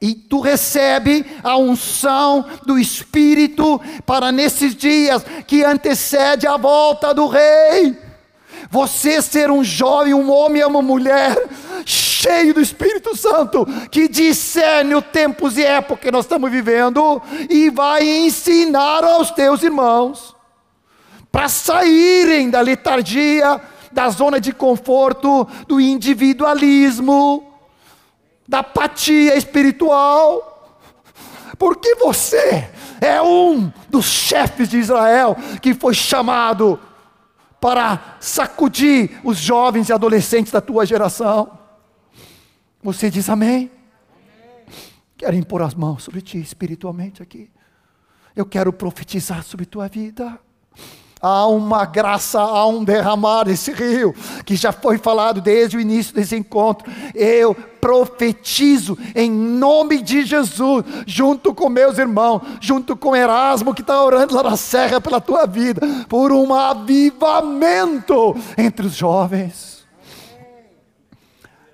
E 0.00 0.14
tu 0.14 0.40
recebe 0.40 1.26
a 1.42 1.56
unção 1.56 2.44
do 2.64 2.78
Espírito 2.78 3.80
para 4.06 4.30
nesses 4.30 4.74
dias 4.74 5.24
que 5.46 5.64
antecede 5.64 6.46
a 6.46 6.56
volta 6.56 7.12
do 7.12 7.26
Rei. 7.26 7.98
Você 8.70 9.20
ser 9.22 9.50
um 9.50 9.64
jovem, 9.64 10.14
um 10.14 10.30
homem 10.30 10.62
e 10.62 10.64
uma 10.64 10.82
mulher 10.82 11.36
cheio 12.28 12.52
do 12.52 12.60
Espírito 12.60 13.16
Santo, 13.16 13.66
que 13.90 14.06
discerne 14.06 14.94
os 14.94 15.04
tempos 15.06 15.56
e 15.56 15.64
época 15.64 16.02
que 16.02 16.10
nós 16.10 16.26
estamos 16.26 16.50
vivendo 16.50 17.22
e 17.48 17.70
vai 17.70 18.06
ensinar 18.06 19.02
aos 19.02 19.30
teus 19.30 19.62
irmãos 19.62 20.36
para 21.32 21.48
saírem 21.48 22.50
da 22.50 22.60
letargia, 22.60 23.60
da 23.90 24.10
zona 24.10 24.38
de 24.38 24.52
conforto, 24.52 25.48
do 25.66 25.80
individualismo, 25.80 27.50
da 28.46 28.58
apatia 28.58 29.34
espiritual. 29.34 30.76
Porque 31.58 31.94
você 31.94 32.68
é 33.00 33.22
um 33.22 33.72
dos 33.88 34.04
chefes 34.04 34.68
de 34.68 34.78
Israel 34.78 35.34
que 35.62 35.72
foi 35.72 35.94
chamado 35.94 36.78
para 37.58 38.16
sacudir 38.20 39.18
os 39.24 39.38
jovens 39.38 39.88
e 39.88 39.92
adolescentes 39.92 40.52
da 40.52 40.60
tua 40.60 40.84
geração. 40.84 41.57
Você 42.88 43.10
diz 43.10 43.28
amém? 43.28 43.70
Quero 45.14 45.36
impor 45.36 45.60
as 45.60 45.74
mãos 45.74 46.04
sobre 46.04 46.22
ti 46.22 46.38
espiritualmente 46.38 47.22
aqui. 47.22 47.50
Eu 48.34 48.46
quero 48.46 48.72
profetizar 48.72 49.44
sobre 49.44 49.66
tua 49.66 49.88
vida. 49.88 50.40
Há 51.20 51.46
uma 51.48 51.84
graça, 51.84 52.40
há 52.40 52.66
um 52.66 52.82
derramar 52.82 53.44
desse 53.44 53.72
rio, 53.72 54.14
que 54.46 54.56
já 54.56 54.72
foi 54.72 54.96
falado 54.96 55.42
desde 55.42 55.76
o 55.76 55.80
início 55.82 56.14
desse 56.14 56.34
encontro. 56.34 56.90
Eu 57.14 57.54
profetizo 57.54 58.96
em 59.14 59.30
nome 59.30 60.00
de 60.00 60.24
Jesus, 60.24 60.82
junto 61.06 61.52
com 61.54 61.68
meus 61.68 61.98
irmãos, 61.98 62.40
junto 62.58 62.96
com 62.96 63.14
Erasmo, 63.14 63.74
que 63.74 63.82
está 63.82 64.02
orando 64.02 64.34
lá 64.34 64.42
na 64.42 64.56
serra 64.56 64.98
pela 64.98 65.20
tua 65.20 65.44
vida, 65.44 65.82
por 66.08 66.32
um 66.32 66.54
avivamento 66.54 68.34
entre 68.56 68.86
os 68.86 68.94
jovens 68.94 69.77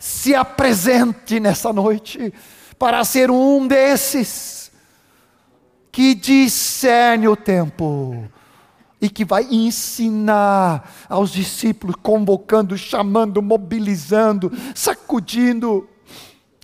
se 0.05 0.35
apresente 0.35 1.41
nessa 1.41 1.73
noite 1.73 2.31
para 2.79 3.03
ser 3.07 3.31
um 3.31 3.67
desses 3.67 4.71
que 5.91 6.15
discerne 6.15 7.27
o 7.27 7.35
tempo 7.35 8.31
e 9.01 9.09
que 9.09 9.25
vai 9.25 9.45
ensinar 9.51 11.07
aos 11.09 11.31
discípulos, 11.31 11.97
convocando, 12.03 12.77
chamando, 12.77 13.41
mobilizando, 13.41 14.53
sacudindo 14.75 15.89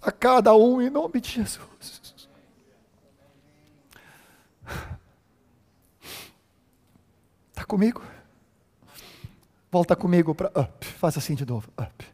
a 0.02 0.12
cada 0.12 0.54
um 0.54 0.82
em 0.82 0.90
nome 0.90 1.18
de 1.18 1.30
Jesus. 1.30 1.64
Está 7.48 7.64
comigo? 7.64 8.02
Volta 9.72 9.96
comigo 9.96 10.34
para 10.34 10.48
up. 10.48 10.84
Faz 10.84 11.16
assim 11.16 11.34
de 11.34 11.46
novo. 11.46 11.70
Up. 11.78 12.04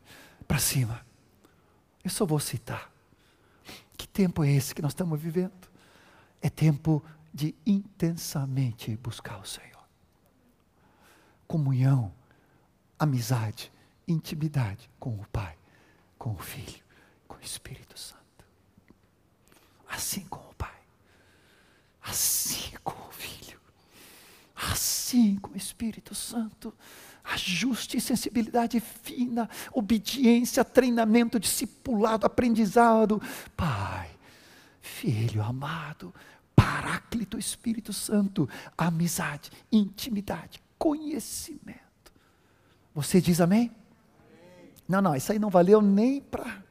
Para 0.47 0.61
cima. 0.61 1.06
Eu 2.07 2.11
só 2.11 2.25
vou 2.25 2.39
citar. 2.39 2.89
Que 3.99 4.07
tempo 4.07 4.45
é 4.45 4.53
esse 4.53 4.73
que 4.73 4.81
nós 4.81 4.93
estamos 4.93 5.21
vivendo? 5.21 5.69
É 6.41 6.49
tempo 6.49 7.05
de 7.35 7.53
intensamente 7.67 8.97
buscar 8.99 9.41
o 9.41 9.45
Senhor. 9.45 9.83
Comunhão, 11.49 12.15
amizade, 12.97 13.73
intimidade 14.07 14.89
com 15.01 15.17
o 15.17 15.27
Pai, 15.33 15.59
com 16.17 16.31
o 16.31 16.39
Filho, 16.39 16.85
com 17.27 17.39
o 17.39 17.41
Espírito 17.41 17.99
Santo. 17.99 18.23
Assim 19.89 20.25
com 20.27 20.49
o 20.49 20.55
Pai, 20.55 20.81
assim 22.03 22.71
com 22.85 23.09
o 23.09 23.11
Filho, 23.11 23.61
assim 24.55 25.35
com 25.41 25.55
o 25.55 25.57
Espírito 25.57 26.15
Santo 26.15 26.73
ajuste, 27.33 28.01
sensibilidade 28.01 28.81
fina, 28.81 29.49
obediência, 29.73 30.65
treinamento, 30.65 31.41
discipulado, 31.41 32.27
aprendizado. 32.27 33.21
Pai, 33.57 34.11
Filho 34.81 35.43
amado, 35.43 36.15
Paráclito 36.55 37.39
Espírito 37.39 37.93
Santo, 37.93 38.49
amizade, 38.79 39.51
intimidade, 39.71 40.63
conhecimento. 40.79 41.77
Você 42.95 43.21
diz 43.21 43.41
amém? 43.41 43.71
amém. 44.31 44.71
Não, 44.89 45.03
não, 45.03 45.17
isso 45.17 45.33
aí 45.33 45.39
não 45.39 45.51
valeu 45.51 45.83
nem 45.83 46.21
para. 46.21 46.65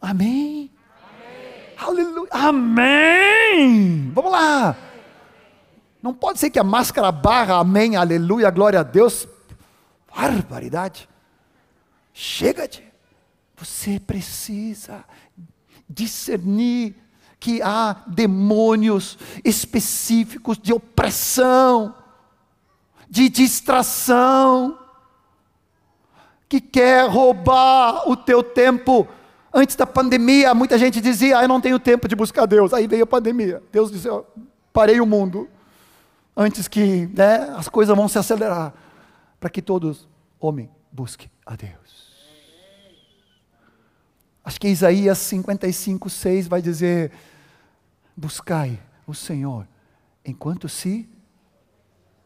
Amém? 0.00 0.70
amém? 1.04 1.76
Aleluia. 1.76 2.28
Amém! 2.30 4.10
Vamos 4.14 4.32
lá. 4.32 4.76
Não 6.02 6.14
pode 6.14 6.38
ser 6.38 6.50
que 6.50 6.58
a 6.58 6.64
máscara 6.64 7.12
barra, 7.12 7.58
amém, 7.58 7.96
aleluia, 7.96 8.50
glória 8.50 8.80
a 8.80 8.82
Deus, 8.82 9.28
barbaridade. 10.14 11.08
Chega 12.12 12.68
de. 12.68 12.82
Você 13.56 14.00
precisa 14.00 15.04
discernir 15.88 16.96
que 17.38 17.60
há 17.62 17.96
demônios 18.06 19.18
específicos 19.44 20.58
de 20.58 20.72
opressão, 20.72 21.94
de 23.08 23.28
distração, 23.28 24.78
que 26.48 26.60
quer 26.60 27.08
roubar 27.08 28.08
o 28.08 28.16
teu 28.16 28.42
tempo. 28.42 29.08
Antes 29.54 29.76
da 29.76 29.86
pandemia, 29.86 30.54
muita 30.54 30.78
gente 30.78 31.00
dizia: 31.00 31.38
ah, 31.38 31.44
Eu 31.44 31.48
não 31.48 31.60
tenho 31.60 31.78
tempo 31.78 32.08
de 32.08 32.16
buscar 32.16 32.46
Deus. 32.46 32.72
Aí 32.72 32.86
veio 32.86 33.04
a 33.04 33.06
pandemia. 33.06 33.62
Deus 33.70 33.90
disse: 33.90 34.08
Parei 34.72 35.00
o 35.00 35.06
mundo. 35.06 35.48
Antes 36.36 36.66
que 36.66 37.08
né, 37.14 37.54
as 37.56 37.68
coisas 37.68 37.94
vão 37.94 38.08
se 38.08 38.18
acelerar 38.18 38.72
para 39.42 39.50
que 39.50 39.60
todos, 39.60 40.08
homem, 40.38 40.70
busque 40.92 41.28
a 41.44 41.56
Deus. 41.56 42.12
Acho 44.44 44.60
que 44.60 44.68
Isaías 44.68 45.18
55, 45.18 46.08
6 46.08 46.46
vai 46.46 46.62
dizer: 46.62 47.10
Buscai 48.16 48.80
o 49.04 49.12
Senhor 49.12 49.66
enquanto 50.24 50.68
se 50.68 51.08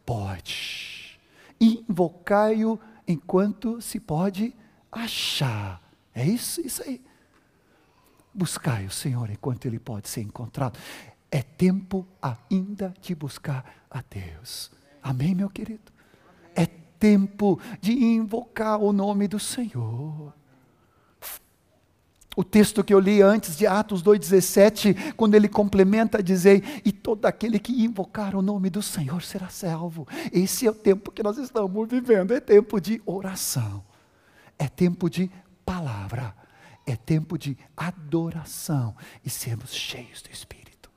pode, 0.05 1.19
invocai-o 1.59 2.79
enquanto 3.07 3.81
se 3.81 3.99
pode 3.99 4.55
achar. 4.91 5.81
É 6.13 6.23
isso, 6.23 6.61
isso 6.61 6.83
aí. 6.83 7.03
Buscai 8.31 8.85
o 8.85 8.91
Senhor 8.91 9.27
enquanto 9.31 9.65
ele 9.65 9.79
pode 9.79 10.07
ser 10.07 10.21
encontrado. 10.21 10.77
É 11.31 11.41
tempo 11.41 12.07
ainda 12.21 12.93
de 13.01 13.15
buscar 13.15 13.65
a 13.89 14.03
Deus. 14.07 14.71
Amém, 15.01 15.33
meu 15.33 15.49
querido? 15.49 15.96
Tempo 16.99 17.59
de 17.79 17.93
invocar 17.93 18.81
o 18.81 18.91
nome 18.91 19.27
do 19.27 19.39
Senhor. 19.39 20.33
O 22.37 22.43
texto 22.43 22.83
que 22.83 22.93
eu 22.93 22.99
li 22.99 23.19
antes 23.19 23.57
de 23.57 23.65
Atos 23.65 24.03
2,17, 24.03 25.15
quando 25.15 25.33
ele 25.33 25.49
complementa, 25.49 26.21
dizer: 26.21 26.63
E 26.85 26.91
todo 26.91 27.25
aquele 27.25 27.57
que 27.57 27.83
invocar 27.83 28.35
o 28.35 28.43
nome 28.43 28.69
do 28.69 28.79
Senhor 28.79 29.23
será 29.23 29.49
salvo. 29.49 30.07
Esse 30.31 30.67
é 30.67 30.69
o 30.69 30.73
tempo 30.75 31.11
que 31.11 31.23
nós 31.23 31.39
estamos 31.39 31.89
vivendo, 31.89 32.35
é 32.35 32.39
tempo 32.39 32.79
de 32.79 33.01
oração, 33.07 33.83
é 34.59 34.67
tempo 34.67 35.09
de 35.09 35.31
palavra, 35.65 36.35
é 36.85 36.95
tempo 36.95 37.39
de 37.39 37.57
adoração 37.75 38.95
e 39.25 39.31
sermos 39.31 39.73
cheios 39.73 40.21
do 40.21 40.29
Espírito. 40.29 40.91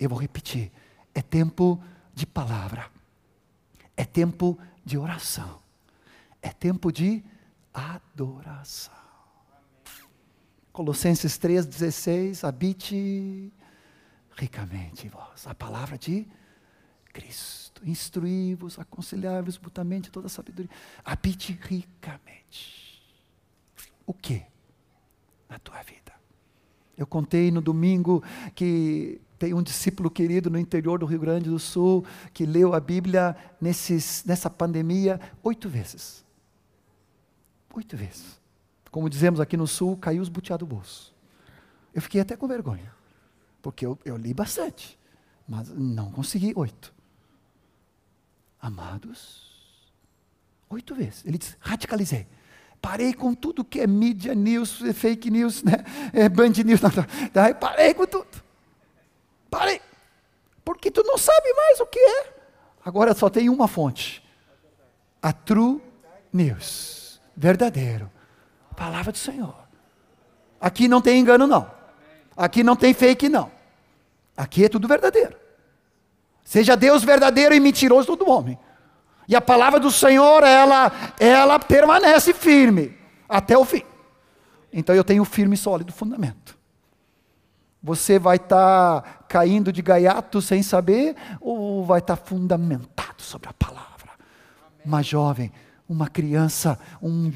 Eu 0.00 0.08
vou 0.08 0.18
repetir: 0.18 0.72
é 1.14 1.22
tempo 1.22 1.80
de 2.12 2.26
palavra, 2.26 2.86
é 3.96 4.04
tempo 4.04 4.58
de 4.58 4.64
de 4.84 4.98
oração. 4.98 5.62
É 6.42 6.50
tempo 6.50 6.92
de 6.92 7.24
adoração. 7.72 8.92
Colossenses 10.72 11.38
3,16, 11.38 12.46
habite 12.46 13.52
ricamente 14.36 15.08
vós. 15.08 15.46
A 15.46 15.54
palavra 15.54 15.96
de 15.96 16.26
Cristo. 17.12 17.80
Instruí-vos, 17.88 18.78
aconselhai-vos 18.78 19.58
mutuamente 19.58 20.10
toda 20.10 20.26
a 20.26 20.30
sabedoria. 20.30 20.70
Habite 21.04 21.52
ricamente. 21.62 23.02
O 24.04 24.12
que? 24.12 24.44
Na 25.48 25.58
tua 25.58 25.80
vida. 25.82 26.12
Eu 26.96 27.06
contei 27.06 27.50
no 27.50 27.60
domingo 27.60 28.22
que 28.54 29.20
tem 29.44 29.52
um 29.52 29.62
discípulo 29.62 30.10
querido 30.10 30.48
no 30.48 30.58
interior 30.58 30.98
do 30.98 31.04
Rio 31.04 31.20
Grande 31.20 31.50
do 31.50 31.58
Sul 31.58 32.02
que 32.32 32.46
leu 32.46 32.72
a 32.72 32.80
Bíblia 32.80 33.36
nesses, 33.60 34.24
nessa 34.24 34.48
pandemia 34.48 35.20
oito 35.42 35.68
vezes. 35.68 36.24
Oito 37.74 37.94
vezes. 37.94 38.40
Como 38.90 39.10
dizemos 39.10 39.40
aqui 39.40 39.54
no 39.54 39.66
Sul, 39.66 39.98
caiu 39.98 40.22
os 40.22 40.30
butiá 40.30 40.56
do 40.56 40.64
bolso. 40.64 41.14
Eu 41.92 42.00
fiquei 42.00 42.22
até 42.22 42.34
com 42.36 42.48
vergonha, 42.48 42.90
porque 43.60 43.84
eu, 43.84 43.98
eu 44.02 44.16
li 44.16 44.32
bastante, 44.32 44.98
mas 45.46 45.68
não 45.68 46.10
consegui 46.10 46.54
oito. 46.56 46.94
Amados, 48.58 49.92
oito 50.70 50.94
vezes. 50.94 51.22
Ele 51.26 51.36
diz: 51.36 51.54
radicalizei 51.60 52.26
parei 52.80 53.14
com 53.14 53.34
tudo 53.34 53.64
que 53.64 53.80
é 53.80 53.86
mídia 53.86 54.34
news, 54.34 54.82
fake 54.94 55.30
news, 55.30 55.62
né? 55.62 55.84
É, 56.12 56.28
band 56.28 56.52
news, 56.64 56.82
não, 56.82 56.90
não. 56.90 57.54
parei 57.54 57.94
com 57.94 58.06
tudo. 58.06 58.43
Parei. 59.54 59.80
Porque 60.64 60.90
tu 60.90 61.04
não 61.04 61.16
sabe 61.16 61.52
mais 61.54 61.78
o 61.78 61.86
que 61.86 61.98
é. 62.00 62.34
Agora 62.84 63.14
só 63.14 63.30
tem 63.30 63.48
uma 63.48 63.68
fonte. 63.68 64.20
A 65.22 65.32
True 65.32 65.80
News. 66.32 67.20
Verdadeiro. 67.36 68.10
Palavra 68.76 69.12
do 69.12 69.18
Senhor. 69.18 69.54
Aqui 70.60 70.88
não 70.88 71.00
tem 71.00 71.20
engano, 71.20 71.46
não. 71.46 71.70
Aqui 72.36 72.64
não 72.64 72.74
tem 72.74 72.92
fake, 72.92 73.28
não. 73.28 73.48
Aqui 74.36 74.64
é 74.64 74.68
tudo 74.68 74.88
verdadeiro. 74.88 75.36
Seja 76.42 76.76
Deus 76.76 77.04
verdadeiro 77.04 77.54
e 77.54 77.60
mentiroso 77.60 78.08
todo 78.08 78.28
homem. 78.28 78.58
E 79.28 79.36
a 79.36 79.40
palavra 79.40 79.78
do 79.78 79.90
Senhor, 79.90 80.42
ela, 80.42 80.90
ela 81.20 81.60
permanece 81.60 82.34
firme 82.34 82.98
até 83.28 83.56
o 83.56 83.64
fim. 83.64 83.84
Então 84.72 84.94
eu 84.96 85.04
tenho 85.04 85.24
firme 85.24 85.54
e 85.54 85.58
sólido 85.58 85.92
fundamento. 85.92 86.53
Você 87.84 88.18
vai 88.18 88.36
estar 88.36 89.02
tá 89.02 89.18
caindo 89.28 89.70
de 89.70 89.82
gaiato 89.82 90.40
sem 90.40 90.62
saber, 90.62 91.14
ou 91.40 91.84
vai 91.84 92.00
estar 92.00 92.16
tá 92.16 92.24
fundamentado 92.24 93.20
sobre 93.22 93.50
a 93.50 93.52
palavra? 93.52 94.10
Uma 94.84 95.02
jovem, 95.02 95.52
uma 95.88 96.08
criança, 96.08 96.78
um. 97.02 97.30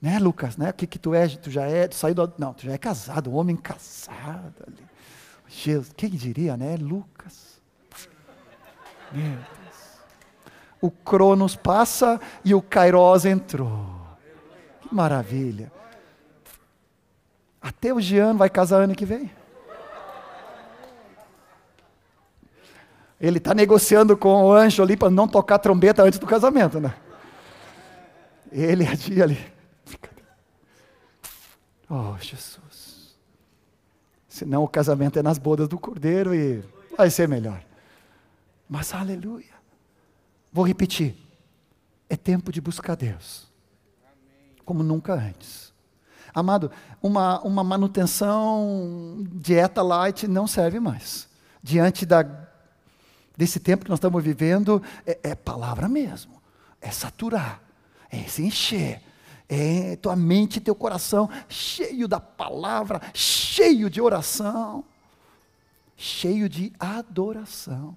Né, 0.00 0.18
Lucas? 0.18 0.56
Né? 0.56 0.70
O 0.70 0.72
que, 0.72 0.86
que 0.86 0.98
tu 0.98 1.12
é? 1.12 1.28
Tu 1.28 1.50
já 1.50 1.64
é. 1.64 1.86
Tu 1.86 1.96
saiu 1.96 2.14
do, 2.14 2.32
não, 2.38 2.54
tu 2.54 2.64
já 2.64 2.72
é 2.72 2.78
casado, 2.78 3.30
um 3.30 3.34
homem 3.34 3.56
casado 3.56 4.64
ali. 4.66 4.86
Jesus, 5.46 5.92
quem 5.94 6.10
diria, 6.10 6.56
né? 6.56 6.76
Lucas. 6.76 7.60
Meu 9.12 9.38
o 10.80 10.90
Cronos 10.90 11.56
passa 11.56 12.20
e 12.44 12.54
o 12.54 12.62
Kairos 12.62 13.24
entrou. 13.24 13.84
Que 14.80 14.94
maravilha. 14.94 15.72
Até 17.60 17.92
o 17.92 18.00
Jean 18.00 18.34
vai 18.34 18.48
casar 18.48 18.82
ano 18.82 18.94
que 18.94 19.04
vem. 19.04 19.30
Ele 23.20 23.38
está 23.38 23.52
negociando 23.52 24.16
com 24.16 24.44
o 24.44 24.52
anjo 24.52 24.82
ali 24.82 24.96
para 24.96 25.10
não 25.10 25.26
tocar 25.26 25.58
trombeta 25.58 26.02
antes 26.02 26.18
do 26.18 26.26
casamento, 26.26 26.78
né? 26.78 26.94
Ele 28.52 28.86
adia 28.88 29.24
ali. 29.24 29.38
Oh, 31.90 32.16
Jesus. 32.20 33.16
Senão 34.28 34.62
o 34.62 34.68
casamento 34.68 35.18
é 35.18 35.22
nas 35.22 35.38
bodas 35.38 35.66
do 35.66 35.78
cordeiro 35.78 36.34
e 36.34 36.62
vai 36.96 37.10
ser 37.10 37.26
melhor. 37.26 37.62
Mas 38.68 38.94
aleluia. 38.94 39.56
Vou 40.52 40.66
repetir. 40.66 41.16
É 42.08 42.16
tempo 42.16 42.52
de 42.52 42.60
buscar 42.60 42.94
Deus. 42.94 43.48
Como 44.64 44.82
nunca 44.82 45.14
antes. 45.14 45.72
Amado, 46.34 46.70
uma, 47.02 47.40
uma 47.40 47.64
manutenção 47.64 49.26
dieta 49.32 49.82
light 49.82 50.28
não 50.28 50.46
serve 50.46 50.78
mais. 50.78 51.26
Diante 51.62 52.06
da, 52.06 52.22
desse 53.38 53.60
tempo 53.60 53.84
que 53.84 53.90
nós 53.90 53.98
estamos 53.98 54.22
vivendo, 54.22 54.82
é, 55.06 55.18
é 55.22 55.34
palavra 55.36 55.88
mesmo. 55.88 56.42
É 56.80 56.90
saturar. 56.90 57.62
É 58.10 58.24
se 58.24 58.42
encher. 58.42 59.00
É 59.48 59.96
tua 59.96 60.16
mente 60.16 60.60
teu 60.60 60.74
coração 60.74 61.30
cheio 61.48 62.08
da 62.08 62.18
palavra, 62.20 63.00
cheio 63.14 63.88
de 63.88 64.00
oração. 64.00 64.84
cheio 65.96 66.48
de 66.48 66.72
adoração. 66.78 67.96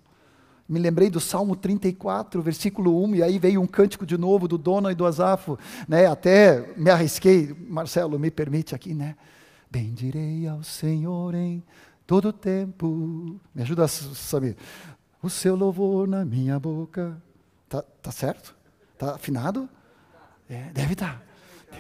Me 0.68 0.80
lembrei 0.80 1.10
do 1.10 1.20
Salmo 1.20 1.56
34, 1.56 2.42
versículo 2.42 3.04
1, 3.04 3.16
e 3.16 3.24
aí 3.24 3.38
veio 3.38 3.62
um 3.62 3.68
cântico 3.68 4.06
de 4.06 4.18
novo 4.18 4.48
do 4.48 4.58
Dona 4.58 4.92
e 4.92 4.96
do 4.96 5.06
Azafo, 5.06 5.60
né? 5.88 6.08
Até 6.08 6.74
me 6.78 6.90
arrisquei, 6.90 7.54
Marcelo, 7.68 8.18
me 8.18 8.32
permite 8.32 8.74
aqui, 8.74 8.94
né? 8.94 9.16
Bendirei 9.70 10.48
ao 10.48 10.64
Senhor 10.64 11.36
em 11.36 11.62
todo 12.08 12.34
tempo. 12.34 13.40
Me 13.54 13.62
ajuda 13.62 13.84
a 13.84 13.88
saber. 13.88 14.56
O 15.22 15.30
seu 15.30 15.56
louvor 15.56 16.08
na 16.08 16.26
minha 16.26 16.60
boca. 16.60 17.22
Tá, 17.70 17.84
tá 18.02 18.12
certo? 18.12 18.56
Tá 18.98 19.16
afinado? 19.16 19.70
É, 20.50 20.72
deve 20.74 20.94
estar. 20.94 21.24
Tá. 21.70 21.78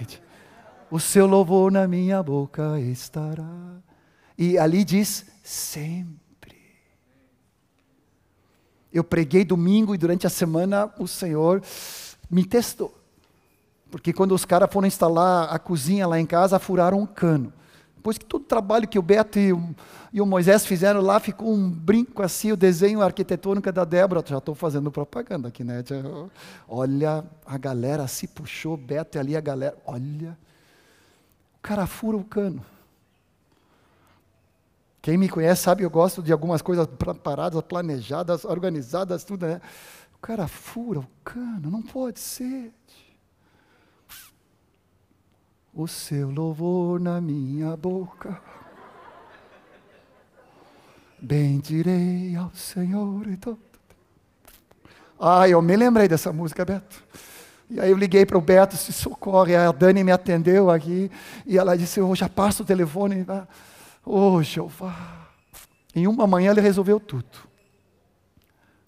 O 0.89 0.99
seu 0.99 1.25
louvor 1.25 1.71
na 1.71 1.87
minha 1.87 2.21
boca 2.21 2.79
estará. 2.79 3.77
E 4.37 4.57
ali 4.57 4.83
diz 4.83 5.25
sempre. 5.43 6.57
Eu 8.91 9.03
preguei 9.03 9.43
domingo 9.45 9.95
e 9.95 9.97
durante 9.97 10.27
a 10.27 10.29
semana 10.29 10.93
o 10.99 11.07
Senhor 11.07 11.63
me 12.29 12.45
testou. 12.45 12.97
Porque 13.89 14.13
quando 14.13 14.33
os 14.33 14.45
caras 14.45 14.71
foram 14.71 14.87
instalar 14.87 15.53
a 15.53 15.59
cozinha 15.59 16.07
lá 16.07 16.19
em 16.19 16.25
casa, 16.25 16.59
furaram 16.59 16.99
um 16.99 17.05
cano. 17.05 17.53
Depois 18.01 18.17
que 18.17 18.25
todo 18.25 18.41
o 18.41 18.45
trabalho 18.45 18.87
que 18.87 18.97
o 18.97 19.01
Beto 19.03 19.37
e 19.37 19.53
o, 19.53 19.75
e 20.11 20.19
o 20.19 20.25
Moisés 20.25 20.65
fizeram 20.65 21.01
lá, 21.01 21.19
ficou 21.19 21.53
um 21.53 21.69
brinco 21.69 22.23
assim, 22.23 22.51
o 22.51 22.57
desenho 22.57 22.99
arquitetônico 22.99 23.71
da 23.71 23.85
Débora. 23.85 24.23
Já 24.25 24.39
estou 24.39 24.55
fazendo 24.55 24.89
propaganda 24.89 25.49
aqui, 25.49 25.63
né? 25.63 25.83
Olha, 26.67 27.23
a 27.45 27.57
galera 27.59 28.07
se 28.07 28.27
puxou, 28.27 28.75
Beto 28.75 29.19
e 29.19 29.19
ali 29.19 29.37
a 29.37 29.39
galera. 29.39 29.77
Olha, 29.85 30.35
o 31.57 31.61
cara 31.61 31.85
fura 31.85 32.17
o 32.17 32.23
cano. 32.23 32.65
Quem 34.99 35.15
me 35.15 35.29
conhece 35.29 35.61
sabe, 35.61 35.83
eu 35.83 35.89
gosto 35.91 36.23
de 36.23 36.31
algumas 36.31 36.63
coisas 36.63 36.87
preparadas, 36.87 37.61
planejadas, 37.61 38.45
organizadas, 38.45 39.23
tudo, 39.23 39.45
né? 39.45 39.61
O 40.15 40.17
cara 40.17 40.47
fura 40.47 41.01
o 41.01 41.07
cano, 41.23 41.69
não 41.69 41.83
pode 41.83 42.19
ser. 42.19 42.73
O 45.73 45.87
seu 45.87 46.29
louvor 46.29 46.99
na 46.99 47.21
minha 47.21 47.77
boca. 47.77 48.41
Bendirei 51.19 52.35
ao 52.35 52.51
Senhor 52.53 53.27
e 53.27 53.37
todo. 53.37 53.59
Ah, 55.19 55.47
eu 55.47 55.61
me 55.61 55.75
lembrei 55.75 56.07
dessa 56.07 56.33
música, 56.33 56.65
Beto. 56.65 57.03
E 57.69 57.79
aí 57.79 57.91
eu 57.91 57.97
liguei 57.97 58.25
para 58.25 58.37
o 58.37 58.41
Beto, 58.41 58.75
se 58.75 58.91
socorre. 58.91 59.55
A 59.55 59.71
Dani 59.71 60.03
me 60.03 60.11
atendeu 60.11 60.69
aqui. 60.69 61.09
E 61.45 61.57
ela 61.57 61.77
disse: 61.77 61.99
Eu 61.99 62.13
já 62.15 62.27
passo 62.27 62.63
o 62.63 62.65
telefone. 62.65 63.25
Oh, 64.03 64.41
Jeová. 64.41 65.29
Em 65.95 66.07
uma 66.07 66.25
manhã 66.25 66.51
ele 66.51 66.61
resolveu 66.61 66.99
tudo. 66.99 67.37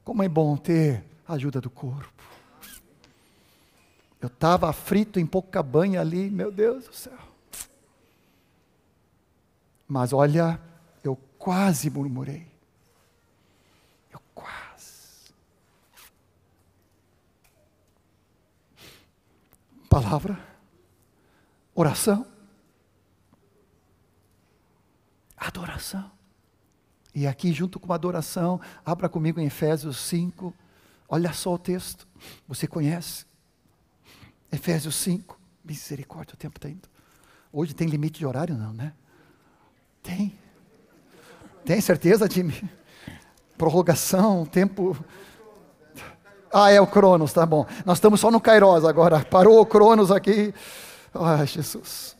Como 0.03 0.23
é 0.23 0.27
bom 0.27 0.57
ter 0.57 1.03
a 1.27 1.33
ajuda 1.33 1.61
do 1.61 1.69
corpo. 1.69 2.22
Eu 4.23 4.27
estava 4.27 4.71
frito 4.71 5.19
em 5.19 5.25
pouca 5.25 5.61
banha 5.61 5.99
ali, 5.99 6.29
meu 6.29 6.49
Deus 6.49 6.87
do 6.87 6.95
céu. 6.95 7.19
Mas 9.85 10.13
olha, 10.13 10.61
eu 11.03 11.17
quase 11.37 11.89
murmurei. 11.89 12.47
Eu 14.09 14.21
quase. 14.33 15.33
Palavra, 19.89 20.39
oração, 21.75 22.25
Adoração. 25.35 26.09
E 27.13 27.27
aqui, 27.27 27.51
junto 27.51 27.77
com 27.77 27.91
a 27.91 27.95
adoração, 27.95 28.61
abra 28.85 29.09
comigo 29.09 29.41
em 29.41 29.47
Efésios 29.47 29.97
5. 29.97 30.53
Olha 31.09 31.33
só 31.33 31.55
o 31.55 31.59
texto. 31.59 32.07
Você 32.47 32.65
conhece? 32.65 33.32
Efésios 34.53 34.95
5. 34.97 35.39
Misericórdia, 35.65 36.35
o 36.35 36.37
tempo 36.37 36.59
está 36.59 36.69
indo. 36.69 36.87
Hoje 37.51 37.73
tem 37.73 37.87
limite 37.87 38.19
de 38.19 38.25
horário, 38.25 38.55
não, 38.55 38.71
né? 38.71 38.93
Tem. 40.03 40.37
Tem 41.65 41.81
certeza, 41.81 42.29
Jimmy? 42.29 42.69
Prorrogação, 43.57 44.45
tempo. 44.45 44.95
Ah, 46.53 46.69
é 46.69 46.79
o 46.79 46.85
Cronos, 46.85 47.33
tá 47.33 47.45
bom. 47.47 47.65
Nós 47.83 47.97
estamos 47.97 48.19
só 48.19 48.29
no 48.29 48.39
Kairos 48.39 48.85
agora. 48.85 49.25
Parou 49.25 49.59
o 49.59 49.65
Cronos 49.65 50.11
aqui. 50.11 50.53
Ai, 51.15 51.47
Jesus. 51.47 52.15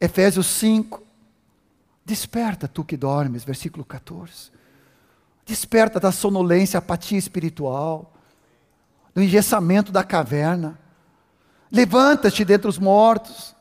Efésios 0.00 0.46
5. 0.46 1.02
Desperta 2.04 2.68
tu 2.68 2.84
que 2.84 2.96
dormes, 2.96 3.42
versículo 3.42 3.84
14. 3.84 4.52
Desperta 5.44 5.98
da 5.98 6.12
sonolência, 6.12 6.78
apatia 6.78 7.18
espiritual, 7.18 8.12
do 9.18 9.22
engessamento 9.24 9.90
da 9.90 10.04
caverna. 10.04 10.78
Levanta-te 11.72 12.44
dentre 12.44 12.68
os 12.68 12.78
mortos. 12.78 13.52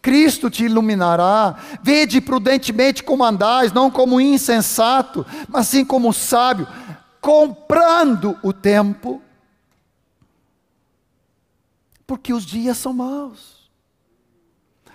Cristo 0.00 0.48
te 0.48 0.66
iluminará. 0.66 1.56
Vede 1.82 2.20
prudentemente 2.20 3.02
como 3.02 3.24
andais, 3.24 3.72
não 3.72 3.90
como 3.90 4.20
insensato, 4.20 5.26
mas 5.48 5.66
sim 5.66 5.84
como 5.84 6.12
sábio, 6.12 6.68
comprando 7.20 8.38
o 8.40 8.52
tempo, 8.52 9.20
porque 12.06 12.32
os 12.32 12.46
dias 12.46 12.78
são 12.78 12.92
maus. 12.92 13.68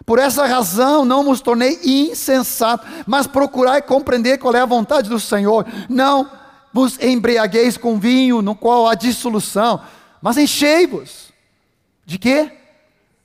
Por 0.06 0.18
essa 0.18 0.46
razão 0.46 1.04
não 1.04 1.26
vos 1.26 1.42
tornei 1.42 1.78
insensato, 1.84 2.88
mas 3.06 3.28
procurai 3.28 3.82
compreender 3.82 4.38
qual 4.38 4.56
é 4.56 4.62
a 4.62 4.66
vontade 4.66 5.10
do 5.10 5.20
Senhor. 5.20 5.66
Não 5.90 6.43
vos 6.74 7.00
embriagueis 7.00 7.78
com 7.78 8.00
vinho, 8.00 8.42
no 8.42 8.56
qual 8.56 8.88
há 8.88 8.96
dissolução, 8.96 9.80
mas 10.20 10.38
enchei-vos. 10.38 11.32
De 12.06 12.18
quê? 12.18 12.52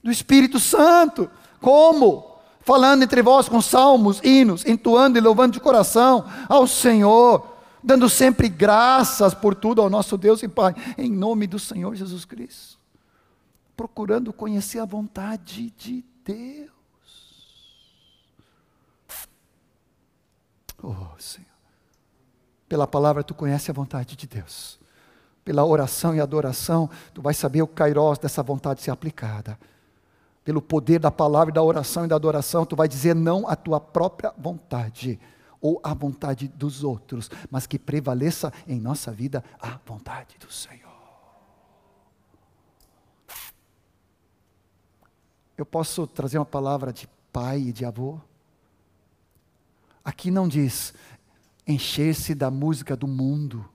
Do 0.04 0.10
Espírito 0.10 0.60
Santo. 0.60 1.30
Como? 1.60 2.28
Falando 2.60 3.02
entre 3.02 3.22
vós 3.22 3.48
com 3.48 3.62
salmos, 3.62 4.20
hinos, 4.22 4.66
entoando 4.66 5.16
e 5.16 5.20
louvando 5.20 5.54
de 5.54 5.60
coração 5.60 6.30
ao 6.48 6.66
Senhor, 6.66 7.56
dando 7.82 8.10
sempre 8.10 8.48
graças 8.48 9.32
por 9.32 9.54
tudo 9.54 9.80
ao 9.80 9.88
nosso 9.88 10.18
Deus 10.18 10.42
e 10.42 10.48
Pai, 10.48 10.74
em 10.98 11.10
nome 11.10 11.46
do 11.46 11.58
Senhor 11.58 11.94
Jesus 11.94 12.26
Cristo. 12.26 12.78
Procurando 13.74 14.32
conhecer 14.32 14.80
a 14.80 14.84
vontade 14.84 15.70
de 15.70 16.04
Deus. 16.22 16.68
Oh, 20.82 21.18
Senhor. 21.18 21.47
Pela 22.68 22.86
palavra 22.86 23.24
tu 23.24 23.34
conhece 23.34 23.70
a 23.70 23.74
vontade 23.74 24.14
de 24.14 24.26
Deus. 24.26 24.78
Pela 25.44 25.64
oração 25.64 26.14
e 26.14 26.20
adoração, 26.20 26.90
tu 27.14 27.22
vais 27.22 27.36
saber 27.36 27.62
o 27.62 27.66
kairós 27.66 28.18
dessa 28.18 28.42
vontade 28.42 28.82
ser 28.82 28.90
aplicada. 28.90 29.58
Pelo 30.44 30.60
poder 30.60 30.98
da 30.98 31.10
palavra 31.10 31.50
e 31.50 31.54
da 31.54 31.62
oração 31.62 32.04
e 32.04 32.08
da 32.08 32.16
adoração, 32.16 32.66
tu 32.66 32.76
vais 32.76 32.90
dizer 32.90 33.14
não 33.14 33.48
à 33.48 33.56
tua 33.56 33.80
própria 33.80 34.32
vontade 34.36 35.18
ou 35.60 35.80
à 35.82 35.94
vontade 35.94 36.48
dos 36.48 36.84
outros, 36.84 37.30
mas 37.50 37.66
que 37.66 37.78
prevaleça 37.78 38.52
em 38.66 38.78
nossa 38.78 39.10
vida 39.10 39.42
a 39.58 39.78
vontade 39.86 40.36
do 40.38 40.52
Senhor. 40.52 40.88
Eu 45.56 45.66
posso 45.66 46.06
trazer 46.06 46.38
uma 46.38 46.44
palavra 46.44 46.92
de 46.92 47.08
pai 47.32 47.58
e 47.58 47.72
de 47.72 47.84
avô? 47.84 48.20
Aqui 50.04 50.30
não 50.30 50.46
diz 50.46 50.94
encher-se 51.68 52.34
da 52.34 52.50
música 52.50 52.96
do 52.96 53.06
mundo. 53.06 53.68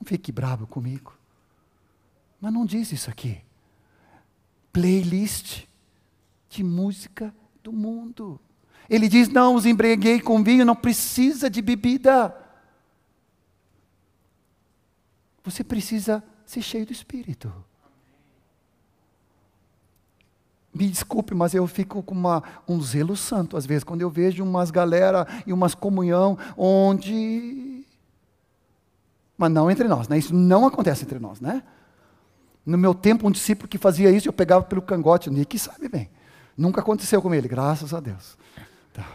Não 0.00 0.06
fique 0.06 0.32
bravo 0.32 0.66
comigo. 0.66 1.14
Mas 2.40 2.52
não 2.52 2.64
diz 2.64 2.90
isso 2.90 3.10
aqui. 3.10 3.42
Playlist 4.72 5.66
de 6.48 6.64
música 6.64 7.34
do 7.62 7.72
mundo. 7.72 8.40
Ele 8.88 9.08
diz: 9.08 9.28
Não 9.28 9.54
os 9.54 9.66
embriaguei 9.66 10.20
com 10.20 10.42
vinho, 10.42 10.64
não 10.64 10.74
precisa 10.74 11.50
de 11.50 11.60
bebida. 11.60 12.34
Você 15.44 15.62
precisa 15.62 16.24
ser 16.44 16.62
cheio 16.62 16.86
do 16.86 16.92
Espírito. 16.92 17.52
Me 20.76 20.88
desculpe, 20.88 21.34
mas 21.34 21.54
eu 21.54 21.66
fico 21.66 22.02
com 22.02 22.14
uma, 22.14 22.42
um 22.68 22.78
zelo 22.82 23.16
santo, 23.16 23.56
às 23.56 23.64
vezes, 23.64 23.82
quando 23.82 24.02
eu 24.02 24.10
vejo 24.10 24.44
umas 24.44 24.70
galera 24.70 25.26
e 25.46 25.52
umas 25.52 25.74
comunhão 25.74 26.36
onde. 26.54 27.82
Mas 29.38 29.50
não 29.50 29.70
entre 29.70 29.88
nós, 29.88 30.06
né? 30.06 30.18
Isso 30.18 30.34
não 30.34 30.66
acontece 30.66 31.04
entre 31.04 31.18
nós, 31.18 31.40
né? 31.40 31.62
No 32.64 32.76
meu 32.76 32.92
tempo, 32.92 33.26
um 33.26 33.30
discípulo 33.30 33.66
que 33.66 33.78
fazia 33.78 34.10
isso, 34.10 34.28
eu 34.28 34.34
pegava 34.34 34.64
pelo 34.64 34.82
cangote, 34.82 35.30
Nick 35.30 35.58
sabe 35.58 35.88
bem. 35.88 36.10
Nunca 36.54 36.82
aconteceu 36.82 37.22
com 37.22 37.34
ele, 37.34 37.48
graças 37.48 37.94
a 37.94 38.00
Deus. 38.00 38.36
Tá. 38.92 39.06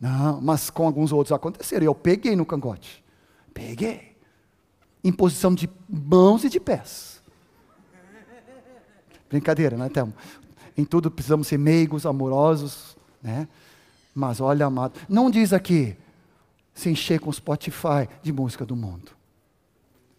Não, 0.00 0.40
mas 0.40 0.68
com 0.68 0.84
alguns 0.84 1.12
outros 1.12 1.30
aconteceram. 1.30 1.84
Eu 1.84 1.94
peguei 1.94 2.34
no 2.34 2.44
cangote. 2.44 3.04
Peguei. 3.52 4.16
Em 5.02 5.12
posição 5.12 5.54
de 5.54 5.70
mãos 5.88 6.42
e 6.42 6.48
de 6.48 6.58
pés. 6.58 7.22
Brincadeira, 9.28 9.76
né, 9.76 9.88
Thelma? 9.88 10.14
Em 10.76 10.84
tudo 10.84 11.10
precisamos 11.10 11.46
ser 11.46 11.58
meigos, 11.58 12.06
amorosos, 12.06 12.96
né? 13.22 13.48
Mas 14.14 14.40
olha, 14.40 14.66
amado, 14.66 15.00
não 15.08 15.30
diz 15.30 15.52
aqui 15.52 15.96
se 16.74 16.90
encher 16.90 17.20
com 17.20 17.32
Spotify 17.32 18.08
de 18.22 18.32
música 18.32 18.64
do 18.64 18.74
mundo. 18.74 19.12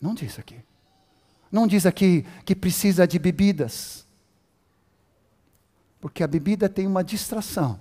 Não 0.02 0.14
diz 0.14 0.38
aqui. 0.40 0.58
Não 1.52 1.68
diz 1.68 1.86
aqui 1.86 2.26
que 2.44 2.56
precisa 2.56 3.08
de 3.08 3.18
bebidas. 3.20 4.06
Porque 6.00 6.24
a 6.24 6.28
bebida 6.28 6.70
tem 6.70 6.86
uma 6.86 7.04
distração. 7.04 7.80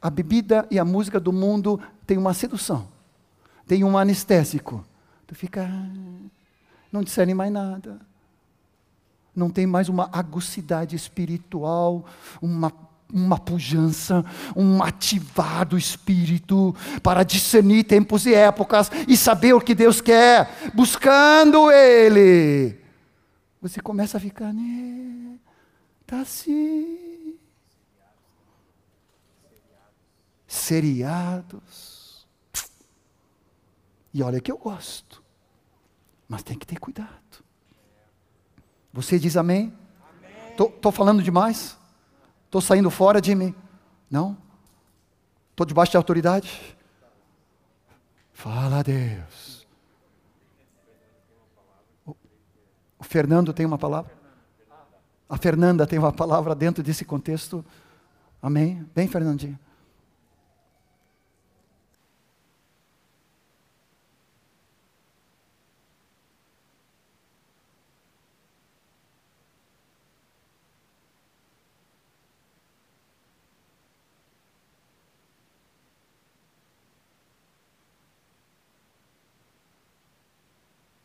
A 0.00 0.10
bebida 0.10 0.66
e 0.70 0.78
a 0.78 0.84
música 0.84 1.18
do 1.18 1.32
mundo 1.32 1.80
tem 2.06 2.16
uma 2.16 2.32
sedução. 2.32 2.88
Tem 3.66 3.82
um 3.82 3.98
anestésico. 3.98 4.84
Tu 5.26 5.34
fica. 5.34 5.64
Ah, 5.64 6.28
não 6.92 7.02
disserem 7.02 7.34
mais 7.34 7.52
nada. 7.52 8.00
Não 9.36 9.50
tem 9.50 9.66
mais 9.66 9.90
uma 9.90 10.08
agucidade 10.12 10.96
espiritual, 10.96 12.06
uma 12.40 12.72
uma 13.12 13.38
pujança, 13.38 14.24
um 14.56 14.82
ativado 14.82 15.78
espírito 15.78 16.74
para 17.02 17.22
discernir 17.22 17.84
tempos 17.84 18.26
e 18.26 18.34
épocas 18.34 18.90
e 19.06 19.16
saber 19.16 19.54
o 19.54 19.60
que 19.60 19.76
Deus 19.76 20.00
quer, 20.00 20.72
buscando 20.74 21.70
Ele. 21.70 22.76
Você 23.62 23.80
começa 23.80 24.16
a 24.16 24.20
ficar, 24.20 24.52
né? 24.52 25.38
Tá 26.06 26.20
assim. 26.20 27.36
Seriados. 30.46 32.26
E 34.12 34.22
olha 34.22 34.40
que 34.40 34.50
eu 34.50 34.56
gosto, 34.56 35.22
mas 36.28 36.42
tem 36.42 36.58
que 36.58 36.66
ter 36.66 36.78
cuidado. 36.78 37.44
Você 38.96 39.18
diz 39.18 39.36
amém? 39.36 39.74
Estou 40.48 40.90
falando 40.90 41.22
demais? 41.22 41.76
Estou 42.46 42.62
saindo 42.62 42.90
fora 42.90 43.20
de 43.20 43.34
mim? 43.34 43.54
Não? 44.10 44.38
Estou 45.50 45.66
debaixo 45.66 45.90
de 45.90 45.98
autoridade? 45.98 46.74
Fala 48.32 48.78
a 48.78 48.82
Deus. 48.82 49.66
O 52.98 53.04
Fernando 53.04 53.52
tem 53.52 53.66
uma 53.66 53.76
palavra? 53.76 54.10
A 55.28 55.36
Fernanda 55.36 55.86
tem 55.86 55.98
uma 55.98 56.12
palavra 56.12 56.54
dentro 56.54 56.82
desse 56.82 57.04
contexto? 57.04 57.62
Amém? 58.40 58.88
Bem, 58.94 59.06
Fernandinho. 59.06 59.58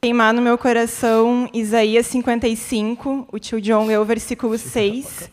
Queimar 0.03 0.33
no 0.33 0.41
meu 0.41 0.57
coração 0.57 1.47
Isaías 1.53 2.07
55, 2.07 3.27
o 3.31 3.37
tio 3.37 3.61
John 3.61 3.85
leu 3.85 4.01
o 4.01 4.05
versículo 4.05 4.57
6. 4.57 5.29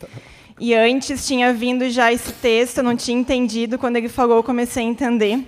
E 0.59 0.75
antes 0.75 1.25
tinha 1.25 1.51
vindo 1.51 1.89
já 1.89 2.13
esse 2.13 2.31
texto, 2.33 2.77
eu 2.77 2.83
não 2.83 2.95
tinha 2.95 3.19
entendido, 3.19 3.79
quando 3.79 3.95
ele 3.95 4.07
falou, 4.07 4.37
eu 4.37 4.43
comecei 4.43 4.83
a 4.83 4.87
entender. 4.87 5.43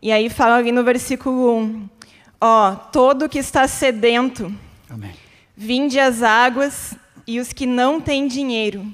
E 0.00 0.10
aí 0.10 0.30
fala 0.30 0.56
ali 0.56 0.72
no 0.72 0.82
versículo 0.82 1.54
1: 1.54 1.88
Ó, 2.40 2.74
todo 2.90 3.28
que 3.28 3.38
está 3.38 3.68
sedento, 3.68 4.50
Amém. 4.88 5.12
vinde 5.54 6.00
as 6.00 6.22
águas, 6.22 6.94
e 7.26 7.40
os 7.40 7.52
que 7.52 7.66
não 7.66 8.00
têm 8.00 8.26
dinheiro, 8.26 8.86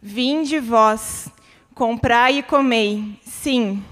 vinde 0.00 0.58
vós, 0.58 1.28
comprai 1.74 2.38
e 2.38 2.42
comei. 2.42 3.04
Sim, 3.22 3.84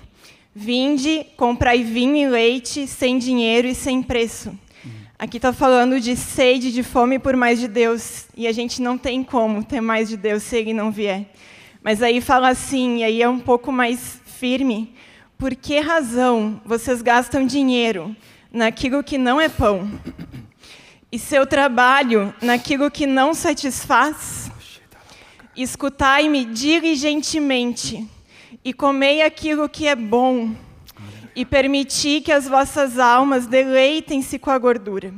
vinde, 0.54 1.26
comprai 1.36 1.82
vinho 1.82 2.16
e 2.16 2.26
leite, 2.26 2.86
sem 2.86 3.18
dinheiro 3.18 3.68
e 3.68 3.74
sem 3.74 4.02
preço 4.02 4.58
Aqui 5.22 5.36
está 5.36 5.52
falando 5.52 6.00
de 6.00 6.16
sede, 6.16 6.72
de 6.72 6.82
fome 6.82 7.16
por 7.16 7.36
mais 7.36 7.60
de 7.60 7.68
Deus. 7.68 8.26
E 8.36 8.48
a 8.48 8.50
gente 8.50 8.82
não 8.82 8.98
tem 8.98 9.22
como 9.22 9.62
ter 9.62 9.80
mais 9.80 10.08
de 10.08 10.16
Deus 10.16 10.42
se 10.42 10.56
Ele 10.56 10.72
não 10.72 10.90
vier. 10.90 11.26
Mas 11.80 12.02
aí 12.02 12.20
fala 12.20 12.48
assim, 12.48 12.96
e 12.96 13.04
aí 13.04 13.22
é 13.22 13.28
um 13.28 13.38
pouco 13.38 13.70
mais 13.70 14.20
firme. 14.26 14.92
Por 15.38 15.54
que 15.54 15.78
razão 15.78 16.60
vocês 16.64 17.00
gastam 17.02 17.46
dinheiro 17.46 18.16
naquilo 18.52 19.00
que 19.00 19.16
não 19.16 19.40
é 19.40 19.48
pão? 19.48 19.88
E 21.12 21.20
seu 21.20 21.46
trabalho 21.46 22.34
naquilo 22.42 22.90
que 22.90 23.06
não 23.06 23.32
satisfaz? 23.32 24.50
Escutai-me 25.54 26.44
diligentemente 26.46 28.04
e 28.64 28.72
comei 28.72 29.22
aquilo 29.22 29.68
que 29.68 29.86
é 29.86 29.94
bom 29.94 30.50
e 31.34 31.44
permiti 31.44 32.20
que 32.20 32.32
as 32.32 32.46
vossas 32.46 32.98
almas 32.98 33.46
deleitem-se 33.46 34.38
com 34.38 34.50
a 34.50 34.58
gordura. 34.58 35.12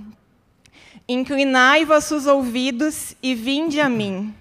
Inclinai 1.08 1.84
vossos 1.84 2.26
ouvidos 2.26 3.14
e 3.22 3.34
vinde 3.34 3.80
a 3.80 3.88
mim. 3.88 4.34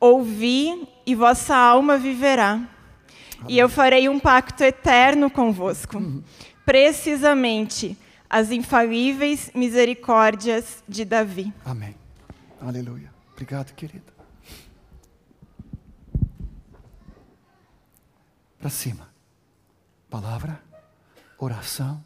Ouvi 0.00 0.88
e 1.04 1.14
vossa 1.14 1.54
alma 1.54 1.98
viverá. 1.98 2.60
E 3.48 3.58
eu 3.58 3.68
farei 3.68 4.08
um 4.08 4.18
pacto 4.18 4.62
eterno 4.62 5.28
convosco. 5.30 6.22
Precisamente 6.64 7.96
as 8.30 8.50
infalíveis 8.50 9.50
misericórdias 9.54 10.82
de 10.88 11.04
Davi. 11.04 11.52
Amém. 11.64 11.94
Aleluia. 12.60 13.12
Obrigado, 13.32 13.74
querida. 13.74 14.12
Para 18.58 18.70
cima. 18.70 19.12
Palavra 20.08 20.71
oração, 21.44 22.04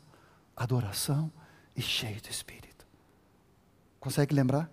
adoração 0.57 1.30
e 1.74 1.82
cheio 1.82 2.20
do 2.22 2.30
Espírito. 2.30 2.87
Consegue 4.01 4.34
lembrar? 4.34 4.70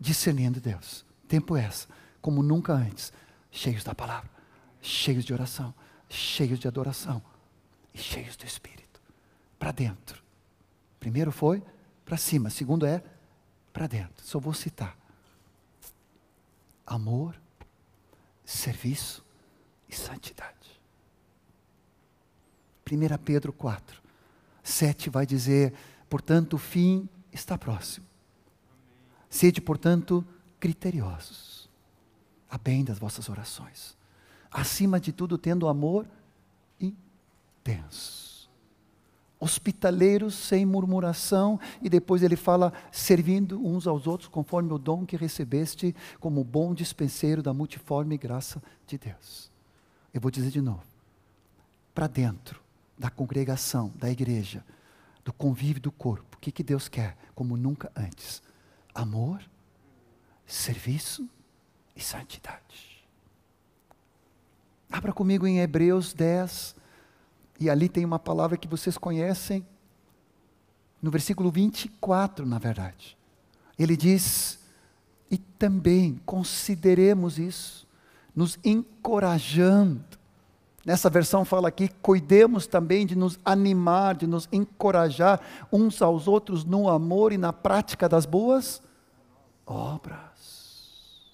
Discernindo 0.00 0.60
Deus. 0.60 1.04
Tempo 1.26 1.56
essa, 1.56 1.86
como 2.20 2.42
nunca 2.42 2.72
antes, 2.72 3.12
cheios 3.50 3.84
da 3.84 3.94
palavra, 3.94 4.30
cheios 4.80 5.24
de 5.24 5.34
oração, 5.34 5.74
cheios 6.08 6.58
de 6.58 6.66
adoração 6.66 7.22
e 7.92 7.98
cheios 7.98 8.36
do 8.36 8.46
Espírito. 8.46 9.00
Para 9.58 9.72
dentro. 9.72 10.22
Primeiro 10.98 11.30
foi 11.30 11.62
para 12.04 12.16
cima, 12.16 12.48
segundo 12.48 12.86
é 12.86 13.02
para 13.72 13.86
dentro. 13.86 14.24
Só 14.24 14.38
vou 14.38 14.54
citar: 14.54 14.96
amor, 16.86 17.38
serviço 18.44 19.22
e 19.88 19.94
santidade. 19.94 20.77
1 22.90 23.18
Pedro 23.24 23.52
4, 23.52 24.02
7 24.62 25.10
vai 25.10 25.26
dizer: 25.26 25.72
portanto, 26.08 26.54
o 26.54 26.58
fim 26.58 27.08
está 27.32 27.56
próximo. 27.56 28.06
Sede, 29.30 29.60
portanto, 29.60 30.24
criteriosos, 30.58 31.68
a 32.50 32.56
bem 32.56 32.84
das 32.84 32.98
vossas 32.98 33.28
orações. 33.28 33.96
Acima 34.50 34.98
de 34.98 35.12
tudo, 35.12 35.36
tendo 35.36 35.68
amor 35.68 36.06
intenso. 36.80 38.48
Hospitaleiros 39.40 40.34
sem 40.34 40.66
murmuração, 40.66 41.60
e 41.80 41.88
depois 41.88 42.22
ele 42.22 42.34
fala, 42.34 42.72
servindo 42.90 43.64
uns 43.64 43.86
aos 43.86 44.06
outros 44.06 44.28
conforme 44.28 44.72
o 44.72 44.78
dom 44.78 45.06
que 45.06 45.16
recebeste, 45.16 45.94
como 46.18 46.42
bom 46.42 46.74
dispenseiro 46.74 47.42
da 47.42 47.54
multiforme 47.54 48.16
graça 48.16 48.60
de 48.86 48.98
Deus. 48.98 49.50
Eu 50.12 50.20
vou 50.20 50.30
dizer 50.30 50.50
de 50.50 50.60
novo. 50.60 50.82
Para 51.94 52.06
dentro, 52.06 52.60
da 52.98 53.08
congregação, 53.10 53.92
da 53.96 54.10
igreja, 54.10 54.64
do 55.24 55.32
convívio 55.32 55.80
do 55.80 55.92
corpo. 55.92 56.36
O 56.36 56.40
que, 56.40 56.50
que 56.50 56.62
Deus 56.62 56.88
quer? 56.88 57.16
Como 57.34 57.56
nunca 57.56 57.92
antes: 57.94 58.42
amor, 58.94 59.40
serviço 60.46 61.28
e 61.94 62.00
santidade. 62.00 63.06
Abra 64.90 65.12
comigo 65.12 65.46
em 65.46 65.60
Hebreus 65.60 66.12
10, 66.12 66.74
e 67.60 67.68
ali 67.68 67.88
tem 67.88 68.04
uma 68.04 68.18
palavra 68.18 68.56
que 68.56 68.66
vocês 68.66 68.96
conhecem, 68.96 69.66
no 71.00 71.10
versículo 71.10 71.50
24, 71.50 72.46
na 72.46 72.58
verdade. 72.58 73.16
Ele 73.78 73.96
diz: 73.96 74.58
e 75.30 75.36
também 75.36 76.20
consideremos 76.24 77.38
isso, 77.38 77.86
nos 78.34 78.58
encorajando 78.64 80.07
Nessa 80.88 81.10
versão 81.10 81.44
fala 81.44 81.68
aqui: 81.68 81.86
cuidemos 82.00 82.66
também 82.66 83.04
de 83.04 83.14
nos 83.14 83.38
animar, 83.44 84.16
de 84.16 84.26
nos 84.26 84.48
encorajar 84.50 85.38
uns 85.70 86.00
aos 86.00 86.26
outros 86.26 86.64
no 86.64 86.88
amor 86.88 87.30
e 87.30 87.36
na 87.36 87.52
prática 87.52 88.08
das 88.08 88.24
boas 88.24 88.80
obras. 89.66 91.30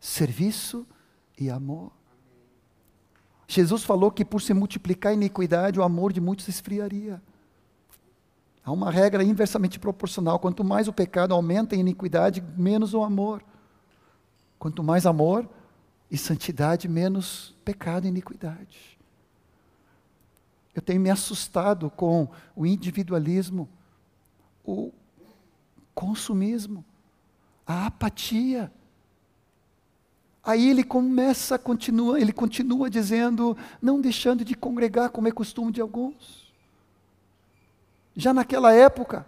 Serviço 0.00 0.84
e 1.38 1.48
amor. 1.48 1.92
Jesus 3.46 3.84
falou 3.84 4.10
que 4.10 4.24
por 4.24 4.42
se 4.42 4.52
multiplicar 4.52 5.12
a 5.12 5.14
iniquidade, 5.14 5.78
o 5.78 5.84
amor 5.84 6.12
de 6.12 6.20
muitos 6.20 6.48
esfriaria. 6.48 7.22
Há 8.64 8.72
uma 8.72 8.90
regra 8.90 9.22
inversamente 9.22 9.78
proporcional: 9.78 10.40
quanto 10.40 10.64
mais 10.64 10.88
o 10.88 10.92
pecado 10.92 11.32
aumenta 11.32 11.76
em 11.76 11.80
iniquidade, 11.80 12.42
menos 12.56 12.94
o 12.94 13.04
amor. 13.04 13.44
Quanto 14.58 14.82
mais 14.82 15.06
amor, 15.06 15.48
E 16.10 16.16
santidade 16.16 16.88
menos 16.88 17.54
pecado 17.64 18.06
e 18.06 18.08
iniquidade. 18.08 18.98
Eu 20.74 20.80
tenho 20.80 21.00
me 21.00 21.10
assustado 21.10 21.90
com 21.90 22.28
o 22.54 22.64
individualismo, 22.64 23.68
o 24.64 24.92
consumismo, 25.94 26.84
a 27.66 27.86
apatia. 27.86 28.72
Aí 30.42 30.70
ele 30.70 30.84
começa, 30.84 31.58
continua, 31.58 32.20
ele 32.20 32.32
continua 32.32 32.88
dizendo, 32.88 33.56
não 33.82 34.00
deixando 34.00 34.44
de 34.44 34.54
congregar 34.54 35.10
como 35.10 35.28
é 35.28 35.32
costume 35.32 35.72
de 35.72 35.80
alguns. 35.80 36.52
Já 38.14 38.32
naquela 38.32 38.72
época, 38.72 39.26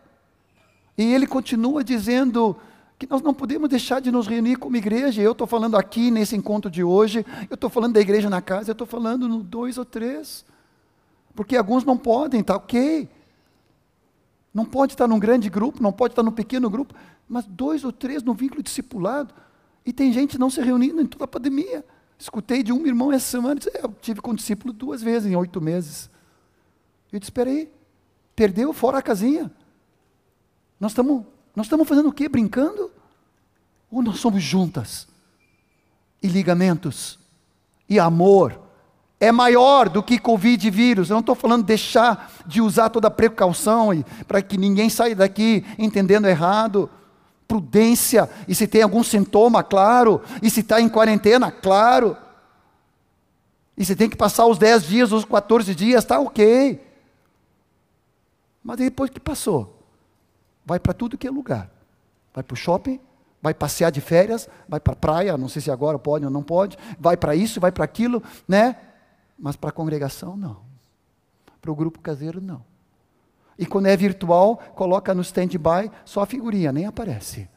e 0.97 1.03
ele 1.03 1.27
continua 1.27 1.83
dizendo 1.83 2.57
que 3.01 3.09
nós 3.09 3.23
não 3.23 3.33
podemos 3.33 3.67
deixar 3.67 3.99
de 3.99 4.13
nos 4.13 4.27
reunir 4.27 4.57
como 4.57 4.77
igreja. 4.77 5.23
Eu 5.23 5.33
estou 5.33 5.47
falando 5.47 5.75
aqui 5.75 6.11
nesse 6.11 6.37
encontro 6.37 6.71
de 6.71 6.85
hoje, 6.85 7.25
eu 7.49 7.55
estou 7.55 7.71
falando 7.71 7.95
da 7.95 8.01
igreja 8.01 8.29
na 8.29 8.43
casa, 8.43 8.71
eu 8.71 8.73
estou 8.73 8.87
falando 8.87 9.27
no 9.27 9.43
dois 9.43 9.79
ou 9.79 9.87
três. 9.87 10.45
Porque 11.35 11.57
alguns 11.57 11.83
não 11.83 11.97
podem, 11.97 12.43
tá 12.45 12.57
ok. 12.57 13.09
Não 14.53 14.67
pode 14.67 14.93
estar 14.93 15.09
num 15.09 15.19
grande 15.19 15.49
grupo, 15.49 15.83
não 15.83 15.91
pode 15.91 16.13
estar 16.13 16.23
num 16.23 16.31
pequeno 16.31 16.69
grupo, 16.69 16.95
mas 17.27 17.47
dois 17.47 17.85
ou 17.85 17.91
três 17.91 18.23
no 18.23 18.35
vínculo 18.35 18.63
discipulado. 18.63 19.33
E 19.87 19.95
tem 19.95 20.13
gente 20.13 20.39
não 20.39 20.51
se 20.51 20.61
reunindo 20.61 21.01
em 21.01 21.07
toda 21.07 21.25
a 21.25 21.29
pandemia. 21.29 21.83
Escutei 22.19 22.63
de 22.63 22.71
um 22.71 22.87
irmão 22.87 23.11
essa 23.11 23.31
semana, 23.31 23.55
disse, 23.55 23.71
é, 23.75 23.83
eu 23.83 23.95
tive 24.03 24.21
com 24.21 24.33
um 24.33 24.35
discípulo 24.35 24.75
duas 24.75 25.03
vezes 25.03 25.33
em 25.33 25.35
oito 25.35 25.59
meses. 25.59 26.11
Eu 27.11 27.19
disse, 27.19 27.31
espera 27.31 27.49
aí, 27.49 27.73
perdeu 28.37 28.75
fora 28.75 28.99
a 28.99 29.03
casinha. 29.03 29.51
Nós 30.79 30.91
estamos 30.91 31.25
nós 31.55 31.67
estamos 31.67 31.89
fazendo 31.89 32.09
o 32.09 32.13
quê? 32.13 32.29
Brincando? 32.29 32.90
Ou 33.91 34.03
nós 34.03 34.21
somos 34.21 34.43
juntas? 34.43 35.09
E 36.23 36.29
ligamentos? 36.29 37.19
E 37.89 37.99
amor? 37.99 38.61
É 39.19 39.31
maior 39.31 39.89
do 39.89 40.03
que 40.03 40.19
Covid 40.19 40.67
e 40.67 40.71
vírus. 40.71 41.11
Eu 41.11 41.15
não 41.15 41.21
estou 41.21 41.35
falando 41.35 41.65
deixar 41.65 42.33
de 42.47 42.63
usar 42.63 42.89
toda 42.89 43.09
a 43.09 43.11
precaução 43.11 43.91
para 44.27 44.41
que 44.41 44.57
ninguém 44.57 44.89
saia 44.89 45.15
daqui 45.15 45.65
entendendo 45.79 46.27
errado. 46.27 46.89
Prudência. 47.47 48.31
E 48.47 48.55
se 48.55 48.67
tem 48.67 48.83
algum 48.83 49.03
sintoma, 49.03 49.63
claro. 49.63 50.23
E 50.41 50.49
se 50.49 50.61
está 50.61 50.81
em 50.81 50.89
quarentena, 50.89 51.51
claro. 51.51 52.17
E 53.77 53.85
se 53.85 53.97
tem 53.97 54.09
que 54.09 54.17
passar 54.17 54.47
os 54.47 54.57
10 54.57 54.85
dias, 54.85 55.13
os 55.13 55.25
14 55.25 55.75
dias, 55.75 56.05
está 56.05 56.19
ok. 56.19 56.87
Mas 58.63 58.77
depois 58.77 59.11
que 59.11 59.19
passou, 59.19 59.83
vai 60.65 60.79
para 60.79 60.95
tudo 60.95 61.19
que 61.19 61.27
é 61.27 61.31
lugar. 61.31 61.71
Vai 62.33 62.45
para 62.45 62.55
o 62.55 62.57
shopping, 62.57 63.01
vai 63.43 63.55
passear 63.55 63.91
de 63.91 64.01
férias, 64.01 64.49
vai 64.69 64.81
para 64.81 64.93
a 64.93 64.97
praia, 64.97 65.39
não 65.39 65.49
sei 65.49 65.63
se 65.63 65.71
agora 65.71 65.99
pode 65.99 66.25
ou 66.25 66.31
não 66.31 66.43
pode, 66.43 66.77
vai 66.99 67.17
para 67.17 67.35
isso, 67.35 67.61
vai 67.61 67.73
para 67.73 67.85
aquilo, 67.85 68.23
né? 68.47 68.77
Mas 69.39 69.57
para 69.57 69.71
a 69.71 69.73
congregação, 69.73 70.37
não. 70.37 70.59
Para 71.61 71.71
o 71.71 71.75
grupo 71.75 72.01
caseiro, 72.01 72.41
não. 72.41 72.65
E 73.59 73.67
quando 73.67 73.87
é 73.87 73.97
virtual, 73.97 74.57
coloca 74.75 75.15
no 75.15 75.23
stand-by 75.23 75.91
só 76.05 76.23
a 76.23 76.27
figurinha, 76.27 76.73
nem 76.73 76.87
aparece. 76.87 77.49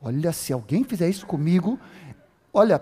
Olha, 0.00 0.32
se 0.32 0.52
alguém 0.52 0.84
fizer 0.84 1.08
isso 1.08 1.26
comigo, 1.26 1.78
olha, 2.52 2.78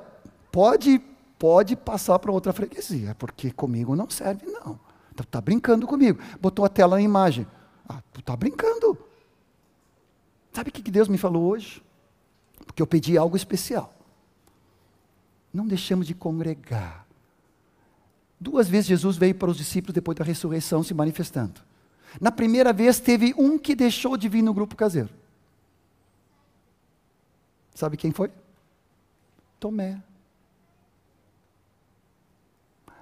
pode 0.50 1.02
pode 1.38 1.76
passar 1.76 2.18
para 2.18 2.32
outra 2.32 2.52
freguesia, 2.52 3.14
porque 3.14 3.50
comigo 3.50 3.94
não 3.94 4.09
serve, 4.09 4.46
não. 4.46 4.78
Está 5.11 5.24
tá 5.24 5.40
brincando 5.40 5.86
comigo. 5.86 6.18
Botou 6.40 6.64
a 6.64 6.68
tela 6.68 6.96
na 6.96 7.02
imagem. 7.02 7.46
Ah, 7.88 8.02
tu 8.12 8.20
está 8.20 8.36
brincando. 8.36 8.98
Sabe 10.57 10.70
o 10.70 10.72
que 10.72 10.90
Deus 10.90 11.07
me 11.07 11.18
falou 11.18 11.50
hoje? 11.50 11.82
Porque 12.64 12.80
eu 12.80 12.86
pedi 12.86 13.18
algo 13.18 13.36
especial. 13.36 13.92
Não 15.52 15.66
deixamos 15.66 16.07
de 16.07 16.14
congregar. 16.14 17.07
Duas 18.40 18.66
vezes 18.66 18.86
Jesus 18.86 19.18
veio 19.18 19.34
para 19.34 19.50
os 19.50 19.59
discípulos 19.59 19.92
depois 19.92 20.16
da 20.16 20.24
ressurreição 20.24 20.82
se 20.82 20.94
manifestando. 20.94 21.61
Na 22.18 22.32
primeira 22.32 22.72
vez 22.72 22.98
teve 22.98 23.34
um 23.36 23.59
que 23.59 23.74
deixou 23.74 24.16
de 24.16 24.30
vir 24.30 24.40
no 24.40 24.54
grupo 24.54 24.74
caseiro. 24.74 25.11
Sabe 27.74 27.98
quem 27.98 28.11
foi? 28.11 28.30
Tomé. 29.61 30.00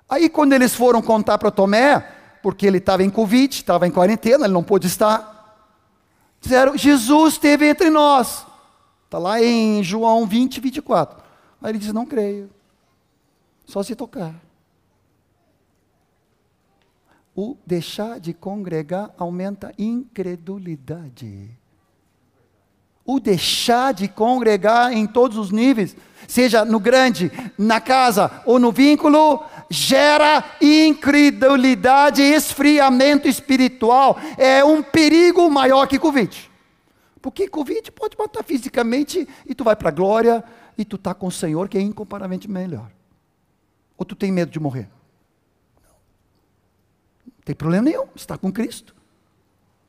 Aí 0.09 0.29
quando 0.29 0.55
eles 0.55 0.75
foram 0.75 1.01
contar 1.01 1.39
para 1.39 1.53
Tomé, 1.53 2.01
porque 2.43 2.67
ele 2.67 2.79
estava 2.79 3.05
em 3.05 3.11
Covid, 3.11 3.55
estava 3.55 3.87
em 3.87 3.93
quarentena, 3.93 4.47
ele 4.47 4.55
não 4.55 4.65
pôde 4.65 4.89
estar. 4.89 5.34
Disseram, 6.45 6.77
Jesus 6.77 7.35
esteve 7.35 7.67
entre 7.67 7.89
nós. 7.89 8.45
Está 9.07 9.17
lá 9.17 9.43
em 9.43 9.83
João 9.83 10.27
20, 10.27 10.61
24. 10.61 11.25
Aí 11.63 11.71
ele 11.71 11.79
diz, 11.79 11.91
não 11.91 12.05
creio. 12.05 12.51
Só 13.65 13.83
se 13.83 13.97
tocar. 13.97 14.35
O 17.35 17.57
deixar 17.65 18.21
de 18.21 18.35
congregar 18.35 19.11
aumenta 19.17 19.69
a 19.69 19.73
incredulidade. 19.79 21.49
O 23.07 23.19
deixar 23.19 23.95
de 23.95 24.07
congregar 24.07 24.93
em 24.93 25.07
todos 25.07 25.39
os 25.39 25.51
níveis, 25.51 25.97
seja 26.29 26.63
no 26.63 26.79
grande, 26.79 27.33
na 27.57 27.81
casa 27.81 28.43
ou 28.45 28.59
no 28.59 28.71
vínculo, 28.71 29.43
gera 29.71 30.45
incredulidade 30.61 32.23
e 32.23 32.33
esfriamento 32.33 33.29
espiritual. 33.29 34.19
É 34.37 34.65
um 34.65 34.83
perigo 34.83 35.49
maior 35.51 35.87
que 35.87 35.99
Covid. 35.99 36.51
Porque 37.21 37.49
Covid 37.49 37.91
pode 37.93 38.17
matar 38.19 38.45
fisicamente 38.45 39.27
e 39.47 39.55
tu 39.55 39.65
vai 39.65 39.75
para 39.75 39.89
a 39.89 39.93
glória 39.93 40.45
e 40.77 40.85
tu 40.85 40.97
está 40.97 41.15
com 41.15 41.27
o 41.27 41.33
Senhor 41.33 41.69
que 41.69 41.79
é 41.79 41.81
incomparavelmente 41.81 42.51
melhor. 42.51 42.91
Ou 43.97 44.05
tu 44.05 44.15
tem 44.15 44.31
medo 44.31 44.51
de 44.51 44.61
morrer? 44.61 44.89
Não 47.27 47.43
tem 47.45 47.55
problema 47.55 47.85
nenhum, 47.85 48.07
está 48.15 48.37
com 48.37 48.53
Cristo. 48.53 48.94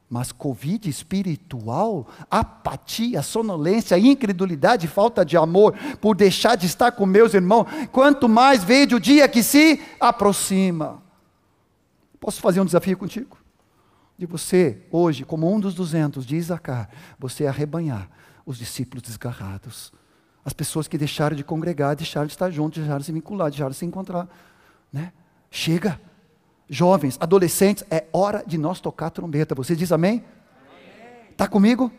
Mas 0.10 0.32
Covid 0.32 0.88
espiritual, 0.88 2.08
apatia, 2.30 3.22
sonolência, 3.22 3.98
incredulidade, 3.98 4.88
falta 4.88 5.26
de 5.26 5.36
amor, 5.36 5.74
por 6.00 6.16
deixar 6.16 6.56
de 6.56 6.68
estar 6.68 6.92
com 6.92 7.06
meus 7.06 7.34
irmãos, 7.34 7.66
quanto 7.92 8.30
mais 8.30 8.64
vejo 8.64 8.98
o 8.98 9.00
dia 9.00 9.28
que 9.28 9.42
se 9.42 9.82
aproxima. 10.00 11.02
Posso 12.20 12.40
fazer 12.40 12.62
um 12.62 12.66
desafio 12.66 12.98
contigo? 12.98 13.38
De 14.18 14.26
você, 14.26 14.82
hoje, 14.92 15.26
como 15.26 15.52
um 15.54 15.60
dos 15.60 15.74
duzentos 15.74 16.26
de 16.26 16.36
Isacar, 16.36 16.90
você 17.20 17.48
arrebanhar 17.48 18.10
os 18.46 18.58
discípulos 18.58 19.04
desgarrados. 19.04 19.92
As 20.46 20.54
pessoas 20.54 20.88
que 20.88 20.98
deixaram 20.98 21.36
de 21.36 21.44
congregar, 21.44 21.96
deixaram 21.96 22.28
de 22.28 22.34
estar 22.34 22.52
juntos, 22.52 22.78
deixaram 22.78 23.00
de 23.00 23.06
se 23.06 23.12
vincular, 23.12 23.50
deixaram 23.50 23.72
de 23.72 23.78
se 23.78 23.86
encontrar. 23.86 24.30
Né? 24.94 25.12
Chega 25.50 26.00
jovens, 26.70 27.18
adolescentes, 27.20 27.84
é 27.90 28.06
hora 28.12 28.44
de 28.46 28.58
nós 28.58 28.80
tocar 28.80 29.08
a 29.08 29.12
trombeta. 29.12 29.56
Você 29.56 29.76
diz 29.76 29.92
amém? 29.92 30.24
Está 31.32 31.48
comigo? 31.48 31.92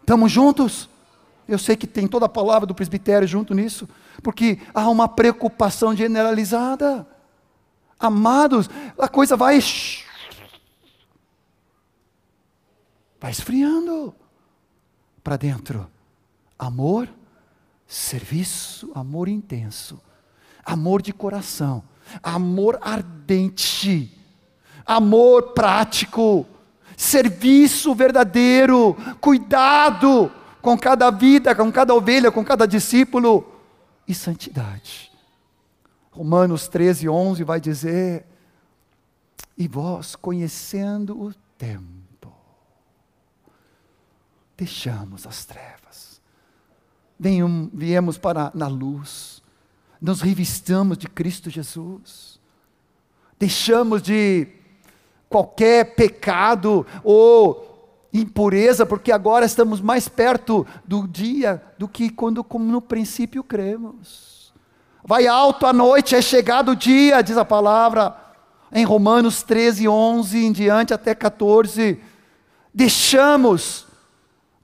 Estamos 0.00 0.30
juntos? 0.30 0.88
Eu 1.48 1.58
sei 1.58 1.76
que 1.76 1.86
tem 1.86 2.06
toda 2.06 2.26
a 2.26 2.28
palavra 2.28 2.66
do 2.66 2.74
presbitério 2.74 3.26
junto 3.26 3.54
nisso, 3.54 3.88
porque 4.22 4.58
há 4.74 4.88
uma 4.88 5.08
preocupação 5.08 5.94
generalizada. 5.94 7.06
Amados, 7.98 8.68
a 8.98 9.08
coisa 9.08 9.36
vai. 9.36 9.58
Vai 13.20 13.30
esfriando 13.30 14.14
para 15.22 15.36
dentro. 15.36 15.88
Amor, 16.58 17.08
serviço, 17.86 18.90
amor 18.94 19.28
intenso, 19.28 20.00
amor 20.64 21.00
de 21.00 21.12
coração 21.12 21.82
amor 22.22 22.78
ardente, 22.80 24.12
amor 24.84 25.52
prático, 25.52 26.46
serviço 26.96 27.94
verdadeiro, 27.94 28.96
cuidado 29.20 30.30
com 30.62 30.76
cada 30.76 31.10
vida, 31.10 31.54
com 31.54 31.70
cada 31.70 31.94
ovelha, 31.94 32.32
com 32.32 32.44
cada 32.44 32.66
discípulo. 32.66 33.52
E 34.08 34.14
santidade. 34.14 35.10
Romanos 36.10 36.66
13, 36.68 37.08
11 37.08 37.44
vai 37.44 37.60
dizer: 37.60 38.24
E 39.56 39.68
vós, 39.68 40.16
conhecendo 40.16 41.20
o 41.20 41.34
tempo, 41.58 42.32
deixamos 44.56 45.26
as 45.26 45.44
trevas, 45.44 46.20
viemos 47.72 48.16
para 48.16 48.50
na 48.54 48.66
luz, 48.66 49.35
nos 50.00 50.20
revistamos 50.20 50.98
de 50.98 51.08
Cristo 51.08 51.50
Jesus, 51.50 52.40
deixamos 53.38 54.02
de 54.02 54.48
qualquer 55.28 55.94
pecado 55.94 56.86
ou 57.02 58.06
impureza, 58.12 58.86
porque 58.86 59.12
agora 59.12 59.44
estamos 59.44 59.80
mais 59.80 60.08
perto 60.08 60.66
do 60.84 61.06
dia 61.06 61.62
do 61.78 61.88
que 61.88 62.10
quando 62.10 62.42
como 62.42 62.64
no 62.64 62.80
princípio 62.80 63.42
cremos. 63.44 64.52
Vai 65.04 65.26
alto 65.26 65.66
a 65.66 65.72
noite, 65.72 66.16
é 66.16 66.22
chegado 66.22 66.72
o 66.72 66.76
dia, 66.76 67.22
diz 67.22 67.36
a 67.36 67.44
palavra, 67.44 68.16
em 68.72 68.84
Romanos 68.84 69.42
13, 69.42 69.86
11 69.86 70.44
em 70.44 70.52
diante 70.52 70.92
até 70.92 71.14
14. 71.14 72.00
Deixamos 72.74 73.86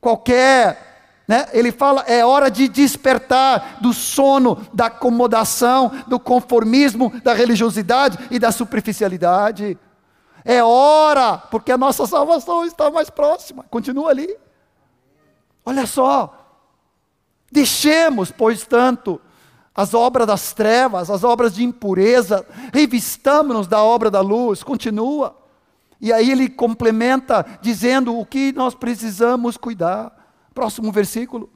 qualquer 0.01 0.92
Né? 1.33 1.49
Ele 1.55 1.73
fala: 1.73 2.03
é 2.03 2.23
hora 2.23 2.51
de 2.51 2.69
despertar 2.69 3.79
do 3.81 3.95
sono, 3.95 4.67
da 4.71 4.89
acomodação, 4.89 5.91
do 6.07 6.21
conformismo, 6.21 7.11
da 7.25 7.33
religiosidade 7.33 8.19
e 8.31 8.39
da 8.39 8.53
superficialidade. 8.53 9.79
É 10.45 10.63
hora, 10.63 11.39
porque 11.39 11.73
a 11.73 11.79
nossa 11.79 12.07
salvação 12.07 12.67
está 12.67 12.91
mais 12.91 13.09
próxima. 13.09 13.65
Continua 13.71 14.11
ali. 14.11 14.29
Olha 15.65 15.87
só. 15.87 16.39
Deixemos, 17.51 18.31
pois 18.31 18.67
tanto, 18.67 19.19
as 19.75 19.95
obras 19.95 20.27
das 20.27 20.53
trevas, 20.53 21.09
as 21.09 21.25
obras 21.25 21.55
de 21.55 21.65
impureza, 21.65 22.47
revistamos-nos 22.75 23.67
da 23.67 23.83
obra 23.83 24.11
da 24.11 24.21
luz. 24.21 24.63
Continua. 24.63 25.35
E 25.99 26.13
aí 26.13 26.31
ele 26.31 26.51
complementa 26.51 27.59
dizendo 27.63 28.19
o 28.19 28.27
que 28.27 28.53
nós 28.53 28.75
precisamos 28.75 29.57
cuidar. 29.57 30.22
Próximo 30.53 30.93
versículo. 30.93 31.51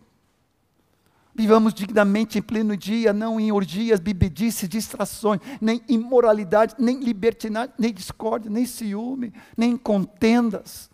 Vivamos 1.34 1.74
dignamente 1.74 2.38
em 2.38 2.42
pleno 2.42 2.74
dia, 2.74 3.12
não 3.12 3.38
em 3.38 3.52
orgias, 3.52 4.00
bebedices, 4.00 4.66
distrações, 4.66 5.38
nem 5.60 5.82
imoralidade, 5.86 6.74
nem 6.78 6.98
libertinagem, 6.98 7.74
nem 7.78 7.92
discórdia, 7.92 8.50
nem 8.50 8.64
ciúme, 8.64 9.34
nem 9.54 9.76
contendas, 9.76 10.88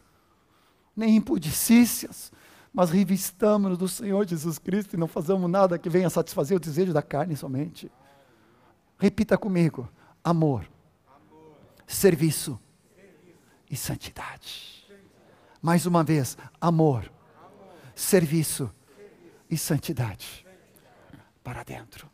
nem 0.96 1.14
impudicícias, 1.14 2.32
mas 2.74 2.90
revistamos-nos 2.90 3.78
do 3.78 3.86
Senhor 3.86 4.26
Jesus 4.26 4.58
Cristo 4.58 4.94
e 4.94 4.98
não 4.98 5.06
fazemos 5.06 5.48
nada 5.48 5.78
que 5.78 5.88
venha 5.88 6.10
satisfazer 6.10 6.56
o 6.56 6.60
desejo 6.60 6.92
da 6.92 7.02
carne 7.02 7.36
somente. 7.36 7.88
Repita 8.98 9.38
comigo: 9.38 9.88
amor, 10.24 10.68
amor. 11.06 11.52
Serviço, 11.86 12.58
serviço 12.96 13.38
e 13.70 13.76
santidade. 13.76 14.72
Mais 15.62 15.86
uma 15.86 16.02
vez, 16.02 16.36
amor 16.60 17.11
serviço 18.02 18.70
e 19.48 19.56
santidade. 19.56 20.46
Para 21.42 21.62
dentro. 21.62 22.10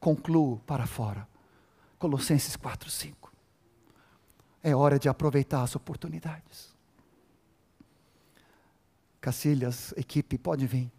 Concluo 0.00 0.58
para 0.60 0.86
fora. 0.86 1.26
Colossenses 1.98 2.56
4, 2.56 2.90
5. 2.90 3.32
É 4.62 4.74
hora 4.74 4.98
de 4.98 5.08
aproveitar 5.08 5.62
as 5.62 5.76
oportunidades. 5.76 6.74
Cacilhas, 9.20 9.92
equipe, 9.96 10.36
pode 10.38 10.66
vir. 10.66 10.90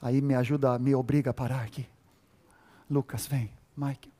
Aí 0.00 0.20
me 0.20 0.34
ajuda, 0.34 0.78
me 0.78 0.94
obriga 0.94 1.30
a 1.30 1.34
parar 1.34 1.62
aqui. 1.62 1.86
Lucas, 2.90 3.26
vem. 3.26 3.52
Mike. 3.76 4.12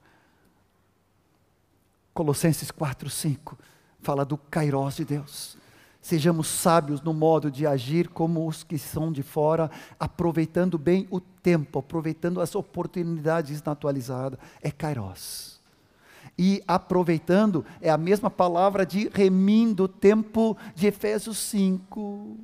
Colossenses 2.14 2.70
4, 2.70 3.08
5 3.08 3.58
fala 4.00 4.24
do 4.24 4.36
Kairós 4.36 4.96
de 4.96 5.04
Deus. 5.04 5.56
Sejamos 6.02 6.48
sábios 6.48 7.00
no 7.00 7.14
modo 7.14 7.48
de 7.48 7.64
agir 7.64 8.08
como 8.08 8.48
os 8.48 8.64
que 8.64 8.76
são 8.76 9.12
de 9.12 9.22
fora, 9.22 9.70
aproveitando 10.00 10.76
bem 10.76 11.06
o 11.12 11.20
tempo, 11.20 11.78
aproveitando 11.78 12.40
as 12.40 12.56
oportunidades 12.56 13.62
na. 13.62 13.76
É 14.60 14.70
kairos. 14.72 15.60
E 16.36 16.60
aproveitando 16.66 17.64
é 17.80 17.88
a 17.88 17.96
mesma 17.96 18.28
palavra 18.28 18.84
de 18.84 19.08
remindo 19.14 19.84
o 19.84 19.88
tempo 19.88 20.56
de 20.74 20.88
Efésios 20.88 21.38
5. 21.38 22.36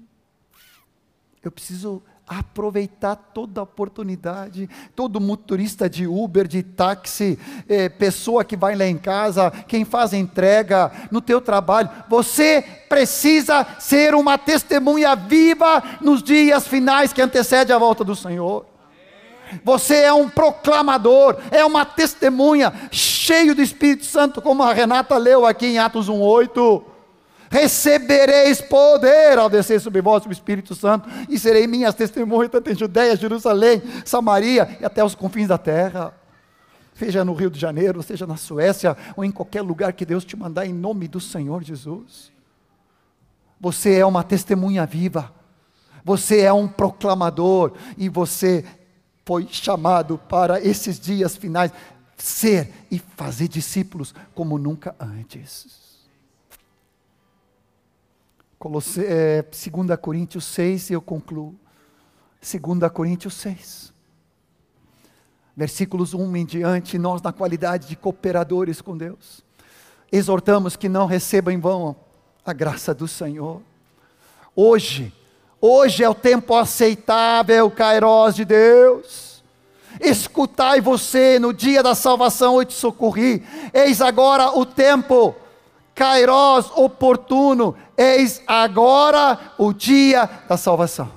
Eu 1.42 1.50
preciso 1.50 2.00
aproveitar 2.29 3.16
toda 3.16 3.62
oportunidade. 3.62 4.68
Todo 4.95 5.20
motorista 5.20 5.89
de 5.89 6.07
Uber, 6.07 6.47
de 6.47 6.62
táxi, 6.62 7.39
é, 7.68 7.89
pessoa 7.89 8.45
que 8.45 8.57
vai 8.57 8.76
lá 8.76 8.85
em 8.85 8.99
casa, 8.99 9.51
quem 9.66 9.85
faz 9.85 10.12
entrega 10.12 10.93
no 11.11 11.20
teu 11.20 11.41
trabalho, 11.41 11.89
você 12.09 12.62
precisa 12.89 13.66
ser 13.79 14.14
uma 14.14 14.37
testemunha 14.37 15.16
viva 15.16 15.83
nos 16.01 16.22
dias 16.22 16.66
finais 16.66 17.12
que 17.12 17.22
antecedem 17.22 17.74
a 17.74 17.79
volta 17.79 18.05
do 18.05 18.14
Senhor. 18.14 18.66
Você 19.64 19.97
é 19.97 20.12
um 20.12 20.29
proclamador, 20.29 21.39
é 21.51 21.64
uma 21.64 21.85
testemunha, 21.85 22.72
cheio 22.91 23.55
do 23.55 23.62
Espírito 23.62 24.05
Santo, 24.05 24.43
como 24.43 24.62
a 24.62 24.74
Renata 24.74 25.16
leu 25.16 25.47
aqui 25.47 25.66
em 25.66 25.79
Atos 25.79 26.09
1,8 26.09 26.83
recebereis 27.51 28.61
poder 28.61 29.38
ao 29.38 29.49
descer 29.49 29.80
sobre 29.80 30.01
vós 30.01 30.24
o 30.26 30.32
Espírito 30.32 30.74
Santo, 30.74 31.09
e 31.28 31.38
serei 31.38 31.66
minhas 31.66 31.94
testemunhas, 31.94 32.51
tanto 32.51 32.70
em 32.70 32.74
Judéia, 32.74 33.16
Jerusalém, 33.16 33.82
Samaria 34.05 34.76
e 34.80 34.84
até 34.84 35.05
os 35.05 35.14
confins 35.14 35.49
da 35.49 35.59
terra. 35.59 36.12
Seja 36.94 37.24
no 37.24 37.32
Rio 37.32 37.51
de 37.51 37.61
Janeiro, 37.61 38.03
seja 38.03 38.26
na 38.26 38.36
Suécia, 38.36 38.96
ou 39.16 39.24
em 39.24 39.30
qualquer 39.30 39.62
lugar 39.62 39.92
que 39.92 40.05
Deus 40.05 40.24
te 40.24 40.36
mandar, 40.36 40.66
em 40.66 40.72
nome 40.72 41.07
do 41.07 41.20
Senhor 41.20 41.62
Jesus. 41.62 42.32
Você 43.61 43.94
é 43.94 44.05
uma 44.05 44.24
testemunha 44.24 44.84
viva, 44.84 45.32
você 46.05 46.40
é 46.40 46.53
um 46.53 46.66
proclamador, 46.66 47.72
e 47.96 48.09
você 48.09 48.64
foi 49.24 49.46
chamado 49.51 50.18
para 50.18 50.61
esses 50.61 50.99
dias 50.99 51.36
finais 51.36 51.72
ser 52.16 52.72
e 52.90 52.99
fazer 52.99 53.46
discípulos 53.46 54.14
como 54.34 54.59
nunca 54.59 54.94
antes. 54.99 55.88
Colosse, 58.59 59.04
é, 59.04 59.42
2 59.42 59.98
Coríntios 60.00 60.44
6, 60.44 60.90
e 60.90 60.92
eu 60.94 61.00
concluo. 61.00 61.54
2 62.40 62.90
Coríntios 62.92 63.34
6. 63.34 63.92
Versículos 65.56 66.12
1 66.12 66.36
em 66.36 66.44
diante, 66.44 66.98
nós, 66.98 67.22
na 67.22 67.32
qualidade 67.32 67.88
de 67.88 67.96
cooperadores 67.96 68.80
com 68.80 68.96
Deus, 68.96 69.44
exortamos 70.11 70.76
que 70.76 70.88
não 70.88 71.06
recebam 71.06 71.54
em 71.54 71.59
vão 71.61 71.96
a 72.44 72.52
graça 72.52 72.94
do 72.94 73.06
Senhor. 73.06 73.61
Hoje, 74.56 75.12
hoje 75.61 76.02
é 76.02 76.09
o 76.09 76.14
tempo 76.14 76.54
aceitável, 76.54 77.70
Cairós 77.70 78.34
de 78.34 78.44
Deus. 78.44 79.44
Escutai 80.00 80.80
você 80.80 81.38
no 81.38 81.52
dia 81.52 81.82
da 81.82 81.94
salvação, 81.94 82.59
eu 82.59 82.64
te 82.64 82.74
socorri. 82.74 83.44
Eis 83.72 84.00
agora 84.00 84.56
o 84.56 84.64
tempo 84.64 85.36
Kairós 85.99 86.70
oportuno, 86.76 87.76
eis 87.96 88.40
agora 88.46 89.53
o 89.59 89.72
dia 89.72 90.30
da 90.49 90.57
salvação. 90.57 91.11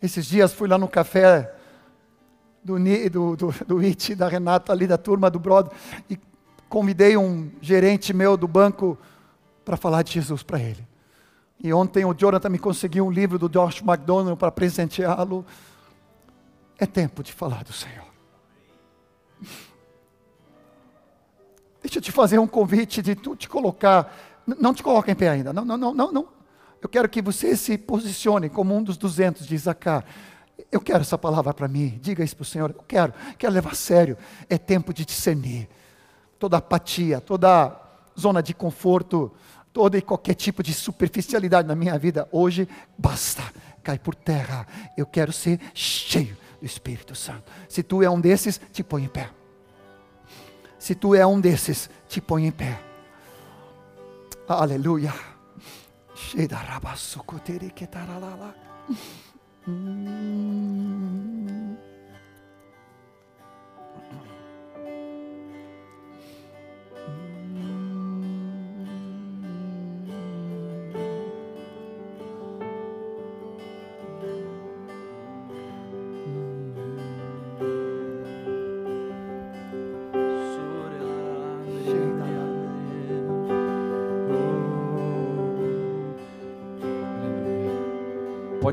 Esses 0.00 0.24
dias 0.24 0.52
fui 0.52 0.68
lá 0.68 0.78
no 0.78 0.86
café 0.86 1.52
do, 2.62 2.78
do, 3.10 3.36
do, 3.36 3.54
do 3.66 3.78
IT, 3.82 4.14
da 4.14 4.28
Renata, 4.28 4.72
ali 4.72 4.86
da 4.86 4.96
turma 4.96 5.28
do 5.28 5.40
brother, 5.40 5.72
e 6.08 6.16
convidei 6.68 7.16
um 7.16 7.50
gerente 7.60 8.14
meu 8.14 8.36
do 8.36 8.46
banco 8.46 8.96
para 9.64 9.76
falar 9.76 10.02
de 10.02 10.12
Jesus 10.12 10.44
para 10.44 10.60
ele. 10.60 10.86
E 11.58 11.72
ontem 11.72 12.04
o 12.04 12.14
Jonathan 12.14 12.50
me 12.50 12.58
conseguiu 12.60 13.04
um 13.04 13.10
livro 13.10 13.36
do 13.36 13.48
Josh 13.48 13.82
McDonald 13.82 14.38
para 14.38 14.52
presenteá-lo. 14.52 15.44
É 16.78 16.86
tempo 16.86 17.24
de 17.24 17.32
falar 17.32 17.64
do 17.64 17.72
Senhor. 17.72 18.06
Deixa 21.86 21.98
eu 22.00 22.02
te 22.02 22.10
fazer 22.10 22.40
um 22.40 22.48
convite 22.48 23.00
de 23.00 23.14
tu 23.14 23.36
te 23.36 23.48
colocar. 23.48 24.12
Não 24.44 24.74
te 24.74 24.82
coloca 24.82 25.08
em 25.08 25.14
pé 25.14 25.28
ainda. 25.28 25.52
Não, 25.52 25.64
não, 25.64 25.76
não, 25.76 25.94
não, 25.94 26.12
não. 26.12 26.28
Eu 26.82 26.88
quero 26.88 27.08
que 27.08 27.22
você 27.22 27.56
se 27.56 27.78
posicione 27.78 28.48
como 28.48 28.74
um 28.74 28.82
dos 28.82 28.96
duzentos 28.96 29.46
de 29.46 29.54
Isaacar. 29.54 30.04
Eu 30.72 30.80
quero 30.80 31.02
essa 31.02 31.16
palavra 31.16 31.54
para 31.54 31.68
mim. 31.68 31.96
Diga 32.02 32.24
isso 32.24 32.34
para 32.34 32.42
o 32.42 32.46
Senhor. 32.46 32.70
Eu 32.76 32.82
quero. 32.88 33.14
Quero 33.38 33.52
levar 33.52 33.70
a 33.70 33.76
sério. 33.76 34.18
É 34.50 34.58
tempo 34.58 34.92
de 34.92 35.04
discernir. 35.04 35.68
Toda 36.40 36.56
apatia, 36.56 37.20
toda 37.20 37.80
zona 38.18 38.42
de 38.42 38.52
conforto, 38.52 39.32
toda 39.72 39.96
e 39.96 40.02
qualquer 40.02 40.34
tipo 40.34 40.64
de 40.64 40.74
superficialidade 40.74 41.68
na 41.68 41.76
minha 41.76 41.96
vida. 41.96 42.28
Hoje, 42.32 42.68
basta. 42.98 43.44
Cai 43.84 43.96
por 43.96 44.16
terra. 44.16 44.66
Eu 44.96 45.06
quero 45.06 45.32
ser 45.32 45.60
cheio 45.72 46.36
do 46.60 46.66
Espírito 46.66 47.14
Santo. 47.14 47.44
Se 47.68 47.84
tu 47.84 48.02
é 48.02 48.10
um 48.10 48.20
desses, 48.20 48.60
te 48.72 48.82
põe 48.82 49.04
em 49.04 49.08
pé. 49.08 49.30
Se 50.86 50.94
tu 50.94 51.16
é 51.16 51.26
um 51.26 51.40
desses, 51.40 51.90
te 52.08 52.20
põe 52.20 52.46
em 52.46 52.52
pé. 52.52 52.78
Aleluia. 54.46 55.12
Hum. 59.66 61.76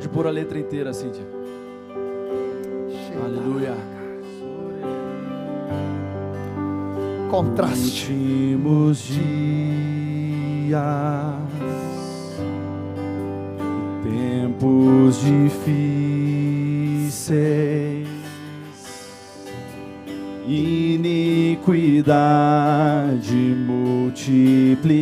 Pode 0.03 0.13
pôr 0.13 0.27
a 0.27 0.31
letra 0.31 0.59
inteira, 0.59 0.91
Cíntia. 0.91 1.25
Aleluia. 3.23 3.73
Contraste. 7.31 8.11
Últimos 8.11 8.97
dias 8.97 9.23
tempos 14.03 15.21
difíceis, 15.21 16.49
iniquidade 20.45 21.55
multiplicada, 23.65 24.93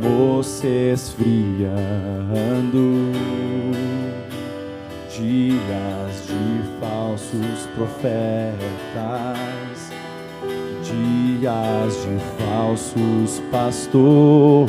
amor 0.00 0.44
se 0.44 0.92
esfriando, 0.92 1.82
dias 5.10 6.26
de 6.26 6.62
falsos 6.80 7.68
profetas 7.74 9.30
dias 11.40 11.94
de 12.02 12.18
falsos 12.36 13.42
pastores, 13.50 14.68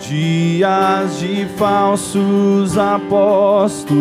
dias 0.00 1.18
de 1.20 1.46
falsos 1.56 2.76
apóstolos, 2.78 3.94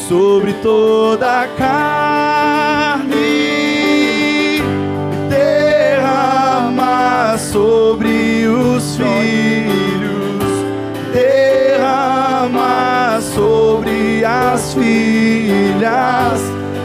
sobre 0.09 0.53
toda 0.55 1.43
a 1.43 1.47
carne, 1.49 3.13
derrama 5.29 7.37
sobre 7.39 8.47
os 8.47 8.97
filhos, 8.97 9.72
sobre 14.33 14.33
as 14.33 14.75
filhas, 14.75 16.41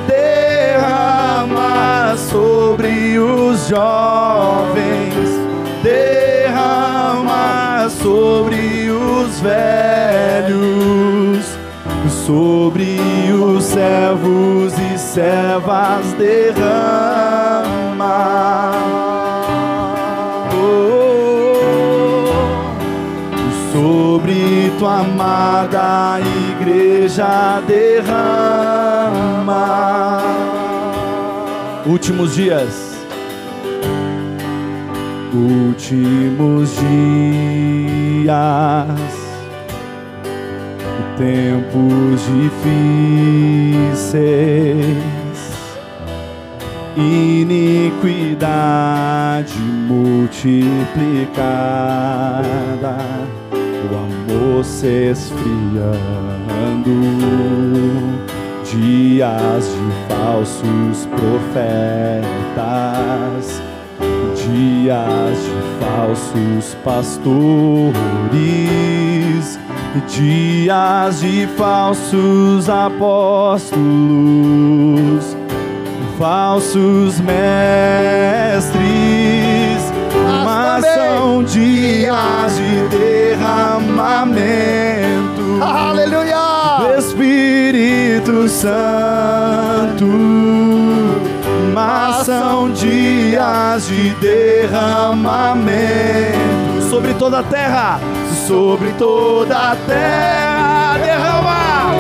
derrama 0.08 2.16
sobre 2.18 3.20
os 3.20 3.68
jovens 3.68 5.30
derrama 5.84 7.88
sobre 7.90 8.90
os 8.90 9.40
velhos, 9.40 11.46
sobre 12.26 13.00
os 13.32 13.64
servos 13.64 14.74
e 14.78 14.98
servas 14.98 16.12
derrama. 16.18 16.68
Oh, 20.54 22.26
sobre 23.72 24.74
tua 24.78 25.00
amada 25.00 26.20
igreja 26.68 27.62
derrama. 27.68 28.22
Últimos 31.86 32.36
dias. 32.36 32.88
Últimos 35.34 36.70
dias, 36.80 38.28
tempos 41.18 42.22
difíceis, 43.92 44.08
iniquidade 46.96 48.40
multiplicada, 49.60 50.58
o 53.92 53.96
amor 53.96 54.64
se 54.64 55.10
esfriando, 55.12 56.37
dias 59.18 59.66
de 59.66 59.92
falsos 60.14 61.06
profetas. 61.08 62.28
Dias 64.36 65.38
de 65.44 65.62
falsos 65.84 66.66
pastores, 66.84 67.94
dias 70.08 71.20
de 71.20 71.48
falsos 71.58 72.70
apóstolos, 72.70 73.78
falsos 76.18 77.20
mestres, 77.20 78.64
mas 80.46 80.86
são 80.86 81.44
dias 81.44 82.56
de 82.56 82.88
derramamento. 82.88 84.04
Aleluia! 85.62 86.37
Espírito 87.68 88.48
Santo 88.48 90.08
mas 91.74 92.26
são 92.26 92.72
dias 92.72 93.88
de 93.88 94.12
derramamento. 94.16 95.28
Sobre 96.90 97.14
toda 97.16 97.40
a 97.40 97.44
terra, 97.44 98.00
sobre 98.48 98.94
toda 98.94 99.72
a 99.72 99.76
terra, 99.76 100.98
derrama, 100.98 101.92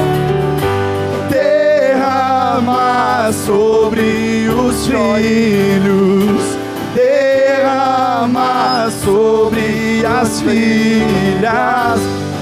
derrama 1.29 3.29
sobre 3.33 4.47
os 4.49 4.87
filhos, 4.87 6.57
derrama 6.95 8.89
sobre 9.03 10.05
as 10.05 10.39
filhas, 10.41 11.99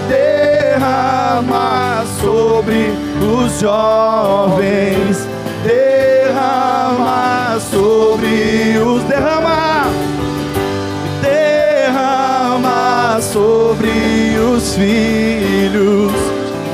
derrama 0.07 2.05
sobre 2.21 3.04
os 3.21 3.59
jovens 3.59 5.27
derrama 5.63 7.59
sobre 7.59 8.77
os 8.79 9.03
derrama, 9.03 9.85
derrama 11.21 13.19
sobre 13.21 14.37
os 14.39 14.75
filhos, 14.75 16.11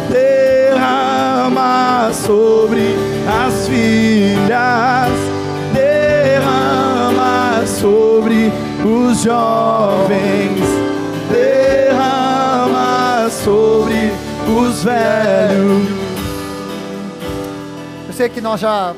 derrama 0.09 2.11
sobre 2.13 2.95
as 3.27 3.67
filhas, 3.67 5.11
derrama 5.73 7.65
sobre 7.65 8.51
os 8.83 9.21
jovens, 9.21 10.61
derrama 11.29 13.29
sobre 13.29 14.11
os 14.47 14.83
velhos 14.83 16.00
sei 18.11 18.29
que 18.29 18.41
nós 18.41 18.59
já 18.59 18.95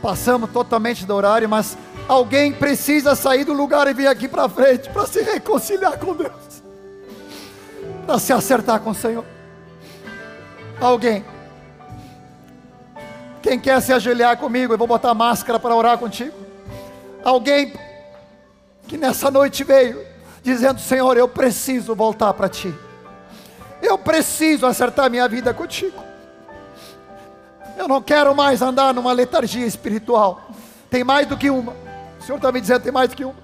passamos 0.00 0.50
totalmente 0.50 1.06
do 1.06 1.14
horário, 1.14 1.48
mas 1.48 1.78
alguém 2.08 2.52
precisa 2.52 3.14
sair 3.14 3.44
do 3.44 3.52
lugar 3.52 3.86
e 3.86 3.94
vir 3.94 4.08
aqui 4.08 4.26
para 4.26 4.48
frente 4.48 4.90
para 4.90 5.06
se 5.06 5.22
reconciliar 5.22 5.98
com 5.98 6.14
Deus, 6.14 6.62
para 8.04 8.18
se 8.18 8.32
acertar 8.32 8.80
com 8.80 8.90
o 8.90 8.94
Senhor. 8.94 9.24
Alguém. 10.80 11.24
Quem 13.40 13.58
quer 13.58 13.80
se 13.80 13.92
ajoelhar 13.92 14.36
comigo, 14.36 14.72
eu 14.72 14.78
vou 14.78 14.86
botar 14.86 15.14
máscara 15.14 15.58
para 15.58 15.74
orar 15.74 15.98
contigo. 15.98 16.36
Alguém 17.24 17.72
que 18.88 18.96
nessa 18.96 19.30
noite 19.30 19.64
veio 19.64 20.04
dizendo: 20.42 20.80
Senhor, 20.80 21.16
eu 21.16 21.28
preciso 21.28 21.94
voltar 21.94 22.32
para 22.34 22.48
ti. 22.48 22.74
Eu 23.80 23.96
preciso 23.98 24.66
acertar 24.66 25.10
minha 25.10 25.28
vida 25.28 25.52
contigo. 25.52 26.11
Eu 27.76 27.88
não 27.88 28.02
quero 28.02 28.34
mais 28.34 28.62
andar 28.62 28.92
numa 28.94 29.12
letargia 29.12 29.66
espiritual. 29.66 30.40
Tem 30.90 31.02
mais 31.02 31.26
do 31.26 31.36
que 31.36 31.50
uma. 31.50 31.72
O 32.18 32.22
Senhor 32.22 32.36
está 32.36 32.52
me 32.52 32.60
dizendo 32.60 32.82
tem 32.82 32.92
mais 32.92 33.08
do 33.08 33.16
que 33.16 33.24
uma. 33.24 33.34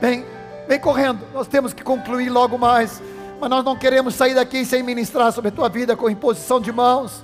Vem, 0.00 0.24
vem 0.66 0.80
correndo. 0.80 1.20
Nós 1.32 1.46
temos 1.46 1.72
que 1.72 1.82
concluir 1.82 2.30
logo 2.30 2.56
mais. 2.58 3.02
Mas 3.40 3.50
nós 3.50 3.64
não 3.64 3.76
queremos 3.76 4.14
sair 4.14 4.34
daqui 4.34 4.64
sem 4.64 4.82
ministrar 4.82 5.32
sobre 5.32 5.48
a 5.48 5.52
tua 5.52 5.68
vida 5.68 5.96
com 5.96 6.10
imposição 6.10 6.60
de 6.60 6.72
mãos. 6.72 7.22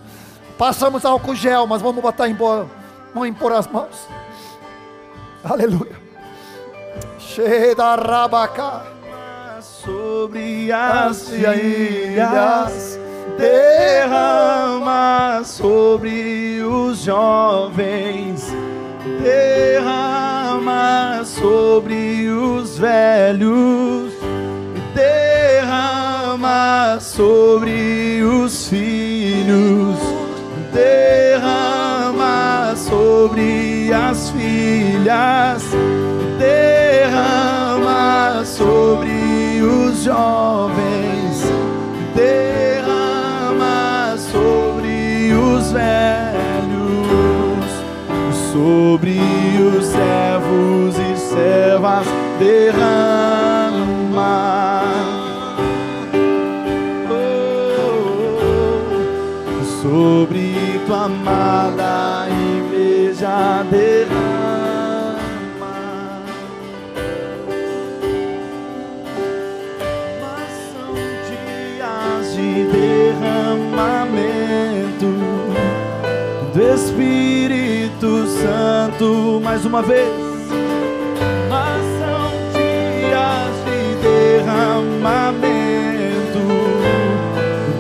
Passamos 0.56 1.04
álcool 1.04 1.34
gel, 1.34 1.66
mas 1.66 1.82
vamos 1.82 2.00
botar 2.00 2.28
embora. 2.28 2.66
Vamos 3.12 3.28
impor 3.28 3.52
as 3.52 3.66
mãos. 3.66 4.08
Aleluia. 5.42 6.00
Cheia 7.18 7.74
da 7.74 7.96
rabaca. 7.96 8.94
Sobre 9.60 10.70
as 10.70 11.28
ilhas 11.30 13.03
derrama 13.38 15.42
sobre 15.44 16.62
os 16.62 16.98
jovens, 16.98 18.52
derrama 19.22 21.22
sobre 21.24 22.28
os 22.28 22.78
velhos, 22.78 24.12
derrama 24.94 26.98
sobre 27.00 28.22
os 28.22 28.68
filhos, 28.68 29.98
derrama 30.72 32.74
sobre 32.76 33.92
as 33.92 34.30
filhas, 34.30 35.64
derrama 36.38 38.44
sobre 38.44 39.62
os 39.62 40.04
jovens, 40.04 41.42
derrama 42.14 42.73
sobre 48.64 49.20
os 49.76 49.84
servos 49.84 50.96
e 50.96 51.16
servas, 51.18 52.06
derrama. 52.38 53.74
Oh, 57.10 58.72
sobre 59.82 60.80
tua 60.86 61.04
amada 61.04 62.26
igreja 62.30 63.62
derrama. 63.70 64.14
Mas 70.22 70.52
são 70.72 70.94
dias 71.28 72.32
de 72.34 72.50
derramamento 72.72 75.10
do 76.54 76.62
Espírito 76.74 77.23
Santo 78.04 79.40
mais 79.42 79.64
uma 79.64 79.80
vez. 79.80 80.12
Mas 81.48 81.82
são 81.98 82.30
dias 82.52 83.54
de 83.64 83.94
derramamento 84.02 85.24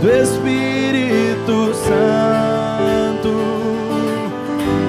do 0.00 0.08
Espírito 0.10 1.74
Santo. 1.74 3.34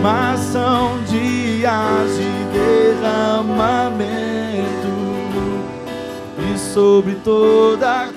Mas 0.02 0.40
são 0.40 1.00
dias 1.04 2.10
de 2.16 2.32
derramamento 3.04 3.76
e 6.54 6.58
sobre 6.58 7.16
toda 7.16 8.08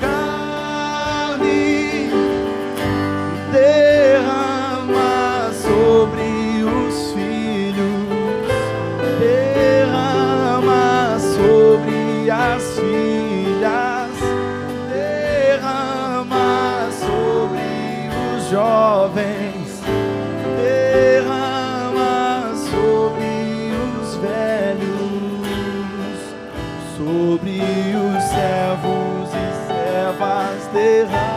jovens, 18.50 19.82
derrama 20.56 22.54
sobre 22.54 23.72
os 24.00 24.16
velhos, 24.16 25.48
sobre 26.96 27.60
os 27.60 28.22
servos 28.24 29.28
e 29.34 29.46
servas 29.66 30.66
derrama. 30.72 31.27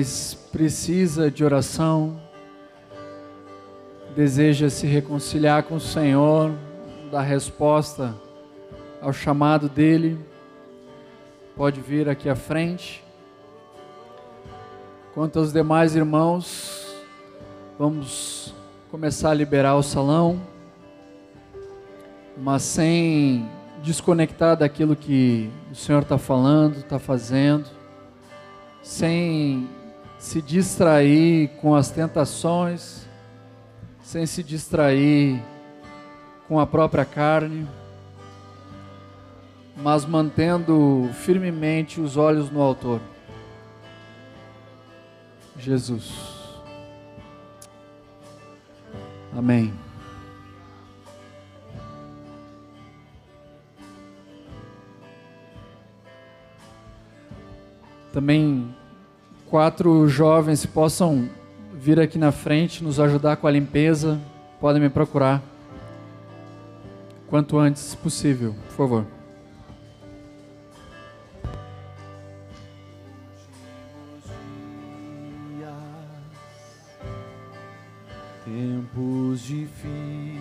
Mais 0.00 0.32
precisa 0.50 1.30
de 1.30 1.44
oração, 1.44 2.18
deseja 4.16 4.70
se 4.70 4.86
reconciliar 4.86 5.64
com 5.64 5.74
o 5.74 5.80
Senhor, 5.80 6.54
dar 7.12 7.20
resposta 7.20 8.14
ao 8.98 9.12
chamado 9.12 9.68
dele, 9.68 10.18
pode 11.54 11.82
vir 11.82 12.08
aqui 12.08 12.30
à 12.30 12.34
frente. 12.34 13.04
Quanto 15.12 15.38
aos 15.38 15.52
demais 15.52 15.94
irmãos, 15.94 16.94
vamos 17.78 18.54
começar 18.90 19.32
a 19.32 19.34
liberar 19.34 19.76
o 19.76 19.82
salão, 19.82 20.40
mas 22.38 22.62
sem 22.62 23.46
desconectar 23.82 24.56
daquilo 24.56 24.96
que 24.96 25.50
o 25.70 25.74
Senhor 25.74 26.00
está 26.00 26.16
falando, 26.16 26.78
está 26.78 26.98
fazendo, 26.98 27.66
sem 28.82 29.68
se 30.20 30.42
distrair 30.42 31.48
com 31.62 31.74
as 31.74 31.90
tentações, 31.90 33.08
sem 34.02 34.26
se 34.26 34.42
distrair 34.42 35.42
com 36.46 36.60
a 36.60 36.66
própria 36.66 37.06
carne, 37.06 37.66
mas 39.74 40.04
mantendo 40.04 41.08
firmemente 41.14 42.02
os 42.02 42.18
olhos 42.18 42.50
no 42.50 42.60
Autor. 42.60 43.00
Jesus. 45.56 46.12
Amém. 49.34 49.72
Também 58.12 58.74
quatro 59.50 60.08
jovens 60.08 60.64
possam 60.64 61.28
vir 61.74 61.98
aqui 61.98 62.16
na 62.16 62.30
frente 62.30 62.84
nos 62.84 63.00
ajudar 63.00 63.36
com 63.36 63.48
a 63.48 63.50
limpeza, 63.50 64.20
podem 64.60 64.80
me 64.80 64.88
procurar 64.88 65.42
quanto 67.26 67.58
antes 67.58 67.94
possível, 67.96 68.54
por 68.68 68.76
favor. 68.76 69.04
Tempos 78.44 79.40
difíceis, 79.42 80.40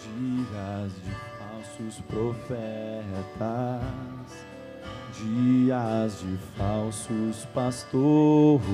Dias 0.00 0.90
de 1.04 1.12
falsos 1.36 2.00
profetas, 2.08 2.48
dias 5.20 6.20
de 6.20 6.38
falsos 6.56 7.44
pastores, 7.52 8.64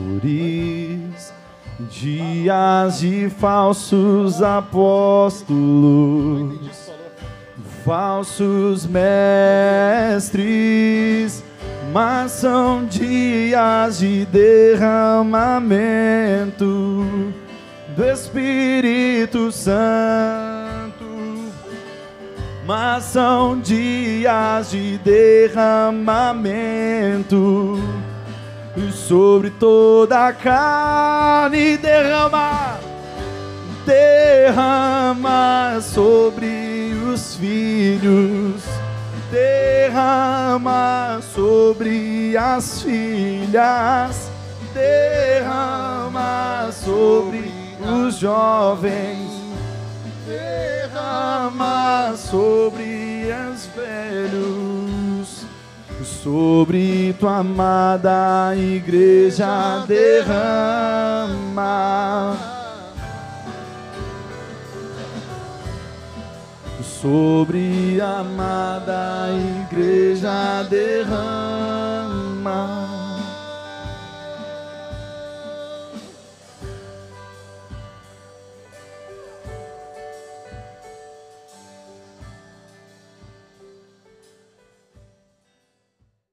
dias 1.91 3.01
de 3.01 3.29
falsos 3.31 4.41
apóstolos, 4.43 5.51
falsos 7.85 8.87
mestres, 8.87 10.25
mas 11.95 12.33
são 12.33 12.85
dias 12.87 14.01
de 14.01 14.27
derramamento 14.27 17.07
do 17.95 18.05
Espírito 18.05 19.53
Santo. 19.53 21.05
Mas 22.67 23.05
são 23.05 23.61
dias 23.61 24.73
de 24.73 24.99
derramamento 25.05 27.79
sobre 28.91 29.51
toda 29.51 30.27
a 30.27 30.33
carne 30.33 31.77
derrama, 31.77 32.81
derrama 33.87 35.79
sobre 35.81 36.93
os 37.07 37.37
filhos, 37.37 38.65
derrama 39.31 41.21
sobre 41.35 42.37
as 42.37 42.83
filhas, 42.83 44.31
derrama 44.73 46.71
sobre 46.73 47.53
os 47.81 48.17
jovens, 48.17 49.31
derrama 50.27 52.15
sobre 52.17 53.29
os 53.53 53.67
velhos 53.67 55.45
sobre 56.25 57.15
tua 57.21 57.39
amada 57.39 58.55
igreja 58.57 59.85
derrama. 59.87 60.35
sobre 67.05 68.01
a 68.01 68.21
amada 68.21 69.29
igreja 69.69 70.63
derrama 70.71 71.05